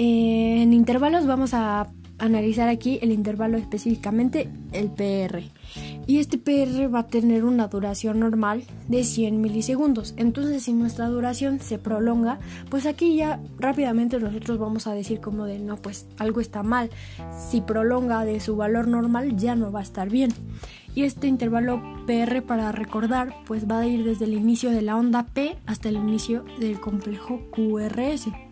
En 0.00 0.72
intervalos 0.72 1.26
vamos 1.26 1.54
a 1.54 1.88
analizar 2.18 2.68
aquí 2.68 3.00
el 3.02 3.10
intervalo 3.10 3.58
específicamente 3.58 4.48
el 4.72 4.90
PR 4.90 5.42
y 6.06 6.18
este 6.18 6.38
PR 6.38 6.92
va 6.92 7.00
a 7.00 7.06
tener 7.06 7.44
una 7.44 7.66
duración 7.66 8.20
normal 8.20 8.62
de 8.88 9.04
100 9.04 9.40
milisegundos. 9.40 10.14
Entonces, 10.16 10.62
si 10.62 10.72
nuestra 10.72 11.08
duración 11.08 11.60
se 11.60 11.78
prolonga, 11.78 12.38
pues 12.70 12.86
aquí 12.86 13.16
ya 13.16 13.40
rápidamente 13.58 14.18
nosotros 14.18 14.58
vamos 14.58 14.86
a 14.86 14.94
decir 14.94 15.20
como 15.20 15.44
de 15.44 15.58
no, 15.58 15.76
pues 15.76 16.06
algo 16.16 16.40
está 16.40 16.62
mal. 16.62 16.90
Si 17.50 17.60
prolonga 17.60 18.24
de 18.24 18.40
su 18.40 18.56
valor 18.56 18.88
normal, 18.88 19.36
ya 19.36 19.54
no 19.54 19.70
va 19.70 19.80
a 19.80 19.82
estar 19.82 20.08
bien. 20.08 20.32
Y 20.94 21.02
este 21.02 21.26
intervalo 21.26 21.82
PR 22.06 22.40
para 22.40 22.72
recordar, 22.72 23.34
pues 23.46 23.70
va 23.70 23.80
a 23.80 23.86
ir 23.86 24.04
desde 24.04 24.24
el 24.24 24.32
inicio 24.32 24.70
de 24.70 24.80
la 24.80 24.96
onda 24.96 25.26
P 25.26 25.58
hasta 25.66 25.90
el 25.90 25.96
inicio 25.96 26.44
del 26.58 26.80
complejo 26.80 27.42
QRS. 27.50 28.47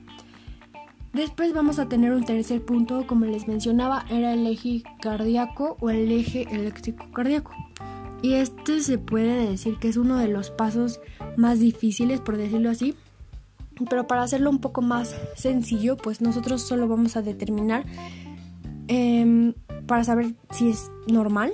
Después 1.12 1.54
vamos 1.54 1.78
a 1.78 1.88
tener 1.88 2.12
un 2.12 2.24
tercer 2.24 2.62
punto, 2.62 3.06
como 3.06 3.24
les 3.24 3.48
mencionaba, 3.48 4.04
era 4.10 4.34
el 4.34 4.46
eje 4.46 4.82
cardíaco 5.00 5.76
o 5.80 5.90
el 5.90 6.12
eje 6.12 6.46
eléctrico 6.50 7.10
cardíaco. 7.12 7.52
Y 8.22 8.34
este 8.34 8.80
se 8.80 8.98
puede 8.98 9.50
decir 9.50 9.76
que 9.78 9.88
es 9.88 9.96
uno 9.96 10.16
de 10.18 10.28
los 10.28 10.50
pasos 10.50 11.00
más 11.36 11.60
difíciles, 11.60 12.20
por 12.20 12.36
decirlo 12.36 12.70
así. 12.70 12.94
Pero 13.88 14.06
para 14.06 14.22
hacerlo 14.22 14.50
un 14.50 14.58
poco 14.58 14.82
más 14.82 15.14
sencillo, 15.36 15.96
pues 15.96 16.20
nosotros 16.20 16.62
solo 16.62 16.88
vamos 16.88 17.16
a 17.16 17.22
determinar, 17.22 17.84
em, 18.88 19.52
para 19.86 20.02
saber 20.04 20.34
si 20.50 20.70
es 20.70 20.90
normal, 21.06 21.52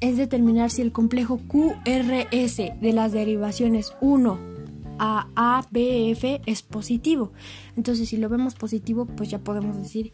es 0.00 0.16
determinar 0.16 0.70
si 0.70 0.82
el 0.82 0.92
complejo 0.92 1.40
QRS 1.48 2.74
de 2.80 2.92
las 2.92 3.12
derivaciones 3.12 3.94
1, 4.00 4.55
a 4.98 5.28
ABF 5.36 6.40
es 6.46 6.62
positivo. 6.62 7.32
Entonces, 7.76 8.08
si 8.08 8.16
lo 8.16 8.28
vemos 8.28 8.54
positivo, 8.54 9.06
pues 9.06 9.30
ya 9.30 9.38
podemos 9.38 9.76
decir 9.76 10.12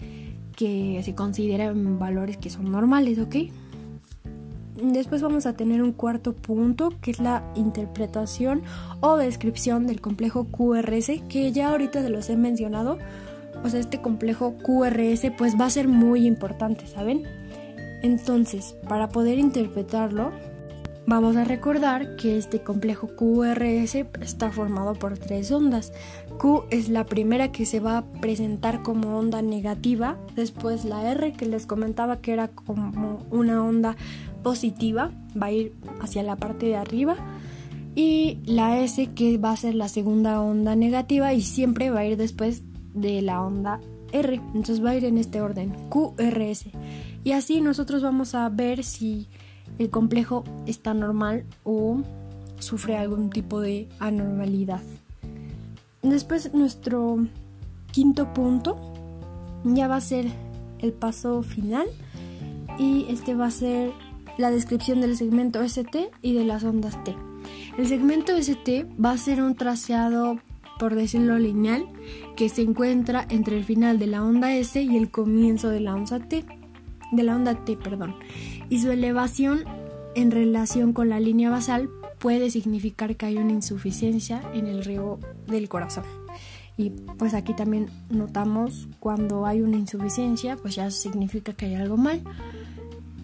que 0.56 1.00
se 1.04 1.14
consideran 1.14 1.98
valores 1.98 2.36
que 2.36 2.50
son 2.50 2.70
normales, 2.70 3.18
¿ok? 3.18 3.36
Después 4.82 5.22
vamos 5.22 5.46
a 5.46 5.54
tener 5.54 5.82
un 5.82 5.92
cuarto 5.92 6.32
punto 6.34 6.92
que 7.00 7.10
es 7.10 7.20
la 7.20 7.44
interpretación 7.54 8.62
o 9.00 9.16
descripción 9.16 9.86
del 9.86 10.00
complejo 10.00 10.46
QRS 10.46 11.22
que 11.28 11.52
ya 11.52 11.70
ahorita 11.70 12.02
se 12.02 12.10
los 12.10 12.28
he 12.30 12.36
mencionado. 12.36 12.98
O 13.62 13.68
sea, 13.68 13.80
este 13.80 14.00
complejo 14.00 14.54
QRS 14.56 15.30
pues 15.36 15.60
va 15.60 15.66
a 15.66 15.70
ser 15.70 15.88
muy 15.88 16.26
importante, 16.26 16.86
¿saben? 16.86 17.22
Entonces, 18.02 18.74
para 18.88 19.08
poder 19.08 19.38
interpretarlo, 19.38 20.32
Vamos 21.04 21.36
a 21.36 21.42
recordar 21.44 22.14
que 22.14 22.38
este 22.38 22.62
complejo 22.62 23.08
QRS 23.08 23.96
está 24.20 24.52
formado 24.52 24.94
por 24.94 25.18
tres 25.18 25.50
ondas. 25.50 25.92
Q 26.38 26.64
es 26.70 26.88
la 26.88 27.04
primera 27.06 27.50
que 27.50 27.66
se 27.66 27.80
va 27.80 27.98
a 27.98 28.04
presentar 28.20 28.82
como 28.82 29.18
onda 29.18 29.42
negativa, 29.42 30.16
después 30.36 30.84
la 30.84 31.10
R 31.10 31.32
que 31.32 31.46
les 31.46 31.66
comentaba 31.66 32.20
que 32.20 32.32
era 32.32 32.48
como 32.48 33.26
una 33.30 33.64
onda 33.64 33.96
positiva, 34.44 35.10
va 35.40 35.46
a 35.46 35.52
ir 35.52 35.74
hacia 36.00 36.22
la 36.22 36.36
parte 36.36 36.66
de 36.66 36.76
arriba, 36.76 37.16
y 37.96 38.38
la 38.46 38.80
S 38.80 39.08
que 39.08 39.38
va 39.38 39.50
a 39.50 39.56
ser 39.56 39.74
la 39.74 39.88
segunda 39.88 40.40
onda 40.40 40.76
negativa 40.76 41.34
y 41.34 41.42
siempre 41.42 41.90
va 41.90 42.00
a 42.00 42.06
ir 42.06 42.16
después 42.16 42.62
de 42.94 43.22
la 43.22 43.42
onda 43.42 43.80
R. 44.12 44.34
Entonces 44.54 44.84
va 44.84 44.90
a 44.90 44.96
ir 44.96 45.04
en 45.04 45.18
este 45.18 45.40
orden, 45.40 45.74
QRS. 45.90 46.66
Y 47.24 47.32
así 47.32 47.60
nosotros 47.60 48.02
vamos 48.02 48.34
a 48.34 48.48
ver 48.48 48.84
si 48.84 49.28
el 49.78 49.90
complejo 49.90 50.44
está 50.66 50.94
normal 50.94 51.44
o 51.64 52.02
sufre 52.58 52.96
algún 52.96 53.30
tipo 53.30 53.60
de 53.60 53.88
anormalidad. 53.98 54.82
Después 56.02 56.52
nuestro 56.54 57.26
quinto 57.90 58.32
punto 58.32 58.76
ya 59.64 59.88
va 59.88 59.96
a 59.96 60.00
ser 60.00 60.26
el 60.80 60.92
paso 60.92 61.42
final 61.42 61.86
y 62.78 63.06
este 63.08 63.34
va 63.34 63.46
a 63.46 63.50
ser 63.50 63.92
la 64.38 64.50
descripción 64.50 65.00
del 65.00 65.16
segmento 65.16 65.62
ST 65.62 66.10
y 66.22 66.34
de 66.34 66.44
las 66.44 66.64
ondas 66.64 67.02
T. 67.04 67.14
El 67.78 67.86
segmento 67.86 68.36
ST 68.36 68.86
va 69.02 69.12
a 69.12 69.18
ser 69.18 69.42
un 69.42 69.54
traseado, 69.54 70.38
por 70.78 70.94
decirlo 70.94 71.38
lineal, 71.38 71.86
que 72.36 72.48
se 72.48 72.62
encuentra 72.62 73.26
entre 73.28 73.56
el 73.56 73.64
final 73.64 73.98
de 73.98 74.06
la 74.06 74.24
onda 74.24 74.54
S 74.54 74.80
y 74.82 74.96
el 74.96 75.10
comienzo 75.10 75.68
de 75.68 75.80
la 75.80 75.94
onda 75.94 76.18
T, 76.18 76.44
de 77.12 77.22
la 77.22 77.36
onda 77.36 77.54
T, 77.64 77.76
perdón 77.76 78.16
y 78.72 78.78
su 78.78 78.90
elevación 78.90 79.64
en 80.14 80.30
relación 80.30 80.94
con 80.94 81.10
la 81.10 81.20
línea 81.20 81.50
basal 81.50 81.90
puede 82.18 82.50
significar 82.50 83.16
que 83.16 83.26
hay 83.26 83.36
una 83.36 83.52
insuficiencia 83.52 84.42
en 84.54 84.66
el 84.66 84.82
riego 84.82 85.20
del 85.46 85.68
corazón. 85.68 86.04
Y 86.78 86.88
pues 87.18 87.34
aquí 87.34 87.52
también 87.52 87.90
notamos 88.08 88.88
cuando 88.98 89.44
hay 89.44 89.60
una 89.60 89.76
insuficiencia, 89.76 90.56
pues 90.56 90.74
ya 90.74 90.90
significa 90.90 91.52
que 91.52 91.66
hay 91.66 91.74
algo 91.74 91.98
mal. 91.98 92.22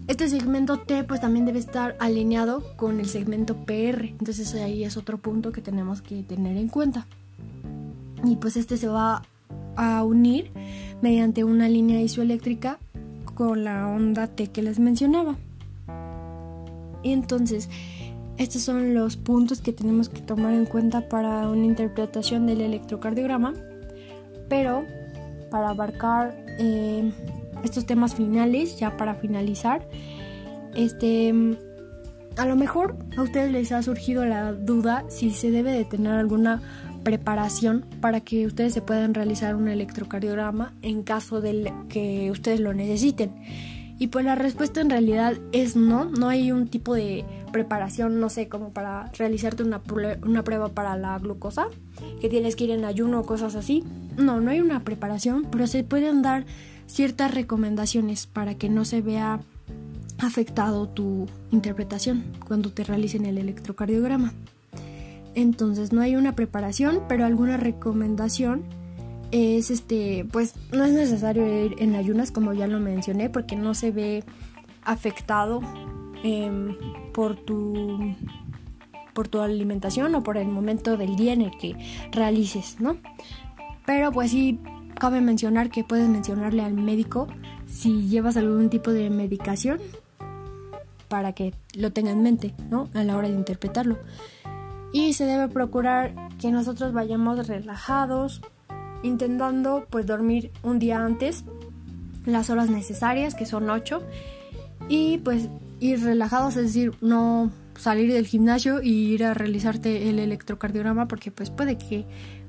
Este 0.06 0.28
segmento 0.28 0.76
T 0.80 1.02
pues 1.04 1.22
también 1.22 1.46
debe 1.46 1.60
estar 1.60 1.96
alineado 1.98 2.62
con 2.76 3.00
el 3.00 3.08
segmento 3.08 3.64
PR, 3.64 4.04
entonces 4.04 4.54
ahí 4.54 4.84
es 4.84 4.98
otro 4.98 5.16
punto 5.16 5.50
que 5.50 5.62
tenemos 5.62 6.02
que 6.02 6.22
tener 6.22 6.58
en 6.58 6.68
cuenta. 6.68 7.06
Y 8.22 8.36
pues 8.36 8.58
este 8.58 8.76
se 8.76 8.88
va 8.88 9.22
a 9.76 10.04
unir 10.04 10.50
mediante 11.00 11.44
una 11.44 11.70
línea 11.70 12.02
isoeléctrica 12.02 12.78
con 13.38 13.62
la 13.62 13.86
onda 13.86 14.26
T 14.26 14.48
que 14.48 14.62
les 14.62 14.80
mencionaba. 14.80 15.36
Y 17.04 17.12
entonces, 17.12 17.70
estos 18.36 18.62
son 18.62 18.94
los 18.94 19.16
puntos 19.16 19.60
que 19.60 19.72
tenemos 19.72 20.08
que 20.08 20.20
tomar 20.20 20.54
en 20.54 20.66
cuenta 20.66 21.08
para 21.08 21.48
una 21.48 21.64
interpretación 21.64 22.48
del 22.48 22.62
electrocardiograma. 22.62 23.54
Pero 24.48 24.84
para 25.52 25.68
abarcar 25.68 26.34
eh, 26.58 27.12
estos 27.62 27.86
temas 27.86 28.16
finales, 28.16 28.76
ya 28.76 28.96
para 28.96 29.14
finalizar, 29.14 29.88
este, 30.74 31.32
a 32.36 32.44
lo 32.44 32.56
mejor 32.56 32.96
a 33.16 33.22
ustedes 33.22 33.52
les 33.52 33.70
ha 33.70 33.84
surgido 33.84 34.24
la 34.24 34.52
duda 34.52 35.04
si 35.10 35.30
se 35.30 35.52
debe 35.52 35.70
de 35.70 35.84
tener 35.84 36.14
alguna 36.14 36.87
preparación 37.08 37.86
para 38.02 38.20
que 38.20 38.44
ustedes 38.44 38.74
se 38.74 38.82
puedan 38.82 39.14
realizar 39.14 39.56
un 39.56 39.66
electrocardiograma 39.66 40.74
en 40.82 41.02
caso 41.02 41.40
de 41.40 41.72
que 41.88 42.30
ustedes 42.30 42.60
lo 42.60 42.74
necesiten. 42.74 43.32
Y 43.98 44.08
pues 44.08 44.26
la 44.26 44.34
respuesta 44.34 44.82
en 44.82 44.90
realidad 44.90 45.38
es 45.52 45.74
no, 45.74 46.04
no 46.04 46.28
hay 46.28 46.52
un 46.52 46.68
tipo 46.68 46.94
de 46.94 47.24
preparación, 47.50 48.20
no 48.20 48.28
sé, 48.28 48.50
como 48.50 48.74
para 48.74 49.10
realizarte 49.16 49.62
una, 49.62 49.80
una 50.22 50.44
prueba 50.44 50.68
para 50.68 50.98
la 50.98 51.18
glucosa, 51.18 51.68
que 52.20 52.28
tienes 52.28 52.56
que 52.56 52.64
ir 52.64 52.72
en 52.72 52.84
ayuno 52.84 53.20
o 53.20 53.24
cosas 53.24 53.54
así. 53.54 53.84
No, 54.18 54.42
no 54.42 54.50
hay 54.50 54.60
una 54.60 54.84
preparación, 54.84 55.46
pero 55.50 55.66
se 55.66 55.84
pueden 55.84 56.20
dar 56.20 56.44
ciertas 56.86 57.32
recomendaciones 57.32 58.26
para 58.26 58.54
que 58.54 58.68
no 58.68 58.84
se 58.84 59.00
vea 59.00 59.40
afectado 60.18 60.90
tu 60.90 61.26
interpretación 61.52 62.22
cuando 62.46 62.70
te 62.70 62.84
realicen 62.84 63.24
el 63.24 63.38
electrocardiograma. 63.38 64.34
Entonces 65.38 65.92
no 65.92 66.00
hay 66.00 66.16
una 66.16 66.34
preparación, 66.34 67.02
pero 67.08 67.24
alguna 67.24 67.56
recomendación 67.56 68.64
es 69.30 69.70
este, 69.70 70.26
pues 70.32 70.54
no 70.72 70.84
es 70.84 70.92
necesario 70.92 71.46
ir 71.64 71.76
en 71.78 71.94
ayunas 71.94 72.32
como 72.32 72.54
ya 72.54 72.66
lo 72.66 72.80
mencioné 72.80 73.30
porque 73.30 73.54
no 73.54 73.74
se 73.74 73.92
ve 73.92 74.24
afectado 74.82 75.60
em, 76.24 76.76
por 77.12 77.36
tu 77.36 78.16
por 79.14 79.28
tu 79.28 79.40
alimentación 79.40 80.12
o 80.16 80.24
por 80.24 80.38
el 80.38 80.48
momento 80.48 80.96
del 80.96 81.14
día 81.14 81.34
en 81.34 81.42
el 81.42 81.56
que 81.56 81.76
realices, 82.10 82.80
¿no? 82.80 82.96
Pero 83.86 84.10
pues 84.10 84.32
sí 84.32 84.58
cabe 84.98 85.20
mencionar 85.20 85.70
que 85.70 85.84
puedes 85.84 86.08
mencionarle 86.08 86.62
al 86.62 86.74
médico 86.74 87.28
si 87.68 88.08
llevas 88.08 88.36
algún 88.36 88.70
tipo 88.70 88.90
de 88.90 89.08
medicación 89.08 89.78
para 91.06 91.32
que 91.32 91.54
lo 91.74 91.92
tenga 91.92 92.10
en 92.10 92.22
mente, 92.24 92.54
¿no? 92.70 92.88
A 92.92 93.04
la 93.04 93.16
hora 93.16 93.28
de 93.28 93.34
interpretarlo. 93.34 93.98
Y 94.92 95.12
se 95.12 95.24
debe 95.24 95.48
procurar 95.48 96.14
que 96.38 96.50
nosotros 96.50 96.92
vayamos 96.92 97.46
relajados, 97.46 98.40
intentando 99.02 99.86
pues 99.90 100.06
dormir 100.06 100.50
un 100.62 100.78
día 100.78 101.04
antes 101.04 101.44
las 102.24 102.50
horas 102.50 102.70
necesarias, 102.70 103.34
que 103.34 103.46
son 103.46 103.68
8, 103.70 104.02
y 104.88 105.18
pues 105.18 105.48
ir 105.80 106.02
relajados, 106.02 106.56
es 106.56 106.66
decir, 106.66 106.94
no 107.00 107.50
salir 107.78 108.12
del 108.12 108.26
gimnasio 108.26 108.82
y 108.82 108.90
ir 108.90 109.24
a 109.24 109.34
realizarte 109.34 110.10
el 110.10 110.18
electrocardiograma 110.18 111.06
porque 111.06 111.30
pues 111.30 111.50
puede 111.50 111.78
que 111.78 112.06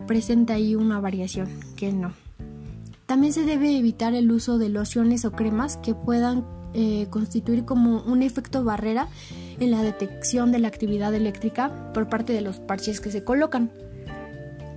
presente 0.08 0.54
ahí 0.54 0.76
una 0.76 1.00
variación 1.00 1.48
que 1.76 1.94
no. 1.94 2.14
También 3.06 3.34
se 3.34 3.46
debe 3.46 3.78
evitar 3.78 4.14
el 4.14 4.32
uso 4.32 4.58
de 4.58 4.70
lociones 4.70 5.26
o 5.26 5.32
cremas 5.32 5.78
que 5.78 5.96
puedan 5.96 6.46
eh, 6.74 7.08
constituir 7.10 7.66
como 7.66 8.02
un 8.04 8.22
efecto 8.22 8.64
barrera 8.64 9.08
en 9.60 9.72
la 9.72 9.82
detección 9.82 10.52
de 10.52 10.60
la 10.60 10.68
actividad 10.68 11.14
eléctrica 11.14 11.92
por 11.94 12.10
parte 12.10 12.34
de 12.34 12.42
los 12.42 12.60
parches 12.60 13.00
que 13.02 13.12
se 13.12 13.24
colocan. 13.24 13.72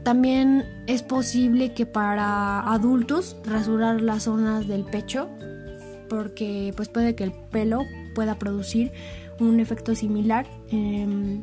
También 0.05 0.65
es 0.87 1.03
posible 1.03 1.73
que 1.75 1.87
para 1.87 2.61
adultos 2.61 3.37
rasurar 3.45 4.01
las 4.01 4.25
zonas 4.25 4.67
del 4.67 4.85
pecho 4.85 5.29
porque 6.13 6.75
pues 6.77 6.91
puede 6.91 7.15
que 7.15 7.25
el 7.25 7.33
pelo 7.33 7.87
pueda 8.15 8.39
producir 8.39 8.93
un 9.41 9.61
efecto 9.61 9.95
similar, 9.95 10.47
en 10.71 11.43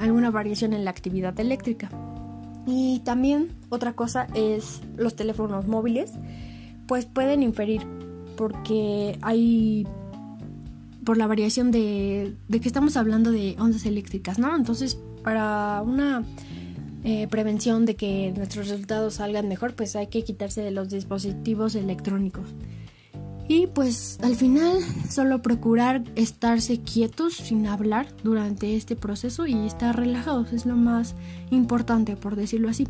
alguna 0.00 0.32
variación 0.32 0.72
en 0.72 0.84
la 0.84 0.90
actividad 0.90 1.38
eléctrica. 1.38 1.90
Y 2.66 3.00
también 3.04 3.52
otra 3.68 3.92
cosa 3.92 4.26
es 4.34 4.80
los 4.96 5.14
teléfonos 5.14 5.68
móviles, 5.68 6.12
pues 6.88 7.06
pueden 7.06 7.44
inferir 7.44 7.86
porque 8.36 9.16
hay 9.22 9.86
por 11.10 11.16
la 11.16 11.26
variación 11.26 11.72
de, 11.72 12.36
que 12.48 12.68
estamos 12.68 12.96
hablando 12.96 13.32
de 13.32 13.56
ondas 13.58 13.84
eléctricas, 13.84 14.38
¿no? 14.38 14.54
Entonces, 14.54 14.96
para 15.24 15.82
una 15.84 16.22
eh, 17.02 17.26
prevención 17.26 17.84
de 17.84 17.96
que 17.96 18.32
nuestros 18.36 18.68
resultados 18.68 19.14
salgan 19.14 19.48
mejor, 19.48 19.74
pues 19.74 19.96
hay 19.96 20.06
que 20.06 20.22
quitarse 20.22 20.60
de 20.60 20.70
los 20.70 20.88
dispositivos 20.88 21.74
electrónicos. 21.74 22.54
Y 23.48 23.66
pues 23.66 24.20
al 24.22 24.36
final 24.36 24.78
solo 25.08 25.42
procurar 25.42 26.04
estarse 26.14 26.78
quietos 26.78 27.34
sin 27.34 27.66
hablar 27.66 28.06
durante 28.22 28.76
este 28.76 28.94
proceso 28.94 29.48
y 29.48 29.66
estar 29.66 29.96
relajados 29.96 30.52
es 30.52 30.64
lo 30.64 30.76
más 30.76 31.16
importante 31.50 32.14
por 32.14 32.36
decirlo 32.36 32.68
así. 32.68 32.86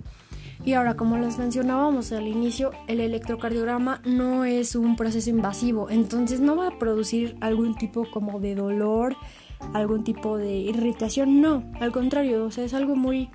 Y 0.64 0.74
ahora 0.74 0.94
como 0.94 1.16
les 1.16 1.38
mencionábamos 1.38 2.12
al 2.12 2.28
inicio, 2.28 2.72
el 2.86 3.00
electrocardiograma 3.00 4.02
no 4.04 4.44
es 4.44 4.74
un 4.74 4.96
proceso 4.96 5.30
invasivo, 5.30 5.88
entonces 5.88 6.40
no 6.40 6.54
va 6.54 6.68
a 6.68 6.78
producir 6.78 7.36
algún 7.40 7.76
tipo 7.76 8.10
como 8.10 8.40
de 8.40 8.54
dolor, 8.54 9.16
algún 9.72 10.04
tipo 10.04 10.36
de 10.36 10.56
irritación, 10.56 11.40
no, 11.40 11.64
al 11.80 11.92
contrario, 11.92 12.44
o 12.44 12.50
sea, 12.50 12.64
es 12.64 12.74
algo 12.74 12.94
muy, 12.94 13.30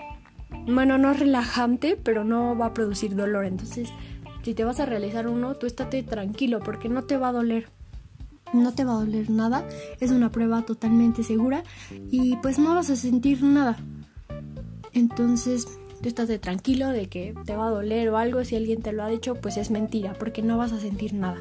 bueno, 0.67 0.99
no 0.99 1.13
relajante, 1.13 1.97
pero 2.01 2.23
no 2.23 2.55
va 2.55 2.67
a 2.67 2.73
producir 2.73 3.15
dolor, 3.15 3.45
entonces 3.45 3.91
si 4.45 4.53
te 4.53 4.63
vas 4.63 4.79
a 4.79 4.85
realizar 4.85 5.27
uno, 5.27 5.55
tú 5.55 5.65
estate 5.65 6.03
tranquilo 6.03 6.59
porque 6.59 6.87
no 6.87 7.05
te 7.05 7.17
va 7.17 7.29
a 7.29 7.31
doler. 7.31 7.67
No 8.53 8.75
te 8.75 8.85
va 8.85 8.93
a 8.93 8.99
doler 8.99 9.31
nada, 9.31 9.67
es 9.99 10.11
una 10.11 10.31
prueba 10.31 10.61
totalmente 10.61 11.23
segura 11.23 11.63
y 12.11 12.35
pues 12.37 12.59
no 12.59 12.75
vas 12.75 12.91
a 12.91 12.95
sentir 12.95 13.41
nada. 13.41 13.75
Entonces, 14.93 15.67
tú 16.05 16.09
estate 16.09 16.37
tranquilo 16.37 16.89
de 16.89 17.07
que 17.07 17.33
te 17.45 17.55
va 17.55 17.67
a 17.67 17.71
doler 17.71 18.09
o 18.09 18.17
algo, 18.17 18.43
si 18.45 18.55
alguien 18.55 18.83
te 18.83 18.91
lo 18.91 19.03
ha 19.03 19.09
dicho, 19.09 19.33
pues 19.33 19.57
es 19.57 19.71
mentira, 19.71 20.13
porque 20.13 20.43
no 20.43 20.55
vas 20.55 20.71
a 20.71 20.79
sentir 20.79 21.15
nada. 21.15 21.39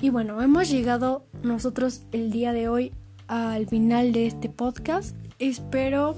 Y 0.00 0.10
bueno, 0.10 0.42
hemos 0.42 0.68
llegado 0.68 1.24
nosotros 1.44 2.02
el 2.10 2.32
día 2.32 2.52
de 2.52 2.68
hoy 2.68 2.92
al 3.28 3.68
final 3.68 4.12
de 4.12 4.26
este 4.26 4.48
podcast. 4.48 5.14
Espero 5.38 6.16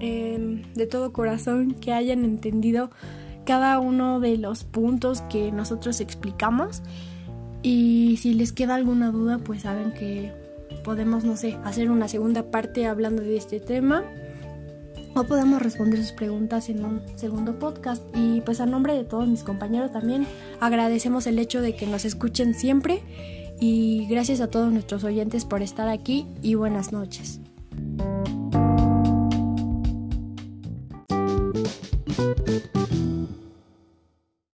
em, 0.00 0.62
de 0.74 0.86
todo 0.88 1.12
corazón 1.12 1.74
que 1.74 1.92
hayan 1.92 2.24
entendido 2.24 2.90
cada 3.44 3.78
uno 3.78 4.18
de 4.18 4.36
los 4.36 4.64
puntos 4.64 5.20
que 5.22 5.52
nosotros 5.52 6.00
explicamos. 6.00 6.82
Y 7.62 8.18
si 8.20 8.34
les 8.34 8.52
queda 8.52 8.74
alguna 8.74 9.12
duda, 9.12 9.38
pues 9.38 9.62
saben 9.62 9.92
que 9.92 10.32
podemos, 10.82 11.22
no 11.22 11.36
sé, 11.36 11.58
hacer 11.62 11.92
una 11.92 12.08
segunda 12.08 12.50
parte 12.50 12.86
hablando 12.86 13.22
de 13.22 13.36
este 13.36 13.60
tema. 13.60 14.04
O 15.18 15.24
podemos 15.24 15.60
responder 15.60 15.98
sus 15.98 16.12
preguntas 16.12 16.68
en 16.68 16.84
un 16.84 17.02
segundo 17.16 17.58
podcast. 17.58 18.04
Y 18.14 18.40
pues 18.42 18.60
a 18.60 18.66
nombre 18.66 18.94
de 18.94 19.02
todos 19.02 19.26
mis 19.26 19.42
compañeros 19.42 19.90
también 19.90 20.28
agradecemos 20.60 21.26
el 21.26 21.40
hecho 21.40 21.60
de 21.60 21.74
que 21.74 21.88
nos 21.88 22.04
escuchen 22.04 22.54
siempre. 22.54 23.02
Y 23.58 24.06
gracias 24.08 24.40
a 24.40 24.46
todos 24.46 24.72
nuestros 24.72 25.02
oyentes 25.02 25.44
por 25.44 25.60
estar 25.60 25.88
aquí 25.88 26.28
y 26.40 26.54
buenas 26.54 26.92
noches. 26.92 27.40